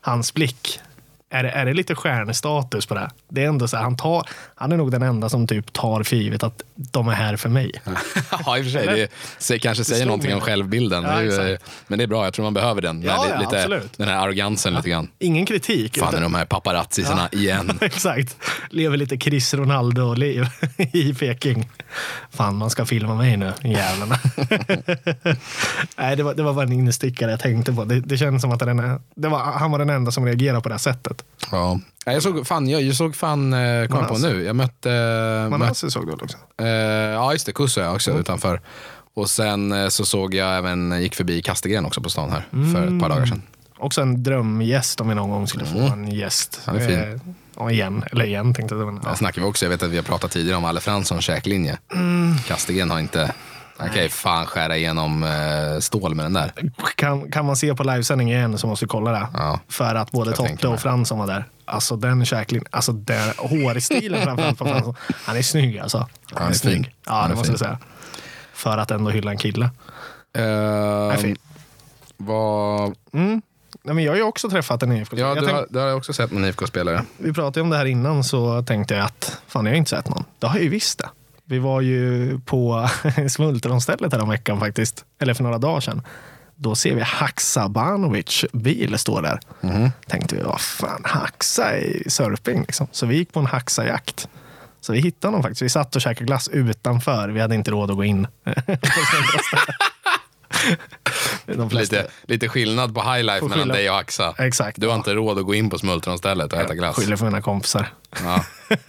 hans 0.00 0.34
blick. 0.34 0.80
Är 1.34 1.42
det, 1.42 1.50
är 1.50 1.66
det 1.66 1.74
lite 1.74 1.94
stjärnstatus 1.94 2.86
på 2.86 2.94
det? 2.94 3.10
Det 3.28 3.44
är 3.44 3.48
ändå 3.48 3.68
så 3.68 3.76
här, 3.76 3.84
han, 3.84 3.96
tar, 3.96 4.28
han 4.54 4.72
är 4.72 4.76
nog 4.76 4.90
den 4.90 5.02
enda 5.02 5.28
som 5.28 5.46
typ 5.46 5.72
tar 5.72 6.02
för 6.02 6.16
givet 6.16 6.42
att 6.42 6.62
de 6.74 7.08
är 7.08 7.12
här 7.12 7.36
för 7.36 7.48
mig. 7.48 7.72
ja, 8.46 8.58
i 8.58 8.60
och 8.60 8.64
för 8.64 8.70
sig. 8.72 8.86
Eller? 8.86 9.08
Det, 9.48 9.58
kanske 9.58 9.84
säger 9.84 10.00
slog 10.00 10.06
någonting 10.06 10.30
mig. 10.30 10.34
om 10.34 10.40
självbilden. 10.40 11.02
Ja, 11.02 11.20
Det 11.20 11.58
men 11.86 11.98
det 11.98 12.04
är 12.04 12.08
bra. 12.08 12.24
Jag 12.24 12.34
tror 12.34 12.42
man 12.44 12.54
behöver 12.54 12.82
den. 12.82 13.02
Ja, 13.02 13.26
ja, 13.30 13.40
lite, 13.40 13.56
absolut. 13.56 13.98
den 13.98 14.08
här 14.08 14.16
arrogansen 14.16 14.74
lite 14.74 14.88
grann. 14.88 15.08
Ingen 15.18 15.46
kritik. 15.46 15.98
Fan 15.98 16.08
utan- 16.08 16.22
de 16.22 16.34
här 16.34 16.44
paparazzisarna 16.44 17.28
igen. 17.32 17.78
Exakt. 17.80 18.36
Lever 18.70 18.96
lite 18.96 19.18
Chris 19.18 19.54
Ronaldo-liv 19.54 20.46
i 20.92 21.14
Peking. 21.14 21.68
Fan, 22.30 22.56
man 22.56 22.70
ska 22.70 22.86
filma 22.86 23.14
mig 23.14 23.36
nu, 23.36 23.52
jävlarna. 23.62 24.18
Nej, 25.96 26.16
det 26.16 26.22
var, 26.22 26.34
det 26.34 26.42
var 26.42 26.52
bara 26.52 26.64
en 26.66 26.72
instickare 26.72 27.30
jag 27.30 27.40
tänkte 27.40 27.72
på. 27.72 27.84
Det, 27.84 28.00
det 28.00 28.16
känns 28.16 28.42
som 28.42 28.52
att 28.52 28.58
den 28.58 29.00
det 29.14 29.28
var, 29.28 29.38
han 29.38 29.70
var 29.70 29.78
den 29.78 29.90
enda 29.90 30.10
som 30.10 30.26
reagerade 30.26 30.60
på 30.60 30.68
det 30.68 30.74
här 30.74 30.78
sättet. 30.78 31.23
Ja. 31.50 31.80
Ja, 32.04 32.12
Jag 32.12 32.22
såg 32.22 32.46
fan, 32.46 32.68
jag, 32.68 32.82
jag 32.82 32.94
såg 32.96 33.16
fan 33.16 33.52
eh, 33.52 33.86
kom 33.88 33.98
jag 34.00 34.08
på 34.08 34.18
nu. 34.18 34.42
Jag 34.44 34.56
mötte... 34.56 34.88
mötte 34.88 35.48
Manassi 35.50 35.90
såg 35.90 36.06
du 36.06 36.10
väl 36.10 36.20
också? 36.22 36.36
eh, 36.60 36.66
ja, 36.68 37.32
just 37.32 37.46
det. 37.46 37.52
Kusso 37.52 37.80
jag 37.80 37.94
också 37.94 38.10
utanför. 38.18 38.60
Och 39.14 39.30
sen 39.30 39.72
eh, 39.72 39.88
så 39.88 40.04
såg 40.04 40.34
jag 40.34 40.56
även, 40.58 41.02
gick 41.02 41.14
förbi 41.14 41.42
Kastegren 41.42 41.86
också 41.86 42.00
på 42.00 42.10
stan 42.10 42.30
här 42.30 42.46
för 42.72 42.82
ett 42.96 43.00
par 43.00 43.08
dagar 43.08 43.26
sedan. 43.26 43.42
Också 43.78 44.00
en 44.02 44.22
drömgäst 44.22 45.00
om 45.00 45.08
vi 45.08 45.14
någon 45.14 45.30
gång 45.30 45.46
skulle 45.48 45.64
få 45.64 45.78
en 45.78 46.10
gäst. 46.12 46.60
Han 46.64 46.76
är 46.76 46.86
fin. 46.88 46.98
Eh, 46.98 47.20
och 47.54 47.72
igen, 47.72 48.04
eller 48.12 48.24
igen 48.24 48.54
tänkte 48.54 48.74
jag. 48.74 48.86
Men, 48.86 49.00
ja. 49.04 49.16
snackar 49.16 49.42
vi 49.42 49.48
också, 49.48 49.64
jag 49.64 49.70
vet 49.70 49.82
att 49.82 49.90
vi 49.90 49.96
har 49.96 50.02
pratat 50.04 50.30
tidigare 50.30 50.56
om 50.58 50.64
Alle 50.64 50.80
Franssons 50.80 51.24
käklinje. 51.24 51.78
Kastegren 52.46 52.90
har 52.90 53.00
inte, 53.00 53.32
han 53.76 53.88
kan 53.90 54.02
ju 54.02 54.08
fan 54.08 54.46
skära 54.46 54.76
igenom 54.76 55.22
eh, 55.24 55.78
stål 55.80 56.14
med 56.14 56.24
den 56.24 56.32
där. 56.32 56.52
kan, 56.96 57.30
kan 57.30 57.44
man 57.46 57.56
se 57.56 57.74
på 57.74 57.82
livesändning 57.84 58.30
igen 58.32 58.58
så 58.58 58.66
måste 58.66 58.84
vi 58.84 58.88
kolla 58.88 59.10
det. 59.12 59.26
Ja. 59.34 59.60
För 59.68 59.94
att 59.94 60.10
både 60.10 60.32
Totte 60.32 60.68
och 60.68 60.80
Fransson 60.80 61.18
var 61.18 61.26
där. 61.26 61.44
Alltså 61.64 61.96
den 61.96 62.24
käklinjen, 62.24 62.66
alltså 62.70 62.92
den 62.92 63.32
hårstilen 63.38 64.22
framförallt 64.22 64.58
på 64.58 64.64
Fransson. 64.64 64.94
Han 65.24 65.36
är 65.36 65.42
snygg 65.42 65.78
alltså. 65.78 66.08
Han 66.32 66.42
är 66.42 66.46
fin. 66.46 66.54
snygg. 66.58 66.94
Ja, 67.06 67.12
Han 67.12 67.28
det 67.30 67.34
är 67.34 67.36
måste 67.36 67.46
fin. 67.46 67.52
jag 67.52 67.58
säga. 67.58 67.78
För 68.52 68.78
att 68.78 68.90
ändå 68.90 69.10
hylla 69.10 69.30
en 69.30 69.38
kille. 69.38 69.70
Uh, 70.38 70.42
är 70.44 71.16
fin. 71.16 71.36
vad, 72.16 72.94
Mm. 73.12 73.42
Nej, 73.82 73.94
men 73.94 74.04
jag 74.04 74.12
har 74.12 74.16
ju 74.16 74.22
också 74.22 74.50
träffat 74.50 74.82
en 74.82 74.92
IFK. 74.92 75.16
ja, 75.16 75.26
jag 75.26 75.36
du 75.36 75.40
tänk, 75.46 75.52
har, 75.52 75.66
du 75.70 75.78
har 75.78 75.92
också 75.94 76.12
sett 76.12 76.32
en 76.32 76.44
IFK-spelare. 76.44 77.04
Vi 77.18 77.32
pratade 77.32 77.60
om 77.60 77.70
det 77.70 77.76
här 77.76 77.84
innan 77.84 78.24
så 78.24 78.62
tänkte 78.62 78.94
jag 78.94 79.04
att 79.04 79.38
fan 79.46 79.66
jag 79.66 79.72
har 79.72 79.76
inte 79.76 79.90
sett 79.90 80.08
någon. 80.08 80.24
Det 80.38 80.46
har 80.46 80.54
jag 80.54 80.62
ju 80.64 80.68
visst 80.70 80.98
det. 80.98 81.08
Vi 81.46 81.58
var 81.58 81.80
ju 81.80 82.38
på 82.40 82.88
smultronstället 83.28 84.12
här 84.12 84.22
om 84.22 84.28
veckan 84.28 84.60
faktiskt. 84.60 85.04
Eller 85.18 85.34
för 85.34 85.42
några 85.42 85.58
dagar 85.58 85.80
sedan. 85.80 86.02
Då 86.56 86.74
ser 86.74 86.94
vi 86.94 87.02
Haksabanovic 87.02 88.44
bil 88.52 88.98
stå 88.98 89.20
där. 89.20 89.40
Tänkte 90.06 90.36
vi, 90.36 90.42
vad 90.42 90.60
fan, 90.60 91.02
Haxa 91.04 91.76
i 91.76 92.04
surfing 92.10 92.60
liksom. 92.60 92.86
Så 92.90 93.06
vi 93.06 93.16
gick 93.16 93.32
på 93.32 93.40
en 93.40 93.46
Haxa-jakt. 93.46 94.28
Så 94.80 94.92
vi 94.92 95.00
hittade 95.00 95.26
honom 95.28 95.42
faktiskt. 95.42 95.62
Vi 95.62 95.68
satt 95.68 95.96
och 95.96 96.02
käkade 96.02 96.26
glass 96.26 96.48
utanför. 96.48 97.28
Vi 97.28 97.40
hade 97.40 97.54
inte 97.54 97.70
råd 97.70 97.90
att 97.90 97.96
gå 97.96 98.04
in. 98.04 98.26
på. 101.70 101.76
Lite, 101.76 102.06
lite 102.22 102.48
skillnad 102.48 102.94
på 102.94 103.02
highlife 103.02 103.44
mellan 103.44 103.68
dig 103.68 103.90
och 103.90 103.98
Axa. 103.98 104.34
Exakt. 104.38 104.80
Du 104.80 104.88
har 104.88 104.94
inte 104.94 105.14
råd 105.14 105.38
att 105.38 105.44
gå 105.44 105.54
in 105.54 105.70
på 105.70 105.78
smultronstället 105.78 106.52
och 106.52 106.58
äta 106.58 106.74
glass. 106.74 106.96
Skyller 106.96 107.16
för 107.16 107.24
mina 107.24 107.42
kompisar. 107.42 107.88
Ja. 108.22 108.44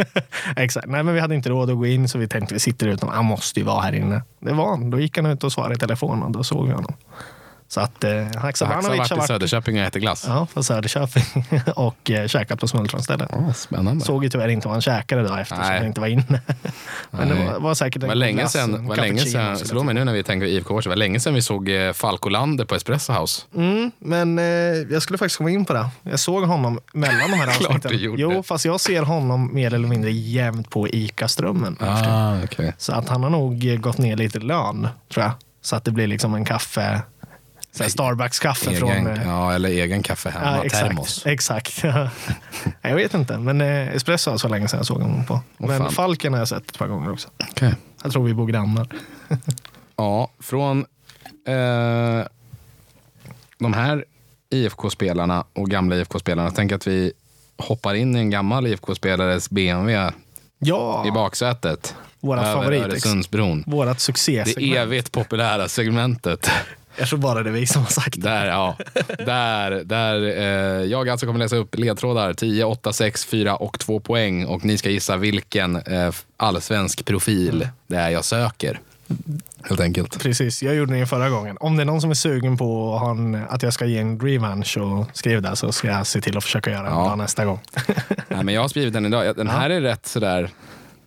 Exakt. 0.56 0.88
Nej, 0.88 1.04
men 1.04 1.14
vi 1.14 1.20
hade 1.20 1.36
inte 1.36 1.50
råd 1.50 1.70
att 1.70 1.78
gå 1.78 1.86
in 1.86 2.10
så 2.10 2.18
vi 2.18 2.28
tänkte 2.28 2.54
vi 2.54 2.60
sitter 2.60 2.88
utom. 2.88 3.10
Han 3.10 3.26
måste 3.26 3.60
ju 3.60 3.66
vara 3.66 3.82
här 3.82 3.94
inne. 3.94 4.22
Det 4.40 4.54
var 4.54 4.70
han. 4.70 4.90
Då 4.90 5.00
gick 5.00 5.18
han 5.18 5.26
ut 5.26 5.44
och 5.44 5.52
svarade 5.52 5.76
i 5.76 5.78
telefon 5.78 6.24
och 6.24 6.32
då 6.32 6.44
såg 6.44 6.68
vi 6.68 6.74
honom. 6.74 6.94
Så 7.68 7.82
att 7.82 8.04
eh, 8.04 8.12
Axa 8.28 8.40
har 8.40 8.42
Haksabanovic 8.42 9.12
varit 9.12 9.24
i 9.24 9.28
Söderköping 9.28 9.80
och 9.80 9.86
ätit 9.86 10.02
glass. 10.02 10.26
ja, 10.28 10.48
på 10.54 10.64
Söderköping 10.64 11.24
och 11.76 12.12
eh, 12.12 12.28
käkat 12.28 12.60
på 12.60 12.68
smultronstället. 12.68 13.30
Ja, 13.32 13.54
spännande. 13.54 14.06
Såg 14.06 14.24
ju 14.24 14.30
tyvärr 14.30 14.48
inte 14.48 14.68
vad 14.68 14.76
han 14.76 14.82
käkade 14.82 15.24
då 15.28 15.36
eftersom 15.36 15.64
Nej. 15.66 15.78
jag 15.78 15.86
inte 15.86 16.02
var 16.02 16.08
inne. 16.08 16.24
Men 17.12 17.30
det 17.30 17.36
Nej. 17.36 17.46
var, 17.46 17.60
var 17.60 17.74
säkert 17.76 18.02
Det 18.02 18.06
en 18.06 18.10
var 18.10 18.16
länge 18.16 18.48
sedan, 18.48 18.88
var 18.88 18.96
länge 18.96 19.20
sedan, 19.20 19.56
skulle 19.56 19.70
slå 19.70 19.84
mig 19.84 19.94
nu 19.96 20.04
när 20.04 20.14
vi 20.14 20.24
tänker 20.24 20.48
IFK 20.48 20.80
det 20.82 20.90
var 20.90 20.96
länge 20.96 21.20
sedan 21.20 21.34
vi 21.34 21.42
såg 21.42 21.70
eh, 21.70 21.94
Falco 21.94 22.30
Lander 22.30 22.66
på 22.66 22.76
Espresso 22.76 23.14
House. 23.14 23.42
Mm, 23.56 23.92
men 24.00 24.40
eh, 24.40 24.46
jag 24.92 25.02
skulle 25.02 25.18
faktiskt 25.18 25.38
komma 25.38 25.50
in 25.52 25.66
på 25.66 25.74
det. 25.74 25.90
Jag 26.04 26.20
såg 26.20 26.44
honom 26.44 26.80
mellan 26.94 27.32
de 27.32 27.38
här 27.38 27.46
Klart 27.52 27.70
avsnitten. 27.70 27.92
du 27.92 27.98
gjorde. 27.98 28.22
Jo, 28.22 28.44
fast 28.44 28.66
jag 28.66 28.80
ser 28.80 29.02
honom 29.02 29.54
mer 29.54 29.74
eller 29.74 29.88
mindre 29.88 30.12
jämt 30.12 30.70
på 30.70 30.88
ICA-strömmen. 30.88 31.78
Ah, 31.80 32.44
okay. 32.44 32.72
Så 32.78 32.94
att 32.94 33.10
han 33.10 33.24
har 33.24 33.30
nog 33.30 33.66
eh, 33.68 33.78
gått 33.78 33.98
ner 33.98 34.18
lite 34.18 34.40
lön, 34.40 34.88
tror 35.14 35.24
jag. 35.24 35.32
Så 35.62 35.76
att 35.76 35.84
det 35.84 35.92
blir 35.92 36.08
liksom 36.08 36.34
en 36.36 36.46
kaffe, 36.46 37.02
Starbucks-kaffe 37.84 38.76
från... 38.76 38.90
egen, 38.90 39.08
eh, 39.08 39.24
ja, 39.28 39.54
eller 39.54 39.70
egen 39.70 40.04
kaffe 40.04 40.30
hemma, 40.30 40.64
exakt, 40.64 40.88
termos. 40.88 41.26
Exakt. 41.26 41.84
jag 42.82 42.96
vet 42.96 43.14
inte, 43.14 43.38
men 43.38 43.62
eh, 43.62 43.96
espresso 43.96 44.32
var 44.32 44.38
så 44.38 44.48
länge 44.48 44.68
sedan 44.68 44.78
jag 44.78 44.86
såg 44.86 45.02
honom 45.02 45.26
på. 45.26 45.34
Åh, 45.34 45.68
men 45.68 45.78
fan. 45.78 45.92
Falken 45.92 46.34
har 46.34 46.40
jag 46.40 46.48
sett 46.48 46.72
ett 46.72 46.78
par 46.78 46.88
gånger 46.88 47.12
också. 47.12 47.28
Okej. 47.52 47.76
Jag 48.04 48.12
tror 48.12 48.24
vi 48.24 48.34
bor 48.34 48.48
grannar. 48.48 48.88
Ja, 49.98 50.32
från 50.40 50.80
eh, 51.48 52.26
de 53.60 53.74
här 53.74 54.06
IFK-spelarna 54.50 55.44
och 55.54 55.70
gamla 55.70 55.96
IFK-spelarna, 55.96 56.52
tänk 56.52 56.72
att 56.72 56.88
vi 56.88 57.12
hoppar 57.58 57.94
in 57.94 58.16
i 58.16 58.20
en 58.20 58.30
gammal 58.30 58.68
IFK-spelares 58.68 59.50
BMW 59.50 60.12
Ja, 60.60 61.08
i 61.08 61.12
baksätet. 61.12 61.96
Våra 62.20 62.42
över 62.48 62.54
favorit- 62.64 62.84
Öresundsbron. 62.84 63.64
vårat 63.68 64.00
succé 64.00 64.44
Det 64.56 64.76
evigt 64.78 65.12
populära 65.12 65.68
segmentet. 65.68 66.50
Jag 66.98 67.08
tror 67.08 67.20
bara 67.20 67.44
det 67.44 67.50
är 67.50 67.54
vi 67.54 67.66
som 67.68 67.82
har 67.82 67.90
sagt 67.90 68.22
det. 68.22 68.30
Där, 68.30 68.46
ja. 68.46 68.78
Där, 69.26 69.72
där 69.84 70.22
eh, 70.38 70.86
jag 70.86 71.10
alltså 71.10 71.26
kommer 71.26 71.40
läsa 71.40 71.56
upp 71.56 71.76
ledtrådar 71.78 72.34
10, 72.34 72.64
8, 72.64 72.94
6, 72.94 73.26
4 73.26 73.56
och 73.56 73.80
2 73.80 74.00
poäng. 74.00 74.46
Och 74.46 74.66
ni 74.66 74.78
ska 74.78 74.90
gissa 74.90 75.18
vilken 75.18 75.76
eh, 75.76 76.12
allsvensk 76.38 77.06
profil 77.06 77.68
det 77.88 77.96
är 77.98 78.10
jag 78.10 78.26
söker. 78.26 78.80
Helt 79.64 79.80
enkelt. 79.80 80.20
Precis, 80.24 80.64
jag 80.64 80.76
gjorde 80.76 81.00
det 81.00 81.06
förra 81.06 81.30
gången. 81.30 81.58
Om 81.60 81.78
det 81.78 81.84
är 81.84 81.86
någon 81.86 82.02
som 82.02 82.10
är 82.10 82.14
sugen 82.16 82.58
på 82.58 82.96
att, 83.50 83.64
jag 83.64 83.74
ska 83.74 83.86
ge 83.86 83.98
en 84.00 84.20
revansch 84.20 84.78
och 84.78 85.06
skriv 85.14 85.42
det 85.42 85.56
så 85.56 85.72
ska 85.72 85.88
jag 85.88 86.08
se 86.08 86.22
till 86.22 86.38
att 86.38 86.44
försöka 86.44 86.72
göra 86.72 86.84
det 86.84 86.90
Ja. 86.90 87.04
bra 87.04 87.16
nästa 87.16 87.46
gång. 87.46 87.60
Nej, 88.28 88.44
men 88.44 88.54
jag 88.54 88.62
har 88.62 88.68
skrivit 88.68 88.94
den 88.94 89.06
idag. 89.06 89.36
Den 89.36 89.48
här 89.48 89.70
är 89.70 89.82
rätt 89.82 90.06
sådär. 90.08 90.50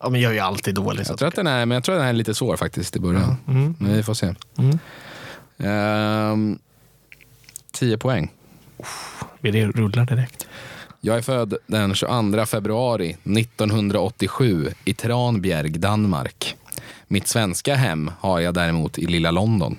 ja, 0.03 0.09
men 0.09 0.21
jag 0.21 0.31
är 0.31 0.35
ju 0.35 0.41
alltid 0.41 0.75
dålig. 0.75 1.07
Så 1.07 1.13
Jag 1.13 1.19
tror 1.19 1.29
att 1.29 1.35
den 1.37 1.47
är, 1.47 1.67
men 1.67 1.75
jag 1.77 1.85
tror 1.85 1.95
att 1.95 2.01
den 2.01 2.09
är 2.09 2.13
lite 2.13 2.35
svår 2.35 2.57
faktiskt 2.57 2.97
i 2.97 3.01
början. 3.01 3.37
Mm. 3.49 3.75
Men 3.79 3.93
vi 3.93 4.03
får 4.03 4.15
se. 4.15 4.35
Ehm, 5.59 6.59
10 7.73 7.99
poäng. 7.99 8.31
vi 9.41 9.67
rullar 9.67 10.07
direkt. 10.07 10.49
Jag 11.01 11.17
är 11.17 11.23
född 11.23 11.55
den 11.67 11.95
22 11.95 12.47
februari 12.47 13.17
1987 13.25 14.73
i 14.85 14.95
Tranbjerg, 14.95 15.71
Danmark. 15.71 16.57
Mitt 17.07 17.29
svenska 17.29 17.75
hem 17.75 18.11
har 18.21 18.41
jag 18.41 18.55
däremot 18.55 18.99
i 18.99 19.07
lilla 19.07 19.31
London. 19.31 19.77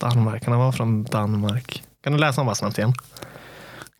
Danmark, 0.00 0.44
kan 0.44 0.52
han 0.52 0.60
vara 0.60 0.72
från 0.72 1.04
Danmark? 1.04 1.82
Kan 2.02 2.12
du 2.12 2.18
läsa 2.18 2.40
honom 2.40 2.46
bara 2.46 2.54
snabbt 2.54 2.78
igen? 2.78 2.92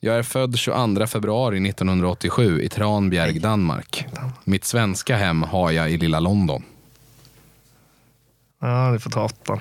Jag 0.00 0.18
är 0.18 0.22
född 0.22 0.58
22 0.58 1.06
februari 1.06 1.68
1987 1.68 2.62
i 2.62 2.68
Tranbjerg, 2.68 3.38
Danmark. 3.38 4.06
Mitt 4.44 4.64
svenska 4.64 5.16
hem 5.16 5.42
har 5.42 5.70
jag 5.70 5.90
i 5.90 5.96
lilla 5.96 6.20
London. 6.20 6.62
Ja, 8.60 8.90
du 8.92 8.98
får 8.98 9.10
ta 9.10 9.24
åttan. 9.24 9.60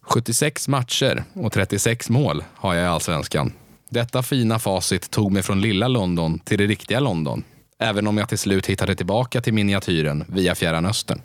76 0.00 0.68
matcher 0.68 1.24
och 1.32 1.52
36 1.52 2.10
mål 2.10 2.44
har 2.54 2.74
jag 2.74 2.84
i 2.84 2.86
allsvenskan. 2.86 3.52
Detta 3.88 4.22
fina 4.22 4.58
facit 4.58 5.10
tog 5.10 5.32
mig 5.32 5.42
från 5.42 5.60
lilla 5.60 5.88
London 5.88 6.38
till 6.38 6.58
det 6.58 6.66
riktiga 6.66 7.00
London. 7.00 7.44
Även 7.78 8.06
om 8.06 8.18
jag 8.18 8.28
till 8.28 8.38
slut 8.38 8.66
hittade 8.66 8.94
tillbaka 8.94 9.40
till 9.40 9.54
miniatyren 9.54 10.24
via 10.28 10.54
Fjärran 10.54 10.86
Östern. 10.86 11.20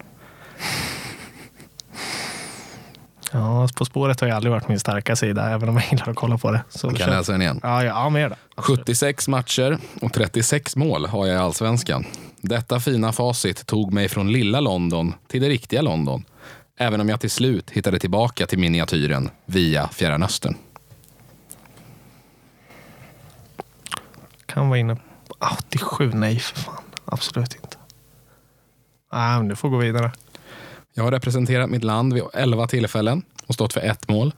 Ja, 3.32 3.68
På 3.78 3.86
spåret 3.86 4.20
har 4.22 4.28
ju 4.28 4.34
aldrig 4.34 4.52
varit 4.52 4.68
min 4.68 4.80
starka 4.80 5.16
sida, 5.16 5.50
även 5.50 5.70
om 5.70 5.76
jag 5.78 5.86
gillar 5.92 6.10
att 6.10 6.16
kolla 6.16 6.38
på 6.38 6.52
det. 6.52 6.64
Så 6.70 6.88
Kan 6.88 6.98
kör. 6.98 7.08
jag 7.08 7.18
läsa 7.18 7.32
den 7.32 7.42
igen? 7.42 7.60
Ja, 7.64 7.84
ja, 7.84 8.04
ja 8.04 8.10
mer 8.10 8.30
då. 8.30 8.62
76 8.62 9.28
matcher 9.28 9.78
och 10.02 10.14
36 10.14 10.76
mål 10.76 11.06
har 11.06 11.28
jag 11.28 11.36
i 11.36 11.40
allsvenskan. 11.40 12.06
Detta 12.42 12.80
fina 12.80 13.12
facit 13.12 13.66
tog 13.66 13.94
mig 13.94 14.10
från 14.10 14.32
lilla 14.32 14.60
London 14.60 15.14
till 15.28 15.42
det 15.42 15.50
riktiga 15.50 15.82
London. 15.82 16.26
Även 16.78 17.02
om 17.02 17.10
jag 17.10 17.20
till 17.20 17.30
slut 17.30 17.70
hittade 17.70 18.00
tillbaka 18.00 18.48
till 18.48 18.60
miniatyren 18.60 19.30
via 19.46 19.88
Fjärran 19.88 20.24
Östern. 20.24 20.56
Kan 24.46 24.70
vara 24.70 24.80
inne 24.80 24.96
på 24.96 25.02
87. 25.60 26.12
Nej, 26.14 26.40
för 26.40 26.60
fan. 26.60 26.84
Absolut 27.06 27.56
inte. 27.56 27.78
Nej, 29.14 29.38
men 29.38 29.48
du 29.48 29.56
får 29.56 29.70
gå 29.70 29.78
vidare. 29.78 30.12
Jag 30.94 31.04
har 31.04 31.12
representerat 31.12 31.70
mitt 31.70 31.84
land 31.84 32.14
vid 32.14 32.24
11 32.34 32.68
tillfällen 32.68 33.24
och 33.48 33.54
stått 33.54 33.74
för 33.74 33.82
ett 33.82 34.10
mål. 34.10 34.34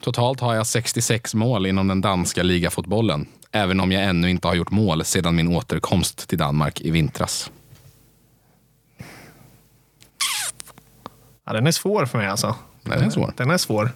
Totalt 0.00 0.40
har 0.40 0.54
jag 0.54 0.66
66 0.66 1.34
mål 1.34 1.66
inom 1.66 1.88
den 1.88 2.00
danska 2.00 2.42
ligafotbollen 2.42 3.26
även 3.54 3.80
om 3.80 3.92
jag 3.92 4.04
ännu 4.04 4.30
inte 4.30 4.48
har 4.48 4.54
gjort 4.54 4.70
mål 4.70 5.04
sedan 5.04 5.36
min 5.36 5.48
återkomst 5.56 6.28
till 6.28 6.38
Danmark 6.38 6.80
i 6.80 6.90
vintras. 6.90 7.50
Ja, 11.46 11.52
den 11.52 11.66
är 11.66 11.72
svår 11.72 12.06
för 12.06 12.18
mig 12.18 12.26
alltså. 12.26 12.56
Den 12.82 13.02
är 13.04 13.10
svår. 13.10 13.32
Den 13.36 13.50
är 13.50 13.58
svår. 13.58 13.90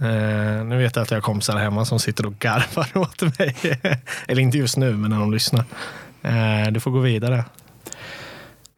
Eh, 0.00 0.64
nu 0.64 0.78
vet 0.78 0.96
jag 0.96 1.02
att 1.02 1.10
jag 1.10 1.16
har 1.16 1.22
kompisar 1.22 1.56
hemma 1.56 1.84
som 1.84 1.98
sitter 1.98 2.26
och 2.26 2.38
garvar 2.38 2.90
åt 2.98 3.38
mig. 3.38 3.56
Eller 4.28 4.42
inte 4.42 4.58
just 4.58 4.76
nu, 4.76 4.96
men 4.96 5.10
när 5.10 5.20
de 5.20 5.32
lyssnar. 5.32 5.64
Eh, 6.22 6.70
du 6.70 6.80
får 6.80 6.90
gå 6.90 6.98
vidare. 6.98 7.44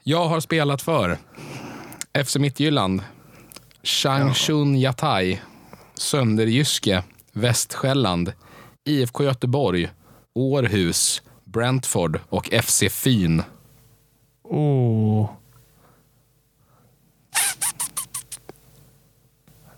Jag 0.03 0.29
har 0.29 0.41
spelat 0.41 0.83
för 0.83 1.19
FC 2.25 2.37
Midtjylland, 2.37 3.03
Changchun 3.83 4.77
Yatai, 4.77 5.41
Sönderjyske, 5.95 7.03
Västsjälland, 7.33 8.33
IFK 8.85 9.25
Göteborg, 9.25 9.91
Århus, 10.35 11.23
Brentford 11.45 12.21
och 12.29 12.49
FC 12.63 12.83
Fyn. 12.91 13.43
Oh. 14.43 15.31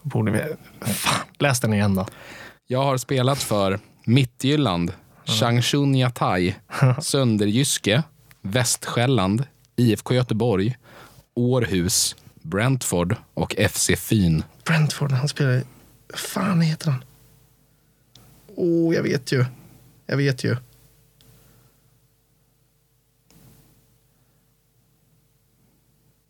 Borde 0.03 0.33
vi... 0.33 0.43
Fan, 0.93 1.21
läs 1.39 1.61
den 1.61 1.75
igen 1.75 1.95
då. 1.95 2.07
Jag 2.67 2.83
har 2.83 2.97
spelat 2.97 3.43
för 3.43 3.81
Mittjylland, 4.05 4.93
Changchun 5.25 5.95
Yatai, 5.95 6.55
Sönderjyske, 7.03 8.03
Västsjälland, 8.43 9.47
IFK 9.77 10.15
Göteborg, 10.15 10.77
Århus, 11.35 12.17
Brentford 12.43 13.17
och 13.35 13.55
FC 13.71 13.91
Fyn. 13.99 14.45
Brentford, 14.65 15.13
han 15.13 15.29
spelar 15.29 15.53
i... 15.53 15.63
Fan 16.15 16.61
heter 16.61 16.91
han? 16.91 17.05
Oh, 18.57 18.95
jag 18.95 19.03
vet 19.03 19.33
ju. 19.33 19.45
Jag 20.07 20.17
vet 20.17 20.45
ju. 20.45 20.57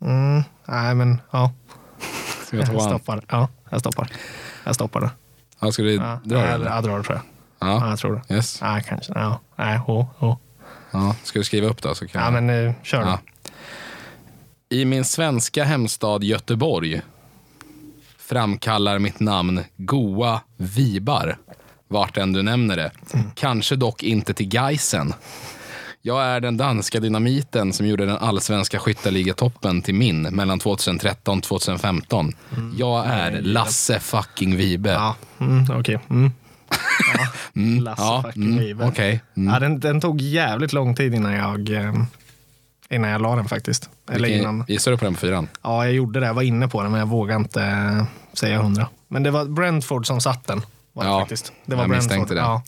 Mm, 0.00 0.42
nej, 0.64 0.94
men 0.94 1.20
ja. 1.30 1.52
Ska 2.46 2.56
jag 2.56 2.66
Jag 2.68 2.72
han? 2.72 2.80
stoppar. 2.90 3.24
Ja, 3.28 3.48
jag 3.70 3.80
stoppar. 3.80 4.08
Jag 4.64 4.74
stoppar 4.74 5.00
det. 5.00 5.10
Ja, 5.60 5.72
ska 5.72 5.82
du 5.82 5.94
Ja, 5.94 6.20
dra 6.24 6.38
jag, 6.50 6.60
den? 6.60 6.72
jag 6.72 6.84
drar 6.84 6.98
det 6.98 7.04
tror 7.04 7.16
jag. 7.16 7.24
Ja, 7.68 7.80
Ja. 7.80 7.88
jag 7.90 7.98
tror 7.98 8.22
det. 8.28 8.34
Yes. 8.34 8.60
Nej, 8.60 8.84
kanske. 8.88 9.12
Ja, 9.12 9.40
nej, 9.56 9.78
ho, 9.78 10.06
ho. 10.18 10.36
Ja. 10.90 11.16
Ska 11.22 11.38
du 11.38 11.44
skriva 11.44 11.66
upp 11.68 11.82
då? 11.82 11.94
Så 11.94 12.06
kan 12.08 12.20
Ja, 12.20 12.26
jag... 12.32 12.42
men 12.44 12.66
eh, 12.68 12.74
kör 12.82 13.00
Ja. 13.00 13.18
I 14.68 14.84
min 14.84 15.04
svenska 15.04 15.64
hemstad 15.64 16.24
Göteborg 16.24 17.02
framkallar 18.18 18.98
mitt 18.98 19.20
namn 19.20 19.60
goa 19.76 20.40
vibar, 20.56 21.36
vart 21.88 22.16
än 22.16 22.32
du 22.32 22.42
nämner 22.42 22.76
det. 22.76 22.90
Kanske 23.34 23.76
dock 23.76 24.02
inte 24.02 24.34
till 24.34 24.54
Geisen. 24.54 25.14
Jag 26.02 26.22
är 26.24 26.40
den 26.40 26.56
danska 26.56 27.00
dynamiten 27.00 27.72
som 27.72 27.86
gjorde 27.86 28.06
den 28.06 28.16
allsvenska 28.18 28.78
skytteligatoppen 28.78 29.82
till 29.82 29.94
min 29.94 30.22
mellan 30.22 30.58
2013 30.58 31.38
och 31.38 31.44
2015. 31.44 32.32
Jag 32.76 33.06
är 33.06 33.40
Lasse 33.42 34.00
fucking 34.00 34.56
Vibe. 34.56 34.90
Ja, 34.90 35.16
mm, 35.40 35.64
okej. 35.80 35.98
Mm. 36.10 36.30
Mm, 37.56 37.84
Lasse 37.84 38.02
ja, 38.02 38.22
fucking 38.26 38.42
mm, 38.42 38.58
Vibe. 38.58 38.84
Okej. 38.86 39.20
Mm. 39.36 39.52
Ja, 39.54 39.60
den, 39.60 39.80
den 39.80 40.00
tog 40.00 40.20
jävligt 40.20 40.72
lång 40.72 40.94
tid 40.94 41.14
innan 41.14 41.32
jag, 41.32 41.70
eh, 41.70 41.94
innan 42.90 43.10
jag 43.10 43.20
la 43.22 43.36
den 43.36 43.44
faktiskt. 43.48 43.90
Eller 44.10 44.28
Vilken- 44.28 44.40
innan. 44.40 44.64
Gissar 44.68 44.90
du 44.90 44.96
på 44.98 45.04
den 45.04 45.14
på 45.14 45.20
fyran? 45.20 45.48
Ja, 45.62 45.84
jag 45.84 45.94
gjorde 45.94 46.20
det. 46.20 46.26
Jag 46.26 46.34
var 46.34 46.42
inne 46.42 46.68
på 46.68 46.82
den, 46.82 46.90
men 46.90 47.00
jag 47.00 47.06
vågade 47.08 47.40
inte 47.40 47.62
eh, 47.62 48.04
säga 48.32 48.62
hundra. 48.62 48.88
Men 49.08 49.22
det 49.22 49.30
var 49.30 49.44
Brentford 49.44 50.06
som 50.06 50.20
satt 50.20 50.46
den. 50.46 50.62
Var 50.96 51.04
det 51.04 51.10
Ja, 51.10 51.20
faktiskt. 51.20 51.52
Det 51.66 51.74
var 51.76 51.82
jag 51.82 51.90
misstänkte 51.90 52.34
det. 52.34 52.40
Ja, 52.40 52.62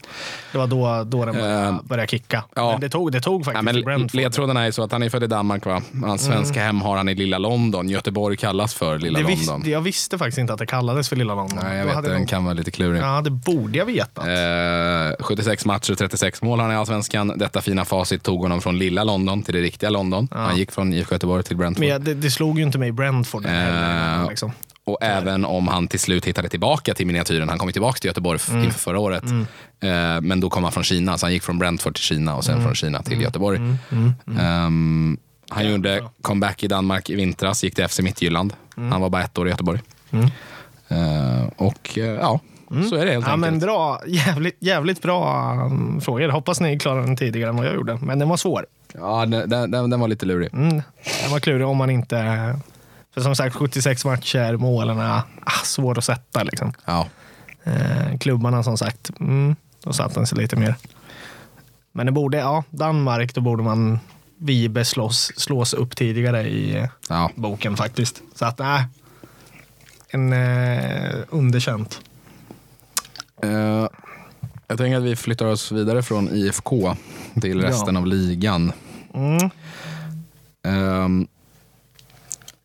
det 0.53 0.59
var 0.59 0.67
då, 0.67 1.05
då 1.05 1.25
den 1.25 1.35
började, 1.35 1.67
Eh, 1.69 1.83
började 1.83 2.09
kicka. 2.11 2.45
ja. 2.55 2.71
Men 2.73 2.81
det 2.81 2.89
tog, 2.89 3.13
det 3.13 3.21
tog 3.21 3.45
faktiskt 3.45 3.67
Ja, 3.67 3.73
men 3.73 3.83
Brentford. 3.85 4.15
ledtråden 4.15 4.57
är 4.57 4.71
så 4.71 4.83
att 4.83 4.93
han 4.93 5.03
är 5.03 5.09
född 5.11 5.23
i 5.23 5.27
Danmark. 5.27 5.67
Va? 5.67 5.83
Hans 6.05 6.25
svenska 6.25 6.63
hem 6.65 6.81
har 6.81 6.97
han 6.97 7.09
i 7.09 7.15
lilla 7.15 7.39
London. 7.39 7.89
Göteborg 7.89 8.37
kallas 8.37 8.75
för 8.75 8.99
lilla 8.99 9.19
det 9.19 9.25
London. 9.47 9.71
jag 9.71 9.81
visste 9.81 10.19
faktiskt 10.19 10.39
inte 10.39 10.53
att 10.53 10.59
det 10.59 10.67
kallades 10.67 11.09
för 11.09 11.17
Lilla 11.17 11.35
London. 11.35 11.59
Nej, 11.63 11.79
jag 11.79 11.87
Då 11.89 11.95
vet, 11.95 12.05
den 12.05 12.19
nog- 12.21 12.29
kan 12.29 12.45
vara 12.45 12.55
lite 12.55 12.71
klurig. 12.71 13.03
Ja, 13.03 13.21
det 13.21 13.31
borde 13.31 13.79
jag 13.79 13.85
veta. 13.87 14.21
Eh, 14.33 15.13
76 15.21 15.65
matcher, 15.65 15.95
36 15.95 16.43
mål 16.43 16.59
har 16.59 16.67
han 16.67 16.75
i 16.75 16.79
Allsvenskan. 16.79 17.33
Detta 17.37 17.61
fina 17.61 17.85
facit 17.85 18.23
tog 18.23 18.43
honom 18.43 18.61
från 18.61 18.79
lilla 18.79 19.05
London 19.05 19.43
till 19.43 19.55
det 19.55 19.61
riktiga 19.61 19.91
London. 19.91 20.29
Han 20.31 20.57
gick 20.57 20.73
från 20.73 20.93
IFK 20.93 21.15
Göteborg 21.15 21.43
till 21.43 21.57
Brentford. 21.57 21.87
Men 21.87 22.05
det, 22.05 22.15
det 22.15 22.31
slog 22.31 22.59
ju 22.59 22.65
inte 22.65 22.79
mig 22.79 22.93
Brentford. 22.93 23.47
Eh, 23.47 24.29
liksom. 24.29 24.53
Och 24.87 24.99
även 25.01 25.45
om 25.45 25.69
han 25.69 25.89
till 25.89 26.01
slut 26.01 26.25
hittade 26.27 26.49
tillbaka 26.49 26.95
till 26.95 27.07
miniatyren. 27.07 27.49
Han 27.49 27.59
kom 27.59 27.73
tillbaka 27.73 27.99
till 27.99 28.09
Göteborg 28.09 28.41
Mm. 28.51 28.65
inför 28.65 28.79
förra 28.79 28.99
året. 28.99 29.23
Eh, 29.81 30.21
men 30.23 30.41
då 30.41 30.51
kom 30.51 30.63
han 30.65 30.73
från 30.73 30.85
Kina, 30.85 31.19
så 31.19 31.27
han 31.27 31.33
gick 31.33 31.43
från 31.43 31.59
Brentford 31.59 31.95
till 31.95 32.05
Kina 32.05 32.37
och 32.37 32.45
sen 32.45 32.55
Mm. 32.55 32.65
från 32.65 32.75
Kina 32.75 33.03
till 33.03 33.21
Göteborg. 33.23 33.61
Ehm, 34.41 35.17
han 35.49 35.71
gjorde 35.71 36.03
comeback 36.23 36.63
i 36.63 36.69
Danmark 36.69 37.11
i 37.11 37.15
vintras, 37.15 37.65
gick 37.65 37.75
till 37.75 37.85
FC 37.89 38.01
Midtjylland. 38.03 38.53
Mm. 38.77 38.93
Han 38.93 39.01
var 39.01 39.11
bara 39.11 39.23
ett 39.23 39.39
år 39.39 39.47
i 39.47 39.51
Göteborg. 39.51 39.81
Eh, 40.89 41.47
och 41.57 41.99
eh, 41.99 42.05
ja, 42.05 42.41
så 42.91 42.97
är 42.97 43.05
det 43.07 43.13
helt 43.13 43.27
Mm. 43.27 43.31
Ja, 43.31 43.37
men 43.37 43.45
enkelt. 43.55 43.63
bra. 43.65 44.01
Jävligt, 44.07 44.57
jävligt 44.61 45.03
bra 45.03 45.53
um, 45.67 46.01
frågor. 46.01 46.29
Hoppas 46.29 46.61
ni 46.61 46.79
klarade 46.79 47.07
den 47.07 47.17
tidigare 47.17 47.51
än 47.51 47.57
vad 47.57 47.67
jag 47.67 47.75
gjorde. 47.75 47.99
Men 48.03 48.19
den 48.19 48.29
var 48.29 48.37
svår. 48.37 48.67
Ja, 48.95 49.27
den, 49.27 49.51
den, 49.51 49.71
den 49.71 49.91
den 49.91 50.01
var 50.01 50.09
lite 50.09 50.27
lurig. 50.27 50.55
Mm. 50.55 50.69
Den 51.23 51.31
var 51.31 51.41
klurig 51.41 51.67
om 51.67 51.77
man 51.77 51.91
inte... 51.91 52.17
För 53.17 53.21
som 53.21 53.37
sagt, 53.37 53.57
76 53.57 54.05
matcher, 54.05 54.57
målen 54.57 54.99
är 54.99 55.23
ah, 55.45 55.51
svår 55.65 55.99
att 55.99 56.05
sätta. 56.05 56.43
Liksom. 56.43 56.73
Ja. 56.85 57.07
Eh, 57.65 58.19
klubbarna 58.19 58.63
som 58.63 58.79
sagt, 58.79 59.11
mm, 59.21 59.57
då 59.85 59.93
satt 59.93 60.15
den 60.15 60.27
sig 60.27 60.39
lite 60.39 60.57
mer. 60.57 60.75
Men 61.93 62.07
det 62.07 62.13
borde, 62.13 62.39
ja, 62.39 62.65
Danmark, 62.71 63.35
då 63.35 63.41
borde 63.41 63.63
man 63.63 63.99
Vibe 64.39 64.85
slås, 64.85 65.33
slås 65.37 65.75
upp 65.75 65.97
tidigare 65.97 66.49
i 66.49 66.77
eh, 66.77 66.89
Ja. 67.09 67.31
boken 67.35 67.77
faktiskt. 67.77 68.23
Så 68.35 68.45
att, 68.45 68.59
nej. 68.59 68.85
En 70.09 70.33
eh, 70.33 71.15
underkänt. 71.29 72.01
Eh, 73.43 73.89
jag 74.69 74.79
tänker 74.79 74.97
att 74.97 75.03
vi 75.03 75.17
flyttar 75.17 75.47
oss 75.47 75.73
vidare 75.73 76.03
från 76.03 76.29
IFK 76.29 76.97
till 77.41 77.61
Ja. 77.61 77.69
resten 77.69 77.97
av 77.97 78.07
ligan. 78.07 78.73
Mm. 79.15 79.51
Ehm, 80.67 81.27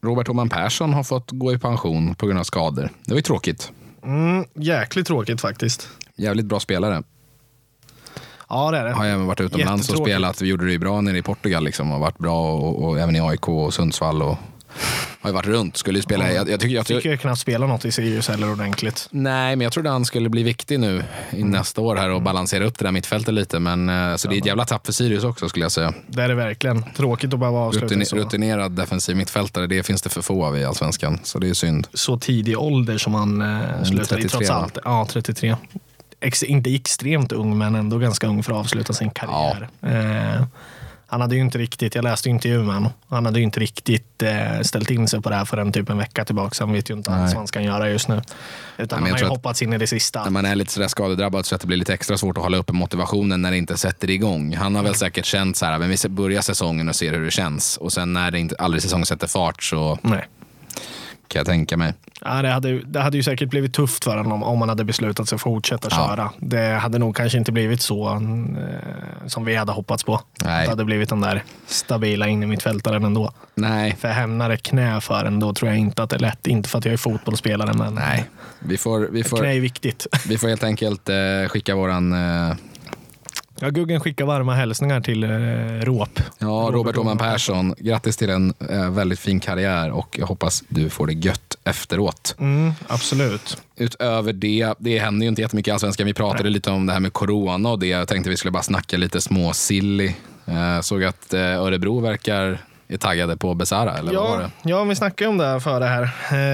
Robert 0.01 0.29
Oman 0.29 0.49
Persson 0.49 0.93
har 0.93 1.03
fått 1.03 1.31
gå 1.31 1.53
i 1.53 1.59
pension 1.59 2.15
på 2.15 2.25
grund 2.25 2.39
av 2.39 2.43
skador. 2.43 2.89
Det 3.05 3.11
var 3.11 3.17
ju 3.17 3.21
tråkigt. 3.21 3.71
Mm, 4.03 4.45
jäkligt 4.53 5.07
tråkigt 5.07 5.41
faktiskt. 5.41 5.89
Jävligt 6.15 6.45
bra 6.45 6.59
spelare. 6.59 7.03
Ja, 8.49 8.71
det 8.71 8.77
är 8.77 8.85
det. 8.85 8.91
Har 8.91 9.05
även 9.05 9.25
varit 9.25 9.41
utomlands 9.41 9.89
och 9.89 9.97
spelat. 9.97 10.41
Vi 10.41 10.47
gjorde 10.47 10.65
det 10.65 10.71
ju 10.71 10.77
bra 10.77 11.01
nere 11.01 11.17
i 11.17 11.21
Portugal 11.21 11.63
liksom, 11.63 11.91
och 11.91 11.99
varit 11.99 12.17
bra 12.17 12.53
och, 12.53 12.83
och 12.83 12.99
även 12.99 13.15
i 13.15 13.19
AIK 13.21 13.49
och 13.49 13.73
Sundsvall. 13.73 14.21
Och, 14.21 14.37
har 15.21 15.29
ju 15.29 15.33
varit 15.33 15.45
runt. 15.45 15.77
Skulle 15.77 15.99
ju 15.99 16.03
spela. 16.03 16.31
Jag, 16.31 16.49
jag 16.49 16.59
tycker, 16.59 16.75
jag, 16.75 16.87
Fick 16.87 17.05
ju 17.05 17.17
knappt 17.17 17.39
spela 17.39 17.67
något 17.67 17.85
i 17.85 17.91
Sirius 17.91 18.27
heller 18.27 18.51
ordentligt. 18.51 19.07
Nej, 19.11 19.55
men 19.55 19.63
jag 19.63 19.73
trodde 19.73 19.89
han 19.89 20.05
skulle 20.05 20.29
bli 20.29 20.43
viktig 20.43 20.79
nu 20.79 21.03
i 21.31 21.43
nästa 21.43 21.81
år 21.81 21.95
här 21.95 22.09
och 22.09 22.21
balansera 22.21 22.65
upp 22.65 22.79
det 22.79 22.85
där 22.85 22.91
mittfältet 22.91 23.33
lite. 23.33 23.59
Men, 23.59 23.89
eh, 23.89 24.15
så 24.15 24.27
det 24.27 24.35
är 24.35 24.37
ett 24.37 24.45
jävla 24.45 24.65
tapp 24.65 24.85
för 24.85 24.93
Sirius 24.93 25.23
också 25.23 25.49
skulle 25.49 25.65
jag 25.65 25.71
säga. 25.71 25.93
Det 26.07 26.23
är 26.23 26.27
det 26.27 26.35
verkligen. 26.35 26.83
Tråkigt 26.97 27.33
att 27.33 27.39
behöva 27.39 27.59
avsluta 27.59 27.85
Rutine, 27.85 28.05
så, 28.05 28.15
rutinerad 28.15 28.71
defensiv 28.71 29.15
mittfältare, 29.15 29.67
det 29.67 29.83
finns 29.83 30.01
det 30.01 30.09
för 30.09 30.21
få 30.21 30.45
av 30.45 30.57
i 30.57 30.65
Allsvenskan. 30.65 31.19
Så 31.23 31.39
det 31.39 31.49
är 31.49 31.53
synd. 31.53 31.87
så 31.93 32.19
tidig 32.19 32.59
ålder 32.59 32.97
som 32.97 33.13
han 33.13 33.41
eh, 33.41 33.83
slutade 33.83 34.21
i 34.21 34.23
33 34.23 34.29
trots 34.29 34.49
allt. 34.49 34.77
Ja, 34.83 35.07
33. 35.09 35.55
Ex, 36.19 36.43
inte 36.43 36.75
extremt 36.75 37.31
ung, 37.31 37.57
men 37.57 37.75
ändå 37.75 37.97
ganska 37.97 38.27
ung 38.27 38.43
för 38.43 38.51
att 38.51 38.59
avsluta 38.59 38.93
sin 38.93 39.09
karriär. 39.09 39.69
Eh, 39.81 40.43
han 41.11 41.21
hade 41.21 41.35
ju 41.35 41.41
inte 41.41 41.57
riktigt, 41.57 41.95
jag 41.95 42.03
läste 42.03 42.29
intervjun 42.29 42.65
med 42.65 42.75
honom, 42.75 42.91
han 43.09 43.25
hade 43.25 43.39
ju 43.39 43.43
inte 43.45 43.59
riktigt 43.59 44.23
eh, 44.23 44.61
ställt 44.61 44.91
in 44.91 45.07
sig 45.07 45.21
på 45.21 45.29
det 45.29 45.35
här 45.35 45.45
för 45.45 45.57
en 45.57 45.71
typ 45.71 45.89
en 45.89 45.97
vecka 45.97 46.25
tillbaka. 46.25 46.63
Han 46.63 46.73
vet 46.73 46.89
ju 46.89 46.93
inte 46.93 47.11
alls 47.11 47.31
vad 47.31 47.37
han 47.37 47.47
ska 47.47 47.61
göra 47.61 47.89
just 47.89 48.07
nu. 48.07 48.21
Utan 48.77 49.03
han 49.03 49.11
har 49.11 49.19
ju 49.19 49.25
hoppats 49.25 49.61
in 49.61 49.73
i 49.73 49.77
det 49.77 49.87
sista. 49.87 50.23
När 50.23 50.31
man 50.31 50.45
är 50.45 50.55
lite 50.55 50.71
sådär 50.71 50.87
skadedrabbad 50.87 51.45
så 51.45 51.55
att 51.55 51.61
det 51.61 51.67
blir 51.67 51.77
lite 51.77 51.93
extra 51.93 52.17
svårt 52.17 52.37
att 52.37 52.43
hålla 52.43 52.57
uppe 52.57 52.73
motivationen 52.73 53.41
när 53.41 53.51
det 53.51 53.57
inte 53.57 53.77
sätter 53.77 54.09
igång. 54.09 54.55
Han 54.55 54.75
har 54.75 54.83
väl 54.83 54.95
säkert 54.95 55.25
känt 55.25 55.57
så 55.57 55.65
här, 55.65 55.79
men 55.79 55.89
vi 55.89 56.09
börjar 56.09 56.41
säsongen 56.41 56.89
och 56.89 56.95
ser 56.95 57.13
hur 57.13 57.25
det 57.25 57.31
känns. 57.31 57.77
Och 57.77 57.93
sen 57.93 58.13
när 58.13 58.31
det 58.31 58.39
inte, 58.39 58.55
aldrig 58.59 58.83
säsongen 58.83 59.05
sätter 59.05 59.27
fart 59.27 59.63
så 59.63 59.99
Nej. 60.01 60.27
Kan 61.31 61.39
jag 61.39 61.45
tänka 61.47 61.77
mig. 61.77 61.93
Ja, 62.21 62.41
det, 62.41 62.49
hade, 62.49 62.79
det 62.79 62.99
hade 62.99 63.17
ju 63.17 63.23
säkert 63.23 63.49
blivit 63.49 63.73
tufft 63.73 64.03
för 64.03 64.17
honom 64.17 64.43
om 64.43 64.59
man 64.59 64.69
hade 64.69 64.83
beslutat 64.83 65.29
sig 65.29 65.37
för 65.39 65.49
att 65.49 65.53
fortsätta 65.53 65.87
Ja. 65.91 66.07
köra. 66.07 66.31
Det 66.39 66.73
hade 66.73 66.99
nog 66.99 67.15
kanske 67.15 67.37
inte 67.37 67.51
blivit 67.51 67.81
så 67.81 68.09
eh, 68.09 69.27
som 69.27 69.45
vi 69.45 69.55
hade 69.55 69.71
hoppats 69.71 70.03
på. 70.03 70.21
Nej. 70.45 70.63
Det 70.65 70.69
hade 70.69 70.85
blivit 70.85 71.09
den 71.09 71.21
där 71.21 71.43
stabila 71.65 72.27
in 72.27 72.43
i 72.43 72.45
mittfältaren 72.45 73.03
ändå. 73.03 73.31
Nej, 73.55 73.95
För 73.99 74.07
hämnar 74.07 74.49
ett 74.49 74.63
knä 74.63 75.01
för 75.01 75.25
en, 75.25 75.39
då 75.39 75.53
tror 75.53 75.69
jag 75.71 75.79
inte 75.79 76.03
att 76.03 76.09
det 76.09 76.15
är 76.15 76.19
lätt. 76.19 76.47
Inte 76.47 76.69
för 76.69 76.77
att 76.77 76.85
jag 76.85 76.93
är 76.93 76.97
fotbollsspelare, 76.97 77.73
men 77.73 77.93
nej. 77.93 78.25
Vi 78.59 78.77
får, 78.77 78.99
vi 78.99 79.19
ett 79.19 79.27
knä 79.29 79.37
får, 79.37 79.45
är 79.45 79.59
viktigt. 79.59 80.07
vi 80.27 80.37
får 80.37 80.47
helt 80.47 80.63
enkelt 80.63 81.09
eh, 81.09 81.15
skicka 81.49 81.75
våran 81.75 82.13
eh, 82.13 82.55
Ja, 83.63 83.69
Guggen 83.69 83.99
skickar 83.99 84.25
varma 84.25 84.55
hälsningar 84.55 85.01
till 85.01 85.23
eh, 85.23 85.29
Råp. 85.85 86.19
Ja, 86.39 86.69
Robert 86.73 86.97
Åhman 86.97 87.17
Persson, 87.17 87.75
grattis 87.77 88.17
till 88.17 88.29
en 88.29 88.53
eh, 88.69 88.91
väldigt 88.91 89.19
fin 89.19 89.39
karriär 89.39 89.91
och 89.91 90.15
jag 90.19 90.27
hoppas 90.27 90.63
du 90.67 90.89
får 90.89 91.07
det 91.07 91.13
gött 91.13 91.57
efteråt. 91.63 92.35
Mm, 92.39 92.71
absolut. 92.87 93.57
Utöver 93.75 94.33
det, 94.33 94.73
det 94.79 94.99
händer 94.99 95.25
ju 95.25 95.29
inte 95.29 95.41
jättemycket 95.41 95.67
i 95.67 95.71
Allsvenskan. 95.71 96.05
Vi 96.05 96.13
pratade 96.13 96.49
lite 96.49 96.71
om 96.71 96.85
det 96.85 96.93
här 96.93 96.99
med 96.99 97.13
corona 97.13 97.69
och 97.69 97.79
det. 97.79 97.87
Jag 97.87 98.07
tänkte 98.07 98.29
vi 98.29 98.37
skulle 98.37 98.51
bara 98.51 98.63
snacka 98.63 98.97
lite 98.97 99.21
småsilly. 99.21 100.13
Eh, 100.45 100.81
såg 100.81 101.03
att 101.03 101.33
eh, 101.33 101.41
Örebro 101.41 101.99
verkar 101.99 102.61
är 102.93 102.97
taggade 102.97 103.37
på 103.37 103.53
Besara, 103.53 103.97
eller 103.97 104.13
vad 104.13 104.23
var 104.29 104.41
Ja, 104.41 104.49
det? 104.63 104.69
ja, 104.69 104.83
vi 104.83 104.95
snackade 104.95 105.29
om 105.29 105.37
det 105.37 105.45
här 105.45 105.59
före 105.59 105.83
här. 105.85 106.03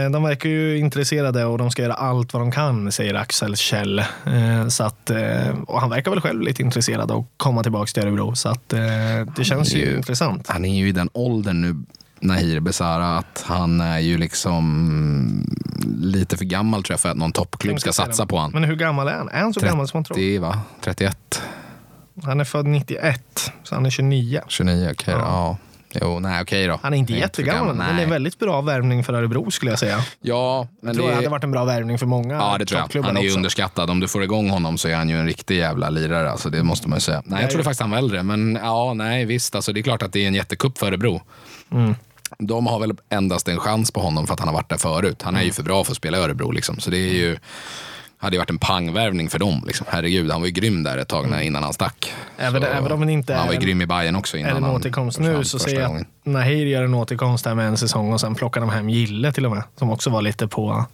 Eh, 0.05 0.11
De 0.11 0.23
verkar 0.23 0.49
ju 0.49 0.77
intresserade 0.77 1.45
och 1.45 1.57
de 1.57 1.71
ska 1.71 1.81
göra 1.81 1.93
allt 1.93 2.33
vad 2.33 2.41
de 2.41 2.51
kan, 2.51 2.91
säger 2.91 3.13
Axel 3.13 3.55
Kjell. 3.55 3.99
Eh, 3.99 4.67
Så 4.69 4.83
att, 4.83 5.09
eh, 5.09 5.49
och 5.67 5.81
han 5.81 5.89
verkar 5.89 6.11
väl 6.11 6.21
själv 6.21 6.41
lite 6.41 6.61
intresserad 6.63 7.11
av 7.11 7.19
att 7.19 7.25
komma 7.37 7.63
tillbaka 7.63 7.85
till 7.93 8.03
Örebro. 8.03 8.35
Så 8.35 8.49
att, 8.49 8.69
det 9.35 9.43
känns 9.43 9.73
ju 9.75 9.79
ju- 9.79 9.95
intressant. 9.97 10.47
Han 10.47 10.65
är 10.65 10.75
ju 10.79 10.87
i 10.87 10.91
den 10.91 11.09
åldern 11.13 11.61
nu, 11.61 11.75
Nahir 12.19 12.59
Besara, 12.59 13.17
att 13.17 13.43
han 13.47 13.81
är 13.81 13.99
ju 13.99 14.17
liksom 14.17 15.47
lite 15.97 16.37
för 16.37 16.45
gammal 16.45 16.83
tror 16.83 16.93
jag 16.93 16.99
för 16.99 17.09
att 17.09 17.17
någon 17.17 17.31
toppklubb 17.31 17.79
ska 17.79 17.93
satsa 17.93 18.25
på 18.25 18.35
honom. 18.37 18.51
Men 18.53 18.63
hur 18.63 18.75
gammal 18.75 19.07
är 19.07 19.13
han? 19.17 19.29
Är 19.29 19.39
han 19.39 19.53
så 19.53 19.59
gammal 19.59 19.87
som 19.87 19.97
man 19.97 20.03
tror? 20.03 20.15
30, 20.15 20.39
va? 20.39 20.59
31? 20.81 21.41
Han 22.23 22.39
är 22.39 22.43
född 22.43 22.65
91, 22.65 23.51
så 23.63 23.75
han 23.75 23.85
är 23.85 23.89
29. 23.89 24.41
29? 24.47 24.89
Okej 24.91 25.13
då. 25.13 25.19
Ja. 25.19 25.57
Jo, 25.93 26.19
nej 26.19 26.41
okej 26.41 26.67
då. 26.67 26.79
Han 26.83 26.93
är 26.93 26.97
inte 26.97 27.13
för 27.13 27.19
jättegammal, 27.19 27.75
men 27.75 27.95
det 27.95 28.01
är 28.01 28.03
en 28.03 28.09
väldigt 28.09 28.39
bra 28.39 28.61
värvning 28.61 29.03
för 29.03 29.13
Örebro 29.13 29.51
skulle 29.51 29.71
jag 29.71 29.79
säga. 29.79 29.99
Ja, 30.21 30.67
men 30.81 30.87
Jag 30.87 30.95
tror 30.97 31.09
det 31.09 31.15
hade 31.15 31.29
varit 31.29 31.43
en 31.43 31.51
bra 31.51 31.65
värvning 31.65 31.97
för 31.99 32.05
många 32.05 32.33
Ja, 32.35 32.57
det 32.57 32.65
tror 32.65 32.81
jag. 32.93 33.03
Han 33.03 33.17
är 33.17 33.21
ju 33.21 33.31
underskattad. 33.35 33.89
Om 33.89 33.99
du 33.99 34.07
får 34.07 34.23
igång 34.23 34.49
honom 34.49 34.77
så 34.77 34.87
är 34.87 34.95
han 34.95 35.09
ju 35.09 35.19
en 35.19 35.25
riktig 35.25 35.57
jävla 35.57 35.89
lirare. 35.89 36.31
Alltså, 36.31 36.49
det 36.49 36.63
måste 36.63 36.89
man 36.89 36.97
ju 36.97 37.01
säga. 37.01 37.21
Nej, 37.25 37.41
jag 37.41 37.49
trodde 37.49 37.63
faktiskt 37.63 37.81
han 37.81 37.91
var 37.91 37.97
äldre. 37.97 38.23
Men 38.23 38.59
ja, 38.63 38.93
nej, 38.93 39.25
visst. 39.25 39.55
Alltså, 39.55 39.73
det 39.73 39.79
är 39.79 39.81
klart 39.81 40.03
att 40.03 40.13
det 40.13 40.23
är 40.23 40.27
en 40.27 40.35
jättekupp 40.35 40.77
för 40.77 40.87
Örebro. 40.87 41.21
Mm. 41.71 41.95
De 42.39 42.67
har 42.67 42.79
väl 42.79 42.93
endast 43.09 43.47
en 43.47 43.57
chans 43.59 43.91
på 43.91 43.99
honom 43.99 44.27
för 44.27 44.33
att 44.33 44.39
han 44.39 44.47
har 44.49 44.55
varit 44.55 44.69
där 44.69 44.77
förut. 44.77 45.21
Han 45.21 45.33
är 45.35 45.39
Mm. 45.39 45.47
ju 45.47 45.53
för 45.53 45.63
bra 45.63 45.83
för 45.83 45.91
att 45.91 45.97
spela 45.97 46.17
i 46.17 46.21
Örebro. 46.21 46.51
Liksom. 46.51 46.79
Så 46.79 46.89
det 46.89 46.97
är 46.97 47.13
ju, 47.13 47.37
hade 48.17 48.35
ju 48.35 48.39
varit 48.39 48.49
en 48.49 48.57
pangvärvning 48.57 49.29
för 49.29 49.39
dem. 49.39 49.63
Liksom. 49.67 49.87
Herregud, 49.89 50.31
han 50.31 50.41
var 50.41 50.45
ju 50.47 50.51
grym 50.53 50.83
där 50.83 50.97
ett 50.97 51.07
tag 51.07 51.29
när, 51.29 51.41
innan 51.41 51.63
han 51.63 51.73
stack. 51.73 52.13
Även- 52.37 52.61
Så- 52.61 52.67
även 52.67 52.91
om 52.91 52.99
han 52.99 53.09
inte 53.09 53.33
han 53.33 53.45
var 53.47 53.53
ju 53.53 53.57
är 53.57 53.61
en- 53.61 53.65
grym 53.65 53.81
i 53.81 53.85
Bayern 53.85 54.15
också 54.15 54.37
innan 54.37 54.51
Är 54.57 54.61
det 54.61 54.67
en 54.67 54.71
återkomst 54.75 55.19
nu 55.19 55.43
så 55.43 55.59
ser 55.59 55.79
jag 55.79 55.95
att 55.97 56.03
Nahir 56.23 56.65
gör 56.65 56.83
en 56.83 56.93
återkomst 56.93 57.43
där 57.43 57.55
med 57.55 57.67
en 57.67 57.77
säsong 57.77 58.13
och 58.13 58.21
sen 58.21 58.35
plockar 58.35 58.61
de 58.61 58.69
hem 58.69 58.89
Gille 58.89 59.31
till 59.31 59.45
och 59.45 59.51
med. 59.51 59.63
Som 59.79 59.89
också 59.91 60.09
var 60.09 60.21
lite 60.21 60.47
på, 60.47 60.85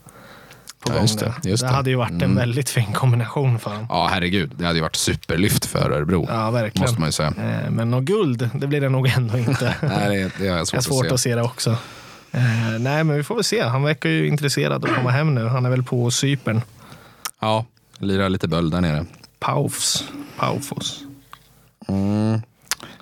på 0.86 0.94
Ja, 0.96 1.02
just 1.02 1.20
det, 1.20 1.34
just 1.44 1.64
det 1.64 1.70
det. 1.70 1.74
hade 1.76 1.90
ju 1.90 1.96
varit 1.96 2.12
en 2.12 2.22
Mm. 2.24 2.36
väldigt 2.36 2.70
fin 2.70 2.94
kombination 2.94 3.60
för 3.60 3.70
dem. 3.72 3.86
Ja, 3.90 4.10
herregud. 4.12 4.52
Det 4.58 4.66
hade 4.66 4.76
ju 4.78 4.82
varit 4.84 4.96
superlyft 4.96 5.66
för 5.66 5.92
Örebro. 5.92 6.28
Ja, 6.30 6.52
verkligen. 6.52 6.82
Måste 6.84 7.00
man 7.00 7.08
ju 7.08 7.12
säga. 7.14 7.28
Eh, 7.38 7.70
Men 7.72 7.92
något 7.92 8.04
guld, 8.04 8.50
det 8.54 8.68
blir 8.68 8.82
det 8.82 8.90
nog 8.90 9.08
ändå 9.08 9.38
inte. 9.38 9.76
Nej, 9.82 10.18
det, 10.18 10.32
det 10.38 10.46
jag 10.46 10.68
svårt, 10.68 10.76
har 10.76 10.82
svårt 10.82 11.04
att 11.06 11.10
se. 11.10 11.14
att 11.14 11.20
se 11.20 11.36
det 11.36 11.42
också. 11.42 11.70
Eh, 12.32 12.42
nej, 12.80 13.04
men 13.04 13.16
vi 13.18 13.24
får 13.24 13.36
väl 13.36 13.44
se. 13.44 13.64
Han 13.64 13.84
verkar 13.84 14.10
ju 14.10 14.28
intresserad 14.28 14.86
att 14.86 14.96
komma 14.96 15.10
hem 15.12 15.36
nu. 15.36 15.48
Han 15.48 15.66
är 15.66 15.70
väl 15.70 15.84
på 15.84 16.12
Cypern. 16.12 16.62
Ja, 17.44 17.66
lirar 17.98 18.30
lite 18.30 18.48
böld 18.48 18.72
där 18.72 18.82
nere. 18.82 19.06
Paufs. 19.40 20.04
Paufos. 20.38 21.04
Mm. 21.88 22.42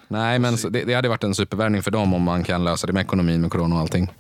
Nej, 0.07 0.39
men 0.39 0.55
det, 0.69 0.83
det 0.83 0.93
hade 0.93 1.09
varit 1.09 1.23
en 1.23 1.35
supervärvning 1.35 1.83
för 1.83 1.91
dem 1.91 2.13
om 2.13 2.21
man 2.21 2.43
kan 2.43 2.63
lösa 2.63 2.87
det 2.87 2.93
med 2.93 3.01
ekonomin, 3.01 3.41
med 3.41 3.51
corona 3.51 3.75
och 3.75 3.81
allting. 3.81 4.11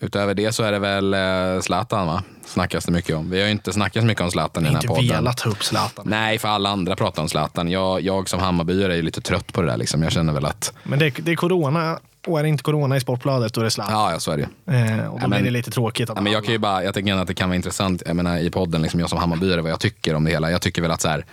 Utöver 0.00 0.34
det 0.34 0.52
så 0.52 0.62
är 0.62 0.72
det 0.72 0.78
väl 0.78 1.14
eh, 1.14 1.60
Zlatan, 1.60 2.06
va? 2.06 2.22
Snackas 2.44 2.84
det 2.84 2.92
mycket 2.92 3.16
om. 3.16 3.30
Vi 3.30 3.40
har 3.40 3.46
ju 3.46 3.52
inte 3.52 3.72
snackat 3.72 4.02
så 4.02 4.06
mycket 4.06 4.22
om 4.24 4.30
Zlatan 4.30 4.62
i 4.62 4.66
den 4.66 4.74
här 4.74 4.82
Inte 4.82 4.88
podden. 4.94 5.08
velat 5.08 5.36
ta 5.36 5.50
upp 5.50 5.64
Zlatan. 5.64 6.04
Nej, 6.08 6.38
för 6.38 6.48
alla 6.48 6.70
andra 6.70 6.96
pratar 6.96 7.22
om 7.22 7.28
Zlatan. 7.28 7.68
Jag, 7.70 8.00
jag 8.00 8.28
som 8.28 8.40
Hammarbyare 8.40 8.92
är 8.92 8.96
ju 8.96 9.02
lite 9.02 9.20
trött 9.20 9.52
på 9.52 9.62
det 9.62 9.68
där. 9.68 9.76
Liksom. 9.76 10.02
Jag 10.02 10.12
känner 10.12 10.32
väl 10.32 10.44
att, 10.46 10.72
Men 10.82 10.98
det, 10.98 11.10
det 11.10 11.32
är 11.32 11.36
corona 11.36 11.98
och 12.26 12.38
är 12.38 12.42
det 12.42 12.48
inte 12.48 12.62
corona 12.62 12.96
i 12.96 13.00
Sportbladet 13.00 13.54
då 13.54 13.60
är 13.60 13.64
det 13.64 13.70
Zlatan. 13.70 13.94
ja, 13.94 14.12
ja 14.12 14.20
så 14.20 14.30
är 14.30 14.36
det. 14.36 14.72
Eh, 14.76 15.06
och 15.06 15.18
då 15.20 15.24
Ja, 15.24 15.28
men- 15.28 15.30
blir 15.30 15.42
det 15.44 15.50
lite 15.50 15.70
tråkigt. 15.70 16.10
Att 16.10 16.16
Ja, 16.16 16.22
men 16.22 16.32
jag 16.32 16.44
kan 16.44 16.52
ju 16.52 16.58
bara, 16.58 16.84
jag 16.84 16.94
tänker 16.94 17.14
att 17.14 17.26
det 17.26 17.34
kan 17.34 17.48
vara 17.48 17.56
intressant, 17.56 18.02
jag 18.06 18.16
menar 18.16 18.38
i 18.38 18.50
podden, 18.50 18.82
liksom 18.82 19.00
jag 19.00 19.08
som 19.10 19.18
Hammarbyare, 19.18 19.60
vad 19.60 19.70
jag 19.70 19.80
tycker 19.80 20.14
om 20.14 20.24
det 20.24 20.30
hela. 20.30 20.50
Jag 20.50 20.60
tycker 20.62 20.82
väl 20.82 20.90
att 20.90 21.00
så 21.00 21.08
här, 21.08 21.24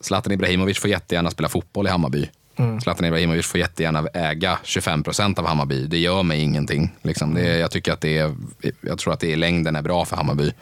Zlatan 0.00 0.32
Ibrahimovic 0.32 0.78
får 0.78 0.90
jättegärna 0.90 1.30
spela 1.30 1.48
fotboll 1.48 1.86
i 1.86 1.90
Hammarby. 1.90 2.28
Mm. 2.58 2.80
Zlatan 2.80 3.04
Ibrahimovic 3.06 3.46
får 3.46 3.60
jättegärna 3.60 4.06
äga 4.14 4.58
25 4.62 5.02
procent 5.02 5.38
av 5.38 5.46
Hammarby. 5.46 5.86
Det 5.86 5.98
gör 5.98 6.22
mig 6.22 6.40
ingenting. 6.40 6.90
Liksom. 7.02 7.34
Det, 7.34 7.40
är- 7.40 7.58
jag, 7.58 7.70
tycker 7.70 7.92
att 7.92 8.00
det 8.00 8.18
är, 8.18 8.34
jag 8.80 8.98
tror 8.98 9.12
att 9.12 9.20
det 9.20 9.26
i 9.30 9.36
längden 9.36 9.76
är 9.76 9.82
bra 9.82 10.04
för 10.04 10.16
Hammarby. 10.16 10.52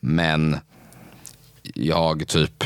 Men 0.00 0.56
jag 1.74 2.28
typ 2.28 2.64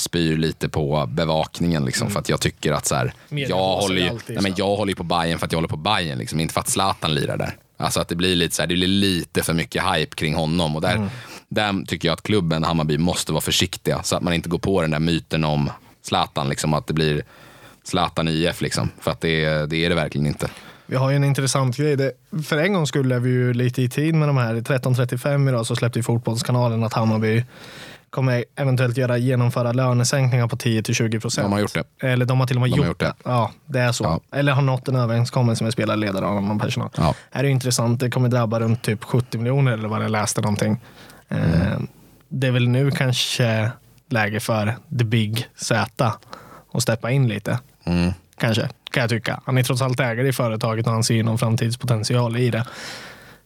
spyr 0.00 0.36
lite 0.36 0.68
på 0.68 1.06
bevakningen. 1.08 1.84
Liksom, 1.84 2.10
För 2.10 2.18
att 2.20 2.28
jag 2.28 2.40
tycker 2.40 2.72
att 2.72 2.86
så 2.86 2.94
här, 2.94 3.12
jag, 3.28 3.56
håller 3.76 4.02
ju, 4.02 4.08
alltid 4.08 4.36
nej, 4.36 4.42
men 4.42 4.54
jag 4.56 4.76
håller 4.76 4.94
på 4.94 5.02
Bayern 5.04 5.38
för 5.38 5.46
att 5.46 5.52
jag 5.52 5.56
håller 5.56 5.68
på 5.68 5.76
Bayern 5.76 6.18
liksom, 6.18 6.40
inte 6.40 6.54
för 6.54 6.60
att 6.60 6.68
Zlatan 6.68 7.14
lirar 7.14 7.36
där. 7.36 7.56
Alltså 7.76 8.00
att 8.00 8.08
det 8.08 8.14
blir 8.16 8.36
lite, 8.36 8.54
så 8.54 8.62
här, 8.62 8.66
det 8.66 8.74
blir 8.74 8.86
lite 8.88 9.42
för 9.42 9.54
mycket 9.54 9.82
hype 9.94 10.16
kring 10.16 10.34
honom. 10.34 10.76
Och 10.76 10.82
där, 10.82 10.96
Mm. 10.96 11.08
där 11.48 11.86
tycker 11.86 12.08
jag 12.08 12.12
att 12.12 12.22
klubben 12.22 12.64
Hammarby 12.64 12.98
måste 12.98 13.32
vara 13.32 13.40
försiktiga 13.40 14.02
så 14.02 14.16
att 14.16 14.22
man 14.22 14.34
inte 14.34 14.48
går 14.48 14.58
på 14.58 14.82
den 14.82 14.90
där 14.90 14.98
myten 14.98 15.44
om 15.44 15.70
Zlatan, 16.02 16.48
liksom, 16.48 16.74
att 16.74 16.86
det 16.86 16.94
blir 16.94 17.22
Zlatan 17.84 18.28
IF. 18.28 18.60
Liksom, 18.60 18.90
för 19.00 19.10
att 19.10 19.20
det, 19.20 19.44
är- 19.44 19.66
det 19.66 19.84
är 19.84 19.88
det 19.88 19.94
verkligen 19.94 20.26
inte. 20.26 20.48
Vi 20.86 20.96
har 20.96 21.10
ju 21.10 21.16
en 21.16 21.24
intressant 21.24 21.76
grej. 21.76 21.96
Det, 21.96 22.12
för 22.46 22.58
en 22.58 22.72
gång 22.72 22.86
skulle 22.86 23.18
vi 23.18 23.30
ju 23.30 23.54
lite 23.54 23.82
i 23.82 23.88
tid 23.88 24.14
med 24.14 24.28
de 24.28 24.36
här. 24.36 24.54
13.35 24.54 25.48
idag 25.48 25.66
så 25.66 25.76
släppte 25.76 25.98
ju 25.98 26.02
Fotbollskanalen 26.02 26.84
att 26.84 26.92
Hammarby 26.92 27.44
kommer 28.10 28.44
eventuellt 28.56 28.96
göra, 28.96 29.18
genomföra 29.18 29.72
lönesänkningar 29.72 30.48
på 30.48 30.56
10-20 30.56 31.20
procent. 31.20 31.44
De 31.44 31.52
har 31.52 31.60
gjort 31.60 31.74
det. 31.74 32.06
Eller 32.06 32.26
de 32.26 32.40
har 32.40 32.46
till 32.46 32.56
och 32.56 32.60
med 32.60 32.70
De 32.70 32.76
gjort, 32.76 32.86
gjort 32.86 32.98
det. 32.98 33.14
Ja, 33.24 33.50
det 33.66 33.80
är 33.80 33.92
så. 33.92 34.04
Ja. 34.04 34.38
Eller 34.38 34.52
har 34.52 34.62
nått 34.62 34.88
en 34.88 34.96
överenskommelse 34.96 35.64
med 35.64 35.72
spelarledare 35.72 36.24
och 36.24 36.30
annan 36.30 36.58
personal. 36.58 36.90
Ja. 36.96 37.14
Här 37.30 37.40
är 37.40 37.44
ju 37.44 37.50
intressant. 37.50 38.00
Det 38.00 38.10
kommer 38.10 38.28
drabba 38.28 38.60
runt 38.60 38.82
typ 38.82 39.04
70 39.04 39.38
miljoner 39.38 39.72
eller 39.72 39.88
vad 39.88 40.04
jag 40.04 40.10
läste 40.10 40.40
någonting. 40.40 40.80
Eh, 41.28 41.38
det 42.28 42.46
är 42.46 42.50
väl 42.50 42.68
nu 42.68 42.90
kanske 42.90 43.70
läge 44.08 44.40
för 44.40 44.76
the 44.98 45.04
big 45.04 45.46
Z 45.56 46.12
att 46.72 46.82
steppa 46.82 47.10
in 47.10 47.28
lite. 47.28 47.58
Mm. 47.84 48.12
Kanske, 48.38 48.68
kan 48.90 49.00
jag 49.00 49.10
tycka. 49.10 49.40
Han 49.44 49.58
är 49.58 49.62
trots 49.62 49.82
allt 49.82 50.00
ägare 50.00 50.28
i 50.28 50.32
företaget 50.32 50.86
och 50.86 50.92
han 50.92 51.04
ser 51.04 51.22
någon 51.22 51.38
framtidspotential 51.38 52.36
i 52.36 52.50
det. 52.50 52.64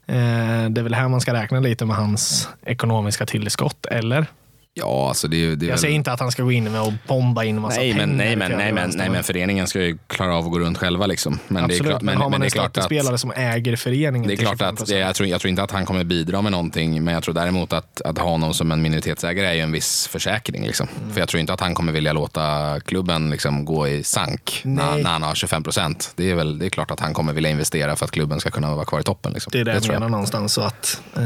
Eh, 0.07 0.71
det 0.71 0.81
är 0.81 0.83
väl 0.83 0.95
här 0.95 1.09
man 1.09 1.21
ska 1.21 1.35
räkna 1.35 1.61
lite 1.61 1.85
med 1.85 1.97
hans 1.97 2.49
ekonomiska 2.67 3.27
tillskott, 3.27 3.87
eller? 3.87 4.27
Ja, 4.75 5.09
alltså 5.09 5.29
det, 5.29 5.57
det 5.57 5.67
Jag 5.67 5.81
säger 5.81 5.95
inte 5.95 6.13
att 6.13 6.21
han 6.21 6.31
ska 6.31 6.43
gå 6.43 6.53
in 6.53 6.73
med 6.73 6.83
och 6.83 6.93
bomba 7.07 7.45
in 7.45 7.61
massa 7.61 7.81
Nej 7.81 7.95
men, 7.95 7.99
pengar 7.99 8.17
nej, 8.17 8.37
men, 8.37 8.59
nej, 8.59 8.73
men, 8.73 8.91
nej, 8.95 9.11
men 9.11 9.25
föreningen 9.25 9.67
ska 9.67 9.83
ju 9.83 9.99
klara 10.07 10.37
av 10.37 10.45
att 10.45 10.51
gå 10.51 10.59
runt 10.59 10.79
själva. 10.79 11.07
Liksom. 11.07 11.39
Men 11.49 11.65
Absolut, 11.65 11.83
det 11.83 11.89
är 11.89 11.91
klart, 11.91 12.03
men, 12.03 12.17
har 12.17 12.31
man 12.31 12.41
det 12.41 12.45
är 12.45 12.47
en 12.47 12.51
stöttespelare 12.51 13.19
som 13.19 13.33
äger 13.37 13.77
föreningen 13.77 14.29
det 14.29 14.35
är 14.35 14.37
klart 14.37 14.63
att 14.63 14.81
25%. 14.81 14.89
det, 14.89 14.99
jag, 14.99 15.15
tror, 15.15 15.29
jag 15.29 15.41
tror 15.41 15.49
inte 15.49 15.63
att 15.63 15.71
han 15.71 15.85
kommer 15.85 16.05
bidra 16.05 16.43
med 16.43 16.53
någonting, 16.53 17.05
men 17.05 17.15
jag 17.15 17.23
tror 17.23 17.35
däremot 17.35 17.73
att, 17.73 18.01
att 18.01 18.19
ha 18.19 18.29
honom 18.29 18.55
som 18.55 18.73
en 18.73 18.83
minoritetsägare 18.83 19.47
är 19.47 19.55
ju 19.55 19.61
en 19.61 19.73
viss 19.73 20.07
försäkring. 20.07 20.67
Liksom. 20.67 20.89
Mm. 21.01 21.13
För 21.13 21.21
jag 21.21 21.29
tror 21.29 21.41
inte 21.41 21.53
att 21.53 21.61
han 21.61 21.75
kommer 21.75 21.93
vilja 21.93 22.13
låta 22.13 22.81
klubben 22.81 23.31
liksom, 23.31 23.65
gå 23.65 23.89
i 23.89 24.03
sank 24.03 24.61
när, 24.65 24.97
när 25.03 25.11
han 25.11 25.23
har 25.23 25.35
25 25.35 25.63
procent. 25.63 26.13
Det, 26.17 26.31
är 26.31 26.35
väl- 26.35 26.59
det 26.59 26.67
är 26.67 26.71
klart 26.71 26.91
att 26.91 27.01
han 27.01 27.15
kommer 27.15 27.33
vilja 27.33 27.51
investera 27.51 27.97
för 27.97 28.05
att 28.05 28.11
klubben 28.11 28.41
ska 28.41 28.51
kunna 28.51 28.75
vara 28.75 28.85
kvar 28.85 29.01
i 29.01 29.03
toppen. 29.03 29.33
Liksom. 29.33 29.51
Det 29.51 29.61
är 29.61 29.65
det, 29.65 29.73
jag 29.73 29.83
tror 29.83 29.95
menar 29.95 30.09
någonstans. 30.09 30.53
Så 30.53 30.61
att, 30.61 31.03
eh, 31.17 31.23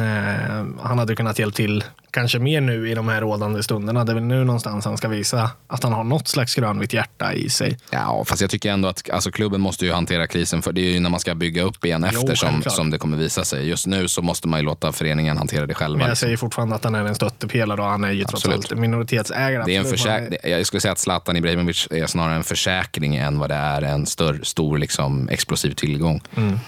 han 0.83 0.99
hade 0.99 1.17
kunnat 1.17 1.39
hjälpa 1.39 1.57
till 1.57 1.85
kanske 2.11 2.39
mer 2.39 2.61
nu 2.61 2.91
i 2.91 2.95
de 2.95 3.09
här 3.09 3.25
rådande 3.37 3.63
stunderna. 3.63 4.05
Det 4.05 4.13
är 4.13 4.15
väl 4.15 4.23
nu 4.25 4.45
någonstans 4.45 4.85
han 4.85 4.97
ska 4.97 5.09
visa 5.09 5.51
att 5.67 5.83
han 5.83 5.93
har 5.93 6.05
något 6.05 6.29
slags 6.29 6.55
grönvitt 6.55 6.93
hjärta 6.93 7.33
i 7.35 7.49
sig. 7.51 7.79
Ja, 7.91 8.25
fast 8.27 8.41
jag 8.41 8.51
tycker 8.51 8.71
ändå 8.73 8.89
att 8.89 9.11
alltså, 9.11 9.31
klubben 9.31 9.61
måste 9.61 9.87
ju 9.87 9.93
hantera 9.93 10.27
krisen 10.27 10.63
för 10.63 10.73
det 10.73 10.81
är 10.81 10.93
ju 10.93 11.01
när 11.01 11.11
man 11.11 11.21
ska 11.21 11.35
bygga 11.35 11.63
upp 11.63 11.85
igen 11.85 12.07
Jo, 12.13 12.21
efter 12.21 12.35
som, 12.35 12.49
självklart. 12.51 12.75
som 12.75 12.91
det 12.91 12.99
kommer 12.99 13.17
visa 13.17 13.45
sig. 13.45 13.69
Just 13.69 13.87
nu 13.87 14.09
så 14.09 14.23
måste 14.23 14.49
man 14.49 14.61
ju 14.61 14.67
låta 14.67 14.93
föreningen 14.93 15.39
hantera 15.39 15.67
det 15.67 15.75
själva. 15.75 15.97
Men 15.99 16.01
jag 16.01 16.11
liksom. 16.11 16.27
säger 16.27 16.37
fortfarande 16.37 16.75
att 16.75 16.85
han 16.85 16.95
är 16.95 17.05
en 17.05 17.15
stöttepelare 17.15 17.81
och 17.81 17.87
han 17.87 18.05
är 18.05 18.11
ju 18.13 18.25
trots 18.25 18.45
Absolut. 18.45 18.73
allt 18.73 18.81
minoritetsägare. 18.81 19.63
Det 19.67 19.77
är 19.77 19.81
en 19.81 19.87
försäk- 19.87 20.29
det- 20.43 20.49
jag 20.49 20.67
skulle 20.67 20.81
säga 20.81 20.93
att 20.93 20.99
Zlatan 20.99 21.37
Ibrahimovic 21.37 21.89
är 21.91 22.07
snarare 22.07 22.35
en 22.37 22.45
försäkring 22.45 23.17
än 23.17 23.39
vad 23.39 23.51
det 23.51 23.55
är 23.55 23.83
en 23.83 24.07
större, 24.07 24.45
stor 24.45 24.79
liksom, 24.79 25.29
explosiv 25.29 25.71
tillgång. 25.75 26.21
Mm. 26.37 26.59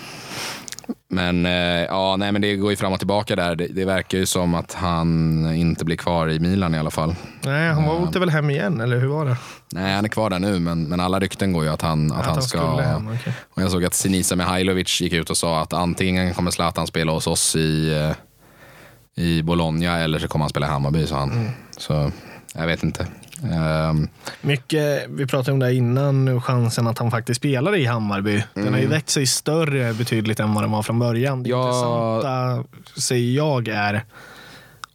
Men, 1.10 1.46
eh, 1.46 1.52
ja, 1.84 2.16
nej, 2.16 2.32
men 2.32 2.42
det 2.42 2.56
går 2.56 2.70
ju 2.70 2.76
fram 2.76 2.92
och 2.92 2.98
tillbaka 2.98 3.36
där. 3.36 3.56
Det, 3.56 3.66
det 3.66 3.84
verkar 3.84 4.18
ju 4.18 4.26
som 4.26 4.54
att 4.54 4.74
han 4.74 5.54
inte 5.54 5.84
blir 5.84 5.96
kvar 5.96 6.30
i 6.30 6.40
Milan 6.40 6.74
i 6.74 6.78
alla 6.78 6.90
fall. 6.90 7.14
Nej, 7.44 7.72
han 7.72 7.84
var 7.84 8.02
åkte 8.02 8.18
väl 8.18 8.30
hem 8.30 8.50
igen, 8.50 8.80
eller 8.80 9.00
hur 9.00 9.06
var 9.06 9.24
det? 9.24 9.36
Nej, 9.72 9.94
han 9.94 10.04
är 10.04 10.08
kvar 10.08 10.30
där 10.30 10.38
nu, 10.38 10.58
men, 10.58 10.84
men 10.84 11.00
alla 11.00 11.20
rykten 11.20 11.52
går 11.52 11.64
ju 11.64 11.70
att 11.70 11.82
han, 11.82 12.12
att 12.12 12.26
han 12.26 12.42
ska... 12.42 12.58
skulle 12.58 12.82
hem, 12.82 13.08
okej. 13.20 13.32
Och 13.50 13.62
jag 13.62 13.70
såg 13.70 13.84
att 13.84 13.94
Sinisa 13.94 14.36
Mihailovic 14.36 15.00
gick 15.00 15.12
ut 15.12 15.30
och 15.30 15.36
sa 15.36 15.60
att 15.60 15.72
antingen 15.72 16.34
kommer 16.34 16.50
Zlatan 16.50 16.86
spela 16.86 17.12
hos 17.12 17.26
oss 17.26 17.56
i, 17.56 17.94
eh, 17.94 19.24
i 19.24 19.42
Bologna 19.42 19.98
eller 19.98 20.18
så 20.18 20.28
kommer 20.28 20.42
han 20.42 20.50
spela 20.50 20.66
i 20.66 20.70
Hammarby, 20.70 21.06
sa 21.06 21.18
han. 21.18 21.32
Mm. 21.32 21.50
Så 21.76 22.10
jag 22.54 22.66
vet 22.66 22.82
inte. 22.82 23.06
Ehm, 23.42 24.08
Mycket, 24.40 25.06
vi 25.08 25.26
pratade 25.26 25.52
om 25.52 25.58
det 25.58 25.74
innan, 25.74 26.24
nu 26.24 26.40
chansen 26.40 26.86
att 26.86 26.98
han 26.98 27.10
faktiskt 27.10 27.38
spelar 27.40 27.76
i 27.76 27.84
Hammarby. 27.84 28.44
Den 28.54 28.72
har 28.72 28.80
ju 28.80 28.86
växt 28.86 29.10
sig 29.10 29.26
större 29.26 29.94
betydligt 29.94 30.40
än 30.40 30.54
vad 30.54 30.62
den 30.64 30.70
var 30.70 30.82
från 30.82 30.98
början. 30.98 31.42
Det 31.42 31.50
Ja. 31.50 31.58
intressanta, 31.66 32.64
säger 33.00 33.36
jag, 33.36 33.68
är 33.68 34.04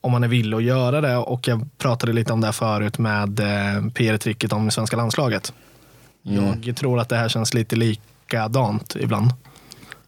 om 0.01 0.13
han 0.13 0.23
är 0.23 0.27
villig 0.27 0.57
att 0.57 0.63
göra 0.63 1.01
det. 1.01 1.17
Och 1.17 1.47
jag 1.47 1.69
pratade 1.77 2.13
lite 2.13 2.33
om 2.33 2.41
det 2.41 2.47
här 2.47 2.51
förut 2.51 2.97
med 2.97 3.39
eh, 3.39 3.87
PR-tricket 3.93 4.53
om 4.53 4.65
det 4.65 4.71
svenska 4.71 4.97
landslaget. 4.97 5.53
Mm. 6.25 6.61
Jag 6.63 6.75
tror 6.75 6.99
att 6.99 7.09
det 7.09 7.15
här 7.15 7.29
känns 7.29 7.53
lite 7.53 7.75
likadant 7.75 8.95
ibland. 8.99 9.31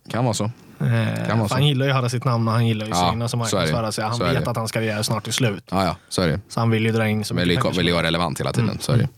Kan 0.09 0.23
vara 0.23 0.33
så. 0.33 0.51
Eh, 0.86 1.47
han 1.49 1.67
gillar 1.67 1.86
ju 1.86 1.91
att 1.91 1.97
höra 1.97 2.09
sitt 2.09 2.23
namn 2.23 2.47
och 2.47 2.53
han 2.53 2.67
gillar 2.67 2.86
ju 2.86 2.91
Ja, 2.91 3.07
är 3.07 3.11
det. 3.11 3.38
marknadsföra 3.38 3.91
sig. 3.91 4.03
Han 4.03 4.15
Så 4.17 4.23
vet 4.23 4.47
att 4.47 4.57
hans 4.57 4.71
karriär 4.71 5.01
snart 5.01 5.27
är 5.27 5.31
slut. 5.31 5.63
Ja, 5.71 5.83
ja, 5.86 5.95
så 6.09 6.21
är 6.21 6.27
det. 6.27 6.39
Så 6.49 6.59
han 6.59 6.69
vill 6.69 6.86
ju 6.86 6.91
dra 6.91 7.07
in 7.07 7.25
så 7.25 7.33
Vill 7.33 7.47
mycket 7.47 7.51
ju, 7.51 7.61
pengar 7.61 7.71
vill 7.71 7.75
som 7.79 7.88
ju 7.88 7.93
vara 7.93 8.03
relevant 8.03 8.39
hela 8.39 8.53
tiden. 8.53 8.77
Så 8.81 8.91
är 8.91 8.97
det. 8.97 9.09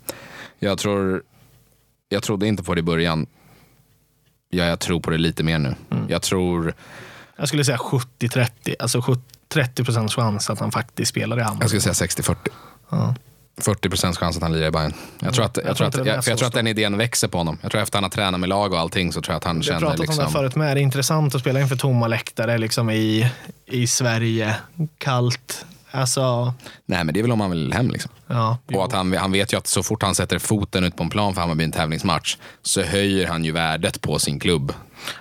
Jag 0.59 0.77
tror... 0.77 1.23
Jag 2.09 2.23
trodde 2.23 2.47
inte 2.47 2.63
på 2.63 2.75
det 2.75 2.79
i 2.79 2.83
början. 2.83 3.25
Ja, 4.49 4.63
jag 4.65 4.79
tror 4.79 4.99
på 4.99 5.09
det 5.09 5.17
lite 5.17 5.43
mer 5.43 5.59
nu. 5.59 5.75
Jag 6.07 6.21
tror... 6.21 6.73
Jag 7.35 7.47
skulle 7.47 7.63
säga 7.65 7.77
70-30. 7.77 8.75
Alltså 8.79 9.01
70 9.01 9.21
30 9.49 9.83
procents 9.83 10.15
chans 10.15 10.49
att 10.49 10.59
han 10.59 10.71
faktiskt 10.71 11.09
spelar 11.09 11.39
i 11.39 11.41
Hammarby. 11.41 11.63
Jag 11.63 11.69
skulle 11.81 11.93
säga 11.93 12.07
60-40. 12.07 12.35
Ja. 12.89 13.15
40 13.57 13.89
procents 13.89 14.19
chans 14.19 14.37
att 14.37 14.43
han 14.43 14.53
lirar 14.53 14.67
i 14.67 14.71
Bayern. 14.71 14.93
Jag 15.19 15.33
tror 15.33 15.45
att, 15.45 15.57
jag 15.57 15.65
Jag 15.67 15.77
tror 15.77 15.87
att, 15.87 15.97
jag, 15.97 16.07
jag 16.07 16.37
tror 16.37 16.47
att 16.47 16.53
den 16.53 16.67
idén 16.67 16.97
växer 16.97 17.27
på 17.27 17.37
honom. 17.37 17.57
Jag 17.61 17.71
tror 17.71 17.81
efter 17.81 17.97
han 17.97 18.03
har 18.03 18.09
tränat 18.09 18.39
med 18.39 18.49
lag 18.49 18.73
och 18.73 18.79
allting 18.79 19.13
så 19.13 19.21
tror 19.21 19.33
jag 19.33 19.37
att 19.37 19.43
han 19.43 19.55
har 19.55 19.63
känner 19.63 19.79
pratat 19.79 19.99
om 19.99 20.05
det 20.05 20.11
liksom... 20.11 20.31
förut 20.31 20.55
med. 20.55 20.77
Det 20.77 20.79
är 20.79 20.83
intressant 20.83 21.35
att 21.35 21.41
spela 21.41 21.61
inför 21.61 21.75
tomma 21.75 22.07
läktare 22.07 22.57
liksom 22.57 22.89
i, 22.89 23.31
i 23.65 23.87
Sverige. 23.87 24.55
Kallt. 24.97 25.65
Alltså, 25.91 26.53
Nej, 26.85 27.03
men 27.03 27.13
det 27.13 27.19
är 27.19 27.21
väl 27.21 27.31
om 27.31 27.41
han 27.41 27.51
vill 27.51 27.73
hem 27.73 27.89
liksom. 27.89 28.11
ja. 28.27 28.57
Och 28.73 28.85
att 28.85 28.91
han, 28.91 29.13
han 29.13 29.31
vet 29.31 29.53
ju 29.53 29.57
att 29.57 29.67
så 29.67 29.83
fort 29.83 30.03
han 30.03 30.15
sätter 30.15 30.39
foten 30.39 30.83
ut 30.83 30.95
på 30.95 31.03
en 31.03 31.09
plan 31.09 31.33
för 31.33 31.41
Hammarby 31.41 31.63
i 31.63 31.65
en 31.65 31.71
tävlingsmatch 31.71 32.37
så 32.61 32.81
höjer 32.81 33.27
han 33.27 33.45
ju 33.45 33.51
värdet 33.51 34.01
på 34.01 34.19
sin 34.19 34.39
klubb. 34.39 34.73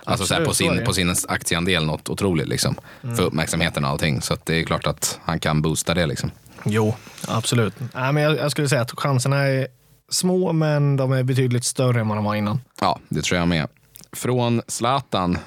Alltså 0.03 0.35
på, 0.35 0.41
Absolut, 0.41 0.71
är 0.71 0.75
sin, 0.75 0.85
på 0.85 0.93
sin 0.93 1.15
aktieandel 1.27 1.85
något 1.85 2.09
otroligt 2.09 2.47
liksom. 2.47 2.75
För 3.01 3.21
uppmärksamheten 3.21 3.85
och 3.85 3.89
allting. 3.89 4.21
Så 4.21 4.33
att 4.33 4.45
det 4.45 4.59
är 4.59 4.63
klart 4.63 4.87
att 4.87 5.19
han 5.23 5.39
kan 5.39 5.61
boosta 5.61 5.93
det 5.93 6.05
liksom. 6.05 6.31
Jo, 6.69 6.95
absolut. 7.27 7.73
Nej, 7.95 8.13
men 8.13 8.23
jag, 8.23 8.37
jag 8.37 8.51
skulle 8.51 8.69
säga 8.69 8.81
att 8.81 8.99
chanserna 8.99 9.37
är 9.37 9.67
små, 10.09 10.53
men 10.53 10.97
de 10.97 11.11
är 11.11 11.23
betydligt 11.23 11.63
större 11.65 11.99
än 11.99 12.07
vad 12.07 12.17
de 12.17 12.23
var 12.25 12.35
innan. 12.35 12.61
Ja, 12.81 12.99
det 13.09 13.21
tror 13.21 13.39
jag 13.39 13.47
med. 13.47 13.67
Från 14.11 14.61
Zlatan 14.67 15.37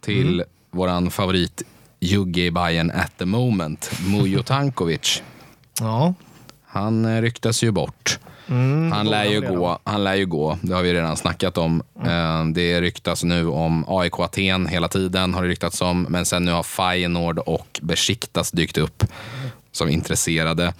till 0.00 0.44
våran 0.70 1.10
favorit 1.10 1.62
Jugge 2.00 2.40
i 2.42 2.50
Bayern 2.50 2.90
at 2.90 3.12
the 3.18 3.24
moment, 3.24 3.90
Mujo 4.06 4.42
Tankovic. 4.42 5.22
Ja. 5.80 6.14
Han 6.66 7.04
eh, 7.04 7.20
ryktas 7.22 7.62
ju 7.62 7.70
bort. 7.70 8.18
Mm, 8.48 8.92
Han 8.92 9.06
lär, 9.10 9.24
ju 9.24 9.40
gå, 9.40 9.78
han 9.84 10.04
lär 10.04 10.14
ju 10.14 10.26
gå, 10.26 10.58
det 10.62 10.74
har 10.74 10.82
vi 10.82 10.94
redan 10.94 11.16
snackat 11.16 11.58
om. 11.58 11.82
Eh, 12.04 12.44
Det 12.44 12.80
ryktas 12.80 13.24
nu 13.24 13.46
om 13.46 13.84
AIK 13.88 14.18
Aten 14.20 14.66
hela 14.66 14.88
tiden, 14.88 15.34
har 15.34 15.42
det 15.42 15.48
ryktats 15.48 15.80
om. 15.80 16.02
Men 16.02 16.24
sen 16.26 16.44
nu 16.44 16.52
har 16.52 16.62
Feyenoord 16.62 17.38
och 17.38 17.80
Besiktas 17.82 18.50
dykt 18.50 18.78
upp 18.78 19.04
som 19.72 19.88
intresserade. 19.88 20.74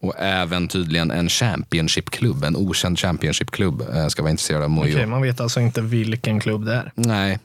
Och 0.00 0.14
även 0.18 0.68
tydligen 0.68 1.10
en 1.10 1.28
Championship-klubb, 1.28 2.44
en 2.44 2.56
okänd 2.56 2.98
Championship-klubb 2.98 3.82
eh, 3.94 4.06
ska 4.08 4.22
vara 4.22 4.30
intresserad 4.30 4.62
av 4.62 4.70
Mujo. 4.70 4.94
Okej, 4.94 5.06
man 5.06 5.22
vet 5.22 5.40
alltså 5.40 5.60
inte 5.60 5.80
vilken 5.80 6.40
klubb 6.40 6.64
det 6.64 6.74
är. 6.74 6.92
Nej. 6.94 7.38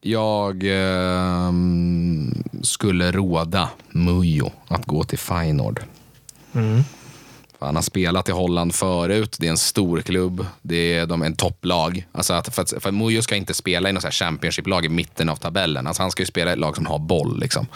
Jag 0.00 0.62
ehm, 0.64 2.44
skulle 2.62 3.12
råda 3.12 3.70
Mujo 3.90 4.52
att 4.68 4.86
gå 4.86 5.04
till 5.04 5.18
Feyenoord. 5.18 5.80
Mm. 6.54 6.82
Han 7.58 7.74
har 7.74 7.82
spelat 7.82 8.28
i 8.28 8.32
Holland 8.32 8.74
förut. 8.74 9.36
Det 9.40 9.46
är 9.46 9.50
en 9.50 9.58
stor 9.58 10.00
klubb. 10.00 10.46
Det 10.62 10.94
är 10.94 11.06
de 11.06 11.22
är 11.22 11.26
en 11.26 11.36
topplag. 11.36 12.06
Alltså 12.12 12.34
att, 12.34 12.54
för, 12.54 12.62
att, 12.62 12.72
för 12.80 12.90
Mujo 12.90 13.22
ska 13.22 13.36
inte 13.36 13.54
spela 13.54 13.88
i 13.88 13.92
något 13.92 14.14
Championship-lag 14.14 14.84
i 14.84 14.88
mitten 14.88 15.28
av 15.28 15.36
tabellen. 15.36 15.86
Alltså 15.86 16.02
han 16.02 16.10
ska 16.10 16.22
ju 16.22 16.26
spela 16.26 16.50
i 16.50 16.52
ett 16.52 16.58
lag 16.58 16.76
som 16.76 16.86
har 16.86 16.98
boll. 16.98 17.40
Liksom. 17.40 17.66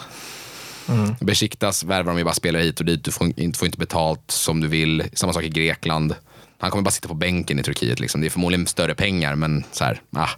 Mm. 0.89 1.15
Besiktas 1.21 1.83
värvar 1.83 2.11
de 2.11 2.17
ju 2.17 2.23
bara 2.23 2.33
spelare 2.33 2.63
hit 2.63 2.79
och 2.79 2.85
dit. 2.85 3.03
Du 3.03 3.11
får 3.11 3.27
inte, 3.39 3.59
får 3.59 3.65
inte 3.65 3.77
betalt 3.77 4.31
som 4.31 4.61
du 4.61 4.67
vill. 4.67 5.03
Samma 5.13 5.33
sak 5.33 5.43
i 5.43 5.49
Grekland. 5.49 6.15
Han 6.59 6.71
kommer 6.71 6.83
bara 6.83 6.91
sitta 6.91 7.07
på 7.07 7.13
bänken 7.13 7.59
i 7.59 7.63
Turkiet. 7.63 7.99
Liksom. 7.99 8.21
Det 8.21 8.27
är 8.27 8.31
förmodligen 8.31 8.67
större 8.67 8.95
pengar, 8.95 9.35
men 9.35 9.63
så 9.71 9.83
här, 9.83 10.01
ah. 10.15 10.29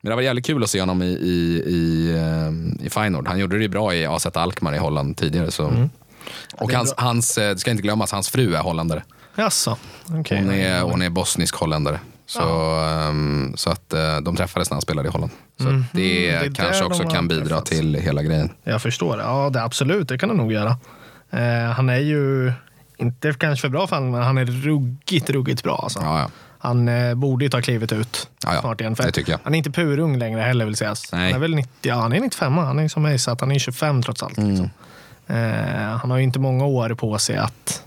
Men 0.00 0.10
det 0.10 0.14
var 0.14 0.22
jävligt 0.22 0.46
kul 0.46 0.62
att 0.62 0.70
se 0.70 0.80
honom 0.80 1.02
i, 1.02 1.06
i, 1.06 1.62
i, 1.66 2.10
eh, 2.16 2.86
i 2.86 2.90
Feyenoord. 2.90 3.28
Han 3.28 3.38
gjorde 3.38 3.56
det 3.56 3.62
ju 3.62 3.68
bra 3.68 3.94
i 3.94 4.06
AZ 4.06 4.26
Alkmaar 4.26 4.74
i 4.74 4.78
Holland 4.78 5.16
tidigare. 5.16 5.50
Så. 5.50 5.64
Och 5.64 5.72
Mm. 5.72 5.90
Är 6.70 6.76
hans, 6.76 6.94
hans, 6.96 7.38
eh, 7.38 7.50
det 7.50 7.58
ska 7.58 7.70
inte 7.70 7.82
glömmas, 7.82 8.12
hans 8.12 8.28
fru 8.28 8.54
är 8.54 8.60
holländare. 8.60 9.02
Jaså, 9.36 9.76
okej. 10.06 10.38
Hon 10.38 10.50
är, 10.50 10.80
hon 10.80 11.02
är 11.02 11.10
bosnisk 11.10 11.54
holländare. 11.54 12.00
Så, 12.28 12.74
ehm, 12.80 13.52
så 13.56 13.70
att 13.70 13.92
eh, 13.92 14.16
de 14.22 14.36
träffades 14.36 14.70
när 14.70 14.74
han 14.74 14.82
spelade 14.82 15.08
i 15.08 15.12
Holland. 15.12 15.32
Så 15.60 15.68
att 15.68 15.74
det, 15.92 16.32
Mhm. 16.34 16.42
Det 16.52 16.56
kanske 16.56 16.84
också 16.84 17.02
de 17.02 17.10
kan 17.10 17.28
bidra 17.28 17.44
träffats. 17.44 17.70
till 17.70 17.94
hela 17.94 18.22
grejen. 18.22 18.50
Jag 18.64 18.82
förstår. 18.82 19.18
Ja, 19.18 19.50
det, 19.50 19.62
absolut. 19.62 20.08
Det 20.08 20.18
kan 20.18 20.28
han 20.28 20.36
nog 20.36 20.52
göra. 20.52 20.76
Eh, 21.30 21.70
han 21.72 21.88
är 21.88 21.98
ju, 21.98 22.52
inte 22.96 23.32
kanske 23.38 23.60
för 23.60 23.68
bra 23.68 23.86
för 23.86 23.96
honom, 23.96 24.10
men 24.10 24.22
han 24.22 24.38
är 24.38 24.44
ruggigt, 24.44 25.30
ruggigt 25.30 25.62
bra. 25.62 25.80
Alltså. 25.82 25.98
Ja, 26.02 26.18
ja. 26.20 26.30
Han 26.58 26.88
eh, 26.88 27.14
borde 27.14 27.44
ju 27.44 27.50
ta 27.50 27.60
klivet 27.62 27.92
ut 27.92 28.28
Ja, 28.44 28.60
snart 28.60 28.80
igen. 28.80 28.96
För. 28.96 29.38
Han 29.44 29.54
är 29.54 29.58
inte 29.58 29.70
purung 29.70 30.18
längre 30.18 30.40
heller 30.40 30.64
vill 30.64 30.76
sägas. 30.76 31.12
Nej. 31.12 31.26
Han 31.32 31.34
är 31.34 31.38
väl 31.38 31.54
90, 31.54 31.70
ja, 31.82 31.94
han 31.94 32.12
är 32.12 32.20
95, 32.20 32.56
han 32.56 32.78
är 32.78 32.88
som 32.88 33.04
att 33.32 33.40
han 33.40 33.52
är 33.52 33.58
25 33.58 34.02
trots 34.02 34.22
allt. 34.22 34.38
Mm. 34.38 34.50
Liksom. 34.50 34.70
Eh, 35.26 35.96
han 36.00 36.10
har 36.10 36.18
ju 36.18 36.24
inte 36.24 36.38
många 36.38 36.64
år 36.66 36.94
på 36.94 37.18
sig 37.18 37.36
att 37.36 37.82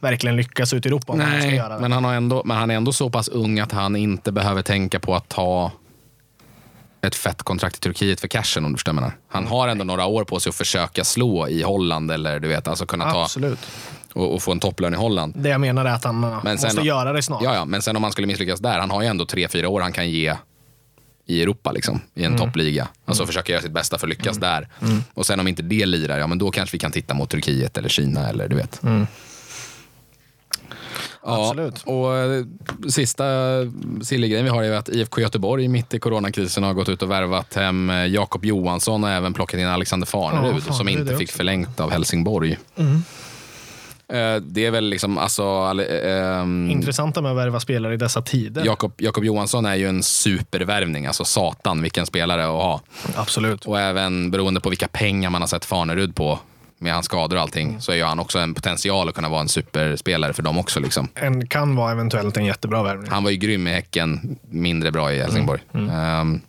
verkligen 0.00 0.36
lyckas 0.36 0.72
ut 0.72 0.86
i 0.86 0.88
Europa 0.88 1.12
han 1.12 1.18
Nej, 1.18 1.54
göra 1.54 1.74
det. 1.74 1.80
men 1.80 1.92
han, 1.92 2.04
har 2.04 2.14
ändå, 2.14 2.42
men 2.44 2.56
han 2.56 2.70
är 2.70 2.74
ändå 2.74 2.92
så 2.92 3.10
pass 3.10 3.28
ung 3.28 3.58
att 3.60 3.72
han 3.72 3.96
inte 3.96 4.32
behöver 4.32 4.62
tänka 4.62 5.00
på 5.00 5.14
att 5.14 5.28
ta 5.28 5.72
ett 7.02 7.14
fett 7.14 7.42
kontrakt 7.42 7.76
i 7.76 7.80
Turkiet 7.80 8.20
för 8.20 8.28
cashen 8.28 8.64
om 8.64 8.72
du 8.72 8.76
förstår 8.76 8.92
menar. 8.92 9.12
Han 9.28 9.46
har 9.46 9.68
ändå 9.68 9.84
några 9.84 10.06
år 10.06 10.24
på 10.24 10.40
sig 10.40 10.50
att 10.50 10.56
försöka 10.56 11.04
slå 11.04 11.48
i 11.48 11.62
Holland 11.62 12.10
eller 12.10 12.40
du 12.40 12.48
vet, 12.48 12.68
alltså 12.68 12.86
kunna 12.86 13.10
ta 13.12 13.22
Absolut. 13.22 13.58
och, 14.12 14.34
och 14.34 14.42
få 14.42 14.52
en 14.52 14.60
topplön 14.60 14.94
i 14.94 14.96
Holland. 14.96 15.34
Det 15.36 15.48
jag 15.48 15.60
menar 15.60 15.84
är 15.84 15.90
att 15.94 16.04
han 16.04 16.20
Men 16.20 16.58
sen- 16.58 16.66
måste 16.68 16.80
göra 16.82 17.12
det 17.12 17.22
snart. 17.22 17.42
Ja, 17.42 17.54
ja, 17.54 17.64
men 17.64 17.82
sen 17.82 17.96
om 17.96 18.02
han 18.02 18.12
skulle 18.12 18.26
misslyckas 18.26 18.60
där, 18.60 18.78
han 18.78 18.90
har 18.90 19.02
ju 19.02 19.08
ändå 19.08 19.26
tre, 19.26 19.48
fyra 19.48 19.68
år 19.68 19.80
han 19.80 19.92
kan 19.92 20.10
ge 20.10 20.36
i 21.26 21.42
Europa, 21.42 21.72
liksom, 21.72 22.00
i 22.14 22.24
en 22.24 22.36
toppliga. 22.38 22.88
Alltså 23.04 23.26
försöka 23.26 23.52
göra 23.52 23.62
sitt 23.62 23.72
bästa 23.72 23.98
för 23.98 24.06
att 24.06 24.10
lyckas 24.10 24.36
där. 24.36 24.68
Och 25.14 25.26
sen 25.26 25.40
om 25.40 25.48
inte 25.48 25.62
det 25.62 25.86
lirar, 25.86 26.18
ja 26.18 26.26
men 26.26 26.38
då 26.38 26.50
kanske 26.50 26.74
vi 26.74 26.78
kan 26.78 26.92
titta 26.92 27.14
mot 27.14 27.30
Turkiet 27.30 27.78
eller 27.78 27.88
Kina 27.88 28.28
eller 28.28 28.48
du 28.48 28.56
vet. 28.56 28.80
Ja, 31.24 31.44
Absolut. 31.48 31.82
och 31.86 32.16
eh, 32.16 32.44
sista 32.88 33.24
sillegrejen 34.02 34.44
vi 34.44 34.50
har 34.50 34.62
är 34.62 34.72
att 34.72 34.88
IFK 34.88 35.20
Göteborg 35.20 35.68
mitt 35.68 35.94
i 35.94 35.98
coronakrisen 35.98 36.62
har 36.64 36.72
gått 36.74 36.88
ut 36.88 37.02
och 37.02 37.10
värvat 37.10 37.54
hem 37.54 37.90
eh, 37.90 38.06
Jakob 38.06 38.44
Johansson 38.44 39.04
och 39.04 39.10
även 39.10 39.34
plockat 39.34 39.60
in 39.60 39.66
Alexander 39.66 40.06
Farnerud 40.06 40.62
Ja, 40.68 40.72
som 40.72 40.88
inte 40.88 41.16
fick 41.16 41.28
också. 41.28 41.36
förlängt 41.36 41.80
av 41.80 41.90
Helsingborg. 41.90 42.58
Eh, 44.12 44.36
Det 44.42 44.66
är 44.66 44.70
väl 44.70 44.84
liksom, 44.84 45.18
alltså, 45.18 45.58
all- 45.62 45.80
ehm, 45.80 46.70
Intressanta 46.70 47.22
med 47.22 47.30
att 47.30 47.36
värva 47.38 47.60
spelare 47.60 47.94
i 47.94 47.96
dessa 47.96 48.22
tider. 48.22 48.64
Jakob, 48.64 48.92
Jakob 48.96 49.24
Johansson 49.24 49.66
är 49.66 49.74
ju 49.74 49.88
en 49.88 50.02
supervärvning, 50.02 51.06
alltså 51.06 51.24
satan 51.24 51.82
vilken 51.82 52.06
spelare 52.06 52.42
att 52.44 52.50
ha. 52.62 52.80
Absolut. 53.16 53.64
Och 53.64 53.80
även 53.80 54.30
beroende 54.30 54.60
på 54.60 54.68
vilka 54.68 54.88
pengar 54.88 55.30
man 55.30 55.42
har 55.42 55.48
sett 55.48 55.64
Farnerud 55.64 56.14
på 56.14 56.38
med 56.78 56.94
hans 56.94 57.06
skador 57.06 57.36
och 57.36 57.42
allting, 57.42 57.80
så 57.80 57.92
är 57.92 57.96
ju 57.96 58.04
han 58.04 58.18
också 58.18 58.38
en 58.38 58.54
potential 58.54 59.08
att 59.08 59.14
kunna 59.14 59.28
vara 59.28 59.40
en 59.40 59.48
superspelare 59.48 60.32
för 60.32 60.42
dem 60.42 60.58
också. 60.58 60.80
Liksom. 60.80 61.08
En 61.14 61.46
kan 61.46 61.76
vara 61.76 61.92
eventuellt 61.92 62.36
en 62.36 62.44
jättebra 62.44 62.82
värvning. 62.82 63.10
Han 63.10 63.24
var 63.24 63.30
ju 63.30 63.36
grym 63.36 63.66
i 63.66 63.70
Häcken, 63.70 64.38
mindre 64.50 64.92
bra 64.92 65.12
i 65.12 65.18
Helsingborg. 65.18 65.60
Ehm, 65.74 66.40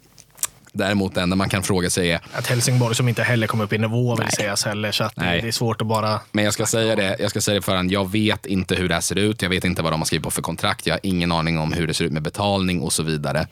däremot 0.72 1.16
det 1.16 1.22
enda 1.22 1.36
man 1.36 1.50
kan 1.50 1.64
fråga 1.64 1.90
sig 1.90 2.12
är, 2.12 2.20
Att 2.34 2.48
Helsingborg 2.48 2.96
som 2.96 3.10
inte 3.10 3.24
heller 3.24 3.48
kom 3.48 3.62
upp 3.62 3.74
i 3.74 3.78
nivå 3.78 4.16
vill 4.16 4.24
Nej. 4.24 4.32
sägas 4.32 4.66
heller. 4.66 4.92
Så 4.92 5.10
det 5.16 5.26
är 5.26 5.52
svårt 5.52 5.82
att 5.82 5.88
bara... 5.88 6.20
men 6.32 6.44
jag 6.44 6.54
ska 6.54 6.66
säga 6.66 6.96
det, 6.96 7.16
jag 7.20 7.30
ska 7.30 7.42
säga 7.42 7.56
det 7.56 7.62
förhand, 7.62 7.92
jag 7.92 8.12
vet 8.12 8.46
inte 8.46 8.76
hur 8.76 8.88
det 8.88 8.94
här 8.94 9.02
ser 9.02 9.18
ut, 9.18 9.42
jag 9.42 9.50
vet 9.50 9.66
inte 9.66 9.82
vad 9.82 9.94
de 9.94 10.02
har 10.02 10.06
skrivit 10.06 10.24
på 10.24 10.32
för 10.32 10.42
kontrakt, 10.42 10.88
jag 10.88 10.94
har 10.94 11.00
ingen 11.04 11.32
aning 11.32 11.60
om 11.60 11.74
hur 11.74 11.88
det 11.88 11.94
ser 11.94 12.06
ut 12.06 12.12
med 12.12 12.22
betalning 12.22 12.82
och 12.82 12.94
så 12.94 13.04
vidare. 13.04 13.48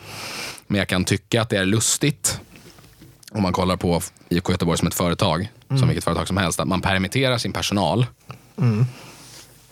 Men 0.67 0.79
jag 0.79 0.87
kan 0.87 1.05
tycka 1.05 1.41
att 1.41 1.49
det 1.49 1.57
är 1.57 1.65
lustigt 1.65 2.39
om 3.37 3.43
man 3.43 3.53
kollar 3.53 3.77
på 3.77 4.01
IFK 4.29 4.51
Göteborg 4.51 4.77
som 4.77 4.87
ett 4.87 4.93
företag, 4.93 5.51
som 5.67 5.87
vilket 5.87 6.03
företag 6.03 6.27
som 6.27 6.37
helst, 6.37 6.59
att 6.59 6.67
man 6.67 6.81
permitterar 6.81 7.37
sin 7.37 7.53
personal 7.53 8.05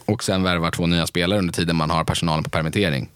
och 0.05 0.23
sen 0.23 0.43
värvar 0.43 0.71
två 0.71 0.87
nya 0.87 1.07
spelare 1.07 1.39
under 1.39 1.53
tiden 1.53 1.75
man 1.75 1.89
har 1.89 2.03
personalen 2.03 2.43
på 2.43 2.49
permittering. 2.49 3.09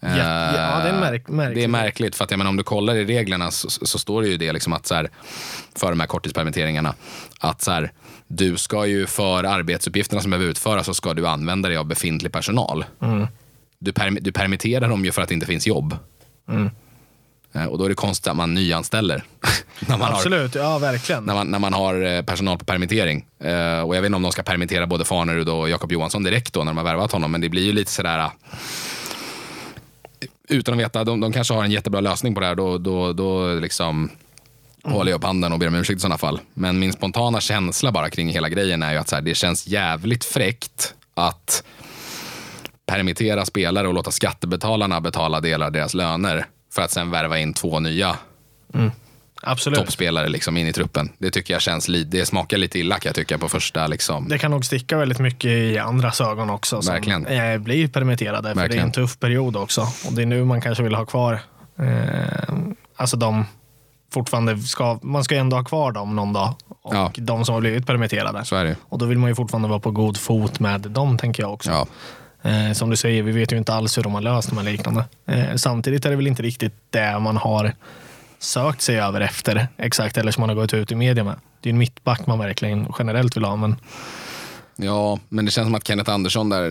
Ja, 0.00 0.08
ja, 0.16 0.80
det 0.84 0.88
är 0.88 1.00
märk- 1.00 1.28
märkligt. 1.28 1.54
Det 1.58 1.64
är 1.64 1.68
märkligt, 1.68 2.16
för 2.16 2.24
att 2.24 2.30
jag 2.30 2.38
menar, 2.38 2.48
om 2.48 2.56
du 2.56 2.62
kollar 2.62 2.94
i 2.96 3.04
reglerna 3.04 3.50
så, 3.50 3.70
så 3.70 3.98
står 3.98 4.22
det 4.22 4.28
ju 4.28 4.36
det 4.36 4.52
liksom 4.52 4.72
att 4.72 4.86
så 4.86 4.94
här, 4.94 5.10
för 5.74 5.90
de 5.90 6.00
här 6.00 6.06
korttidspermitteringarna, 6.06 6.94
att 7.40 7.62
så 7.62 7.70
här, 7.70 7.92
du 8.26 8.56
ska 8.56 8.86
ju 8.86 9.06
för 9.06 9.44
arbetsuppgifterna 9.44 10.22
som 10.22 10.30
behöver 10.30 10.50
utföras 10.50 10.86
så 10.86 10.94
ska 10.94 11.14
du 11.14 11.26
använda 11.28 11.68
dig 11.68 11.78
av 11.78 11.84
befintlig 11.86 12.32
personal. 12.32 12.84
Mm. 13.02 13.26
Du, 13.78 13.90
perm- 13.92 14.18
du 14.20 14.32
permitterar 14.32 14.88
dem 14.88 15.04
ju 15.04 15.12
för 15.12 15.22
att 15.22 15.28
det 15.28 15.34
inte 15.34 15.46
finns 15.46 15.66
jobb. 15.66 15.96
Mm. 16.48 16.70
Eh, 17.52 17.64
Och 17.64 17.78
då 17.78 17.84
är 17.84 17.88
det 17.88 17.94
konstigt 17.94 18.26
att 18.26 18.36
man 18.36 18.54
nyanställer. 18.54 19.24
när, 19.80 19.98
man 19.98 20.08
har, 20.08 20.14
Absolut, 20.16 20.54
ja 20.54 20.78
verkligen. 20.78 21.24
när, 21.24 21.34
man, 21.34 21.46
när 21.46 21.58
man 21.58 21.72
har 21.72 22.02
eh, 22.02 22.22
personal 22.22 22.58
på 22.58 22.64
permittering. 22.64 23.26
Eh, 23.44 23.80
och 23.80 23.96
jag 23.96 24.02
vet 24.02 24.06
inte 24.06 24.16
om 24.16 24.22
de 24.22 24.32
ska 24.32 24.42
permittera 24.42 24.86
både 24.86 25.04
Farnerud 25.04 25.48
och 25.48 25.70
Jakob 25.70 25.92
Johansson 25.92 26.22
direkt 26.22 26.52
då 26.54 26.60
när 26.60 26.66
de 26.70 26.76
har 26.76 26.84
värvat 26.84 27.12
honom. 27.12 27.32
Men 27.32 27.40
det 27.40 27.48
blir 27.48 27.62
ju 27.64 27.72
lite 27.72 27.90
sådär... 27.92 28.18
eh, 28.18 28.28
Utan 30.48 30.74
att 30.74 30.80
veta, 30.80 31.04
de, 31.04 31.20
de 31.20 31.32
kanske 31.32 31.54
har 31.54 31.64
en 31.64 31.70
jättebra 31.70 32.00
lösning 32.00 32.34
på 32.34 32.40
det 32.40 32.46
här. 32.46 32.54
Då, 32.54 32.78
då, 32.78 33.12
då 33.12 33.54
liksom 33.54 34.10
håller 34.84 35.10
jag 35.12 35.18
upp 35.18 35.24
handen 35.24 35.52
och 35.52 35.58
ber 35.58 35.66
om 35.68 35.74
ursäkt 35.74 35.96
i 35.96 36.00
sådana 36.00 36.18
fall. 36.18 36.40
Men 36.54 36.78
min 36.78 36.92
spontana 36.92 37.40
känsla 37.40 37.92
bara 37.92 38.10
kring 38.10 38.28
hela 38.28 38.48
grejen 38.48 38.82
är 38.82 38.92
ju 38.92 38.98
att 38.98 39.08
så 39.08 39.14
här, 39.16 39.22
det 39.22 39.34
känns 39.34 39.66
jävligt 39.66 40.24
fräckt 40.24 40.94
att 41.14 41.64
permittera 42.86 43.44
spelare 43.44 43.88
och 43.88 43.94
låta 43.94 44.10
skattebetalarna 44.10 45.00
betala 45.00 45.40
delar 45.40 45.66
av 45.66 45.72
deras 45.72 45.94
löner 45.94 46.46
för 46.72 46.82
att 46.82 46.90
sen 46.90 47.10
värva 47.10 47.38
in 47.38 47.54
två 47.54 47.80
nya 47.80 48.16
Absolut. 49.42 49.78
toppspelare 49.78 50.28
liksom 50.28 50.56
in 50.56 50.66
i 50.66 50.72
truppen. 50.72 51.08
Det 51.18 51.30
tycker 51.30 51.54
jag 51.54 51.62
känns 51.62 51.88
lite, 51.88 52.16
det 52.16 52.26
smakar 52.26 52.56
lite 52.58 52.78
illa 52.78 52.98
kan 52.98 53.08
jag 53.08 53.14
tycka 53.16 53.38
på 53.38 53.48
första 53.48 53.86
liksom. 53.86 54.28
Det 54.28 54.38
kan 54.38 54.50
nog 54.50 54.64
sticka 54.64 54.96
väldigt 54.98 55.18
mycket 55.18 55.50
i 55.50 55.78
andras 55.78 56.20
ögon 56.20 56.50
också. 56.50 56.82
Som 56.82 56.94
Verkligen. 56.94 57.26
eh, 57.26 57.58
blir 57.58 57.88
permitterade. 57.88 58.48
För 58.48 58.54
det 58.54 58.60
är 58.60 58.62
Verkligen. 58.62 58.86
en 58.86 58.92
tuff 58.92 59.18
period 59.18 59.56
också. 59.56 59.80
Och 60.06 60.12
det 60.12 60.22
är 60.22 60.26
nu 60.26 60.44
man 60.44 60.60
kanske 60.60 60.82
vill 60.84 60.94
ha 60.94 61.04
kvar, 61.06 61.40
eh, 61.78 62.54
alltså 62.96 63.16
de 63.16 63.44
fortfarande 64.12 64.58
ska, 64.58 64.98
man 65.02 65.24
ska 65.24 65.34
ju 65.34 65.40
ändå 65.40 65.56
ha 65.56 65.64
kvar 65.64 65.92
dem 65.92 66.16
någon 66.16 66.32
dag. 66.32 66.54
Och 66.82 66.94
Ja. 66.94 67.12
de 67.16 67.44
som 67.44 67.52
har 67.54 67.60
blivit 67.60 67.86
permitterade. 67.86 68.44
Så 68.44 68.56
är 68.56 68.64
det. 68.64 68.76
Och 68.88 68.98
då 68.98 69.06
vill 69.06 69.18
man 69.18 69.30
ju 69.30 69.34
fortfarande 69.34 69.68
vara 69.68 69.80
på 69.80 69.90
god 69.90 70.16
fot 70.16 70.60
med 70.60 70.80
dem 70.80 71.18
tänker 71.18 71.42
jag 71.42 71.52
också. 71.52 71.70
Ja. 71.70 71.86
Eh, 72.42 72.72
som 72.72 72.90
du 72.90 72.96
säger, 72.96 73.22
vi 73.22 73.32
vet 73.32 73.52
ju 73.52 73.56
inte 73.56 73.72
alls 73.72 73.98
hur 73.98 74.02
de 74.02 74.14
har 74.14 74.20
löst 74.20 74.48
de 74.48 74.58
här 74.58 74.64
liknande. 74.64 75.04
Eh, 75.26 75.54
samtidigt 75.56 76.04
är 76.04 76.10
det 76.10 76.16
väl 76.16 76.26
inte 76.26 76.42
riktigt 76.42 76.74
det 76.90 77.18
man 77.18 77.36
har 77.36 77.74
sökt 78.38 78.80
sig 78.80 79.00
över 79.00 79.20
efter 79.20 79.68
exakt, 79.76 80.16
eller 80.16 80.32
som 80.32 80.40
man 80.40 80.48
har 80.48 80.56
gått 80.56 80.74
ut 80.74 80.92
i 80.92 80.94
media 80.94 81.24
med. 81.24 81.34
Det 81.60 81.68
är 81.68 81.72
en 81.72 81.78
mittback 81.78 82.26
man 82.26 82.38
verkligen 82.38 82.92
generellt 82.98 83.36
vill 83.36 83.44
ha, 83.44 83.56
men 83.56 83.76
Ja, 84.82 85.18
men 85.28 85.44
det 85.44 85.50
känns 85.50 85.66
som 85.66 85.74
att 85.74 85.86
Kenneth 85.86 86.10
Andersson 86.10 86.48
där, 86.48 86.62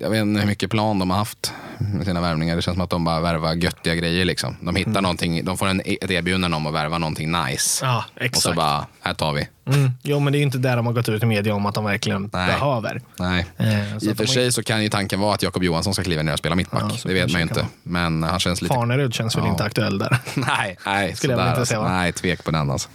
jag 0.00 0.10
vet 0.10 0.20
inte 0.20 0.40
hur 0.40 0.46
mycket 0.46 0.70
plan 0.70 0.98
de 0.98 1.10
har 1.10 1.18
haft 1.18 1.52
med 1.78 2.06
sina 2.06 2.20
värvningar. 2.20 2.56
Det 2.56 2.62
känns 2.62 2.74
som 2.74 2.84
att 2.84 2.90
de 2.90 3.04
bara 3.04 3.20
värvar 3.20 3.54
göttiga 3.54 3.94
grejer 3.94 4.24
liksom. 4.24 4.56
De 4.60 4.76
hittar 4.76 5.00
någonting, 5.00 5.44
de 5.44 5.56
får 5.56 5.66
en, 5.66 5.80
ett 5.80 6.10
erbjudande 6.10 6.56
om 6.56 6.66
att 6.66 6.74
värva 6.74 6.98
någonting 6.98 7.32
nice. 7.32 7.86
ja, 7.86 8.04
och 8.14 8.20
så 8.20 8.24
exakt. 8.24 8.56
bara, 8.56 8.86
här 9.00 9.14
tar 9.14 9.32
vi. 9.32 9.48
Mm. 9.66 9.90
Jo, 10.02 10.20
men 10.20 10.32
det 10.32 10.36
är 10.36 10.40
ju 10.40 10.44
inte 10.44 10.58
där 10.58 10.76
de 10.76 10.86
har 10.86 10.92
gått 10.92 11.08
ut 11.08 11.22
i 11.22 11.26
media 11.26 11.54
om 11.54 11.66
att 11.66 11.74
de 11.74 11.84
verkligen 11.84 12.30
Nej. 12.32 12.46
behöver. 12.46 13.00
Nej. 13.18 13.46
Eh, 13.56 13.98
så 13.98 14.06
I 14.06 14.12
och 14.12 14.16
för 14.16 14.24
de 14.24 14.32
sig 14.32 14.52
så 14.52 14.62
kan 14.62 14.82
ju 14.82 14.88
tanken 14.88 15.20
vara 15.20 15.34
att 15.34 15.42
Jakob 15.42 15.62
Johansson 15.64 15.94
ska 15.94 16.02
kliva 16.02 16.22
ner 16.22 16.32
och 16.32 16.38
spela 16.38 16.54
mittback. 16.54 16.82
Ja, 16.92 16.98
det 17.04 17.14
vet 17.14 17.32
man 17.32 17.40
ju 17.40 17.42
inte. 17.42 17.66
Men 17.82 18.22
han 18.22 18.40
känns 18.40 18.62
lite... 18.62 18.74
Farnerud 18.74 19.14
känns 19.14 19.36
väl 19.36 19.44
Ja. 19.44 19.50
inte 19.50 19.64
aktuell 19.64 19.98
där. 19.98 20.18
Nej, 20.34 20.76
nej, 20.86 21.16
Skulle 21.16 21.32
jag 21.32 21.38
väl 21.38 21.46
inte 21.48 21.60
alltså. 21.60 21.72
säga, 21.72 21.80
va? 21.82 21.88
Nej, 21.92 22.12
tvek 22.12 22.44
på 22.44 22.50
den 22.50 22.70
alltså. 22.70 22.88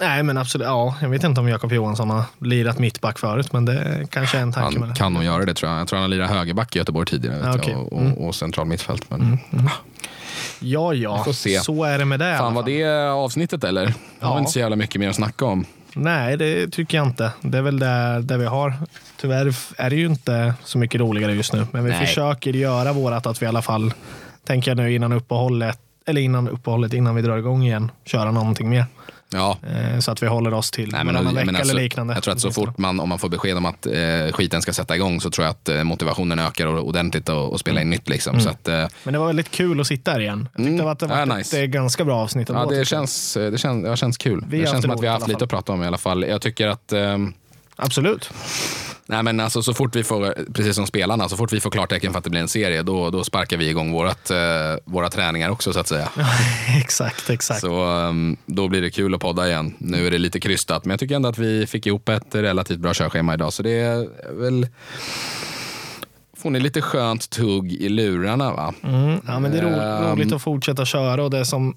Nej, 0.00 0.22
men 0.22 0.38
absolut. 0.38 0.64
Ja, 0.66 0.94
jag 1.02 1.08
vet 1.08 1.24
inte 1.24 1.40
om 1.40 1.48
Jakob 1.48 1.72
Johansson 1.72 2.10
har 2.10 2.22
lirat 2.40 2.78
mittback 2.78 3.18
förut, 3.18 3.52
men 3.52 3.64
det 3.64 4.06
kanske 4.10 4.38
är 4.38 4.42
en 4.42 4.52
tanke 4.52 4.78
med 4.78 4.88
Han 4.88 4.96
kan 4.96 5.12
nog 5.14 5.24
göra 5.24 5.44
det 5.44 5.54
tror 5.54 5.70
jag. 5.72 5.80
Jag 5.80 5.88
tror 5.88 5.96
han 5.96 6.02
har 6.10 6.16
lirat 6.16 6.30
högerback 6.30 6.76
i 6.76 6.78
Göteborg 6.78 7.06
tidigare. 7.06 7.38
Ja, 7.42 7.46
jag, 7.46 7.56
okej. 7.56 7.74
och, 7.74 8.00
Mm. 8.00 8.12
och, 8.12 8.26
och 8.28 8.34
central 8.34 8.66
mittfält. 8.66 9.10
Men 9.10 9.38
Ja, 10.66 10.94
ja. 10.94 11.16
Vi 11.18 11.24
får 11.24 11.32
se. 11.32 11.60
Så 11.60 11.84
är 11.84 11.98
det 11.98 12.04
med 12.04 12.20
det. 12.20 12.36
fan 12.38 12.54
var 12.54 12.62
det 12.62 12.84
avsnittet 13.12 13.64
eller? 13.64 13.94
Jag 14.20 14.26
har 14.26 14.34
Ja. 14.34 14.38
inte 14.38 14.50
så 14.52 14.58
jävla 14.58 14.76
mycket 14.76 15.00
mer 15.00 15.08
att 15.08 15.16
snacka 15.16 15.44
om. 15.44 15.64
Nej, 15.94 16.36
det 16.36 16.68
tycker 16.72 16.98
jag 16.98 17.06
inte. 17.06 17.30
Det 17.40 17.58
är 17.58 17.62
väl 17.62 17.78
där, 17.78 18.20
där 18.20 18.38
vi 18.38 18.46
har. 18.46 18.74
Tyvärr 19.20 19.54
är 19.78 19.90
det 19.90 19.96
ju 19.96 20.06
inte 20.06 20.54
så 20.64 20.78
mycket 20.78 21.00
roligare 21.00 21.32
just 21.34 21.52
nu, 21.52 21.66
men 21.72 21.84
vi 21.84 21.90
Nej. 21.90 22.06
försöker 22.06 22.50
göra 22.52 22.92
vårat 22.92 23.26
att 23.26 23.42
vi 23.42 23.46
i 23.46 23.48
alla 23.48 23.62
fall, 23.62 23.92
tänker 24.46 24.70
jag 24.70 24.76
nu 24.76 24.94
innan 24.94 25.12
uppehållet, 25.12 25.78
eller 26.06 26.20
innan 26.20 26.48
uppehållet, 26.48 26.92
innan 26.92 27.14
vi 27.14 27.22
drar 27.22 27.36
igång 27.38 27.62
igen, 27.62 27.90
köra 28.04 28.30
någonting 28.30 28.68
mer. 28.70 28.84
Ja, 29.32 29.58
Eh, 29.62 29.98
så 29.98 30.10
att 30.10 30.22
vi 30.22 30.26
håller 30.26 30.54
oss 30.54 30.70
till 30.70 30.90
Nej, 30.92 31.04
men, 31.04 31.14
varannan 31.14 31.34
vecka 31.34 31.46
menar, 31.46 31.60
eller 31.60 31.72
så- 31.72 31.78
liknande. 31.78 32.14
Jag 32.14 32.22
tror 32.22 32.34
att 32.34 32.40
så 32.40 32.50
fort 32.52 32.78
man, 32.78 33.00
om 33.00 33.08
man 33.08 33.18
får 33.18 33.28
besked 33.28 33.56
om 33.56 33.66
att 33.66 33.86
eh, 33.86 33.92
skiten 34.32 34.62
ska 34.62 34.72
sätta 34.72 34.96
igång 34.96 35.20
så 35.20 35.30
tror 35.30 35.44
jag 35.44 35.50
att 35.50 35.68
eh, 35.68 35.84
motivationen 35.84 36.38
ökar 36.38 36.66
ordentligt 36.66 37.28
och, 37.28 37.52
och 37.52 37.60
spela 37.60 37.80
in 37.80 37.90
nytt. 37.90 38.08
Liksom. 38.08 38.40
Så 38.40 38.48
att, 38.48 38.68
eh, 38.68 38.86
Men 39.04 39.12
det 39.12 39.18
var 39.18 39.26
väldigt 39.26 39.50
kul 39.50 39.80
att 39.80 39.86
sitta 39.86 40.10
här 40.10 40.20
igen. 40.20 40.48
Jag 40.56 40.64
tyckte 40.66 40.72
Mm. 40.82 40.86
att 40.86 40.98
det 40.98 41.06
Ja, 41.06 41.24
var 41.26 41.36
nice. 41.36 41.62
ett 41.64 41.70
ganska 41.70 42.04
bra 42.04 42.16
avsnitt 42.22 42.48
ja, 42.48 42.66
det, 42.66 42.84
känns, 42.84 43.36
eh, 43.36 43.50
det, 43.50 43.58
känns, 43.58 43.82
det 43.82 43.88
har 43.88 43.96
känts 43.96 44.18
kul. 44.18 44.44
Vi 44.48 44.58
det 44.60 44.66
känns 44.66 44.82
som 44.82 44.88
det 44.88 44.94
att 44.94 45.02
vi 45.02 45.06
har 45.06 45.14
haft 45.14 45.28
lite 45.28 45.44
att 45.44 45.50
prata 45.50 45.72
om 45.72 45.82
i 45.82 45.86
alla 45.86 45.98
fall. 45.98 46.22
Jag 46.28 46.40
tycker 46.42 46.68
att 46.68 46.92
ehm, 46.92 47.32
Absolut. 47.76 48.30
Nej, 49.08 49.22
men 49.22 49.40
alltså, 49.40 49.62
så 49.62 49.74
fort 49.74 49.96
vi 49.96 50.04
får, 50.04 50.52
precis 50.52 50.76
som 50.76 50.86
spelarna, 50.86 51.28
så 51.28 51.36
fort 51.36 51.52
vi 51.52 51.60
får 51.60 51.70
klartecken 51.70 52.12
för 52.12 52.18
att 52.18 52.24
det 52.24 52.30
blir 52.30 52.40
en 52.40 52.48
serie, 52.48 52.82
då, 52.82 53.10
då 53.10 53.24
sparkar 53.24 53.56
vi 53.56 53.68
igång 53.68 53.92
vårat, 53.92 54.30
eh, 54.30 54.36
våra 54.84 55.08
träningar 55.08 55.50
också 55.50 55.72
så 55.72 55.80
att 55.80 55.88
säga. 55.88 56.08
exakt, 56.78 57.30
exakt. 57.30 57.60
Så 57.60 57.84
ehm, 57.84 58.36
då 58.46 58.68
blir 58.68 58.82
det 58.82 58.90
kul 58.90 59.14
att 59.14 59.20
podda 59.20 59.48
igen. 59.48 59.74
Nu 59.78 60.06
är 60.06 60.10
det 60.10 60.18
lite 60.18 60.40
krystat, 60.40 60.84
men 60.84 60.90
jag 60.90 61.00
tycker 61.00 61.16
ändå 61.16 61.28
att 61.28 61.38
vi 61.38 61.66
fick 61.66 61.86
ihop 61.86 62.08
ett 62.08 62.34
relativt 62.34 62.78
bra 62.78 62.94
körschema 62.94 63.34
idag. 63.34 63.52
Så 63.52 63.62
det 63.62 63.70
är 63.80 64.08
väl... 64.40 64.66
Får 66.36 66.50
ni 66.50 66.60
lite 66.60 66.82
skönt 66.82 67.30
tugg 67.30 67.72
i 67.72 67.88
lurarna 67.88 68.52
va? 68.52 68.74
Mm, 68.82 69.20
ja, 69.26 69.38
men 69.38 69.52
det 69.52 69.58
är 69.58 69.62
Ehm. 69.62 70.12
roligt 70.18 70.32
att 70.32 70.42
fortsätta 70.42 70.84
köra 70.84 71.22
och 71.24 71.30
det 71.30 71.44
som 71.44 71.76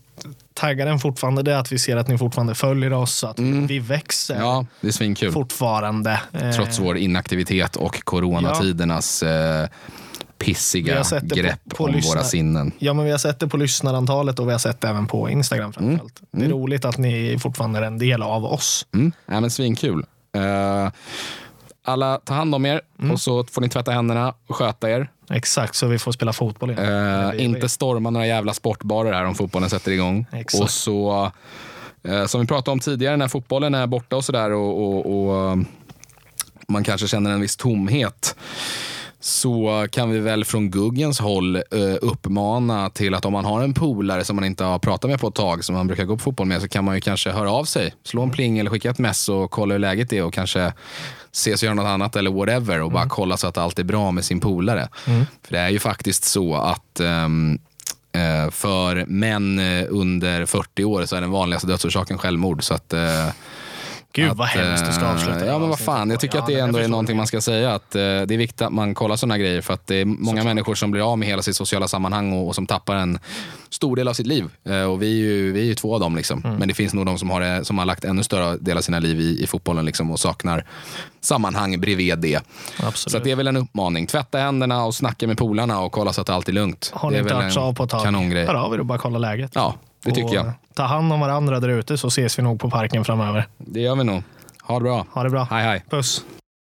taggar 0.59 0.87
en 0.87 0.99
fortfarande 0.99 1.43
det 1.43 1.53
är 1.53 1.57
att 1.57 1.71
vi 1.71 1.79
ser 1.79 1.97
att 1.97 2.07
ni 2.07 2.17
fortfarande 2.17 2.55
följer 2.55 2.93
oss, 2.93 3.23
att 3.23 3.39
vi 3.39 3.79
växer 3.79 4.35
Mm. 4.35 4.47
Ja, 4.47 4.65
det 4.81 4.87
är 4.87 4.91
svinkul. 4.91 5.31
fortfarande. 5.31 6.21
Eh, 6.33 6.51
Trots 6.51 6.79
vår 6.79 6.97
inaktivitet 6.97 7.75
och 7.75 8.03
coronatidernas 8.03 9.23
eh, 9.23 9.67
Vi 10.39 10.45
pissiga 10.45 11.03
det 11.03 11.19
på- 11.29 11.35
grepp 11.35 11.59
på 11.75 11.83
om 11.83 11.91
lyssna- 11.91 12.09
våra 12.15 12.23
sinnen. 12.23 12.71
Ja, 12.79 12.93
men 12.93 13.05
vi 13.05 13.11
har 13.11 13.17
sett 13.17 13.39
det 13.39 13.47
på 13.47 13.57
lyssnarantalet 13.57 14.39
och 14.39 14.47
vi 14.47 14.51
har 14.51 14.59
sett 14.59 14.81
det 14.81 14.87
även 14.87 15.07
på 15.07 15.29
Instagram 15.29 15.73
framförallt. 15.73 16.21
Det 16.31 16.45
är 16.45 16.49
roligt 16.49 16.85
att 16.85 16.97
ni 16.97 17.37
fortfarande 17.39 17.79
är 17.79 17.83
en 17.83 17.97
del 17.97 18.21
av 18.21 18.45
oss. 18.45 18.85
Mm. 18.93 19.11
Ja, 19.25 19.39
men 19.39 19.49
svinkul. 19.51 20.05
Eh, 20.35 20.91
alla, 21.83 22.17
ta 22.25 22.33
hand 22.33 22.55
om 22.55 22.65
er 22.65 22.81
och 23.11 23.21
så 23.21 23.43
får 23.43 23.61
ni 23.61 23.69
tvätta 23.69 23.91
händerna 23.91 24.33
och 24.47 24.55
sköta 24.55 24.89
er. 24.89 25.09
Exakt, 25.29 25.75
så 25.75 25.87
vi 25.87 25.99
får 25.99 26.11
spela 26.11 26.33
fotboll 26.33 26.71
igen. 26.71 26.85
Eh, 27.25 27.31
Vi- 27.31 27.43
inte 27.43 27.69
storma 27.69 28.09
några 28.09 28.27
jävla 28.27 28.53
sportbarer 28.53 29.13
här 29.13 29.25
om 29.25 29.35
fotbollen 29.35 29.69
sätter 29.69 29.91
igång. 29.91 30.25
Exakt. 30.31 30.63
Och 30.63 30.69
så, 30.69 31.31
eh, 32.03 32.25
som 32.25 32.41
vi 32.41 32.47
pratade 32.47 32.71
om 32.71 32.79
tidigare, 32.79 33.17
när 33.17 33.27
fotbollen 33.27 33.75
är 33.75 33.87
borta 33.87 34.15
och 34.15 34.25
sådär 34.25 34.51
och, 34.51 34.83
och, 34.83 35.27
och 35.29 35.49
eh, 35.51 35.57
man 36.67 36.83
kanske 36.83 37.07
känner 37.07 37.31
en 37.31 37.41
viss 37.41 37.57
tomhet 37.57 38.35
så 39.21 39.87
kan 39.91 40.09
vi 40.09 40.19
väl 40.19 40.45
från 40.45 40.71
Guggens 40.71 41.19
håll 41.19 41.55
eh, 41.55 41.61
uppmana 42.01 42.89
till 42.89 43.13
att 43.13 43.25
om 43.25 43.33
man 43.33 43.45
har 43.45 43.61
en 43.61 43.73
polare 43.73 44.23
som 44.23 44.35
man 44.35 44.45
inte 44.45 44.63
har 44.63 44.79
pratat 44.79 45.09
med 45.09 45.19
på 45.19 45.27
ett 45.27 45.35
tag, 45.35 45.63
som 45.63 45.75
man 45.75 45.87
brukar 45.87 46.05
gå 46.05 46.17
på 46.17 46.23
fotboll 46.23 46.47
med, 46.47 46.61
så 46.61 46.67
kan 46.67 46.85
man 46.85 46.95
ju 46.95 47.01
kanske 47.01 47.31
höra 47.31 47.51
av 47.51 47.65
sig. 47.65 47.93
Slå 48.03 48.23
en 48.23 48.31
pling 48.31 48.59
eller 48.59 48.71
skicka 48.71 48.89
ett 48.89 48.99
mess 48.99 49.29
och 49.29 49.51
kolla 49.51 49.73
hur 49.73 49.79
läget 49.79 50.13
är 50.13 50.23
och 50.23 50.33
kanske 50.33 50.73
ses 51.31 51.61
och 51.61 51.65
göra 51.65 51.75
något 51.75 51.85
annat 51.85 52.15
eller 52.15 52.31
whatever 52.31 52.81
och 52.81 52.91
bara 52.91 53.09
kolla 53.09 53.37
så 53.37 53.47
att 53.47 53.57
allt 53.57 53.79
är 53.79 53.83
bra 53.83 54.11
med 54.11 54.25
sin 54.25 54.39
polare. 54.39 54.87
För 55.43 55.53
det 55.53 55.59
är 55.59 55.69
ju 55.69 55.79
faktiskt 55.79 56.23
så 56.23 56.55
att 56.55 56.99
eh, 56.99 58.49
för 58.51 59.05
män 59.05 59.59
eh, 59.59 59.85
under 59.89 60.45
40 60.45 60.83
år 60.83 61.05
så 61.05 61.15
är 61.15 61.21
den 61.21 61.31
vanligaste 61.31 61.67
dödsorsaken 61.67 62.17
självmord. 62.17 62.63
Så 62.63 62.73
att, 62.73 62.93
eh, 62.93 63.27
Gud 64.13 64.31
att, 64.31 64.37
vad 64.37 64.47
hemskt 64.47 64.85
du 64.85 64.91
ska 64.91 65.01
eh, 65.05 65.11
avsluta. 65.13 65.39
det 65.39 65.45
Ja, 65.45 65.59
men 65.59 65.69
vad 65.69 65.79
fan. 65.79 66.09
Jag 66.09 66.19
tycker 66.19 66.35
Ja, 66.37 66.41
att 66.41 66.47
det 66.47 66.59
ändå 66.59 66.79
är 66.79 66.87
någonting 66.87 67.13
det. 67.15 67.17
man 67.17 67.27
ska 67.27 67.41
säga. 67.41 67.73
Att 67.73 67.95
eh, 67.95 67.99
Det 68.01 68.05
är 68.33 68.37
viktigt 68.37 68.61
att 68.61 68.73
man 68.73 68.93
kollar 68.93 69.15
sådana 69.15 69.37
grejer 69.37 69.61
för 69.61 69.73
att 69.73 69.87
det 69.87 69.95
är 69.95 70.05
många 70.05 70.43
människor 70.43 70.75
som 70.75 70.91
blir 70.91 71.11
av 71.11 71.17
med 71.17 71.27
hela 71.27 71.41
sitt 71.41 71.55
sociala 71.55 71.87
sammanhang 71.87 72.33
och, 72.33 72.47
och 72.47 72.55
som 72.55 72.65
tappar 72.67 72.95
en 72.95 73.19
stor 73.69 73.95
del 73.95 74.07
av 74.07 74.13
sitt 74.13 74.27
liv. 74.27 74.45
Eh, 74.69 74.81
och 74.83 75.01
vi 75.01 75.07
är 75.07 75.25
ju, 75.25 75.51
vi 75.51 75.59
är 75.59 75.63
ju 75.65 75.75
två 75.75 75.93
av 75.93 75.99
dem. 75.99 76.15
Liksom. 76.15 76.41
Mm. 76.43 76.55
Men 76.57 76.67
det 76.67 76.73
finns 76.73 76.93
nog 76.93 77.05
de 77.05 77.17
som 77.17 77.29
har, 77.29 77.41
det- 77.41 77.65
som 77.65 77.77
har 77.77 77.85
lagt 77.85 78.03
ännu 78.05 78.23
större 78.23 78.57
del 78.57 78.77
av 78.77 78.81
sina 78.81 78.99
liv 78.99 79.19
i, 79.19 79.43
i 79.43 79.47
fotbollen 79.47 79.85
liksom, 79.85 80.11
och 80.11 80.19
saknar 80.19 80.65
sammanhang 81.21 81.79
bredvid 81.81 82.17
det. 82.19 82.39
Absolut. 82.83 83.11
Så 83.11 83.19
det 83.19 83.31
är 83.31 83.35
väl 83.35 83.47
en 83.47 83.57
uppmaning. 83.57 84.07
Tvätta 84.07 84.37
händerna 84.37 84.85
och 84.85 84.95
snacka 84.95 85.27
med 85.27 85.37
polarna 85.37 85.79
och 85.81 85.91
kolla 85.91 86.13
så 86.13 86.21
att 86.21 86.29
allt 86.29 86.49
är 86.49 86.53
lugnt. 86.53 86.91
Har 86.93 87.09
det 87.09 87.13
ni 87.13 87.17
är 87.17 87.21
inte 87.21 87.33
väl 87.33 87.43
hört 87.43 87.57
en 87.57 87.63
av 87.63 87.73
på 87.73 87.83
ett 87.83 87.89
tag, 87.89 88.03
kanongrej. 88.03 88.45
hör 88.45 88.55
av 88.55 88.73
er 88.73 88.79
och 88.79 88.85
bara 88.85 88.97
kolla 88.97 89.17
läget. 89.19 89.51
Ja, 89.55 89.75
det 90.03 90.11
tycker 90.11 90.35
jag. 90.35 90.51
Ta 90.73 90.83
hand 90.83 91.13
om 91.13 91.19
varandra 91.19 91.59
där 91.59 91.69
ute 91.69 91.97
så 91.97 92.07
ses 92.07 92.39
vi 92.39 92.43
nog 92.43 92.59
på 92.59 92.69
parken 92.69 93.05
framöver. 93.05 93.47
Det 93.57 93.79
gör 93.79 93.95
vi 93.95 94.03
nog. 94.03 94.23
Ha 94.63 94.75
det 94.79 94.83
bra. 94.83 95.05
Ha 95.11 95.23
det 95.23 95.29
bra. 95.29 95.47
Hej 95.51 95.63
hej. 95.63 95.83
Puss. 95.89 96.23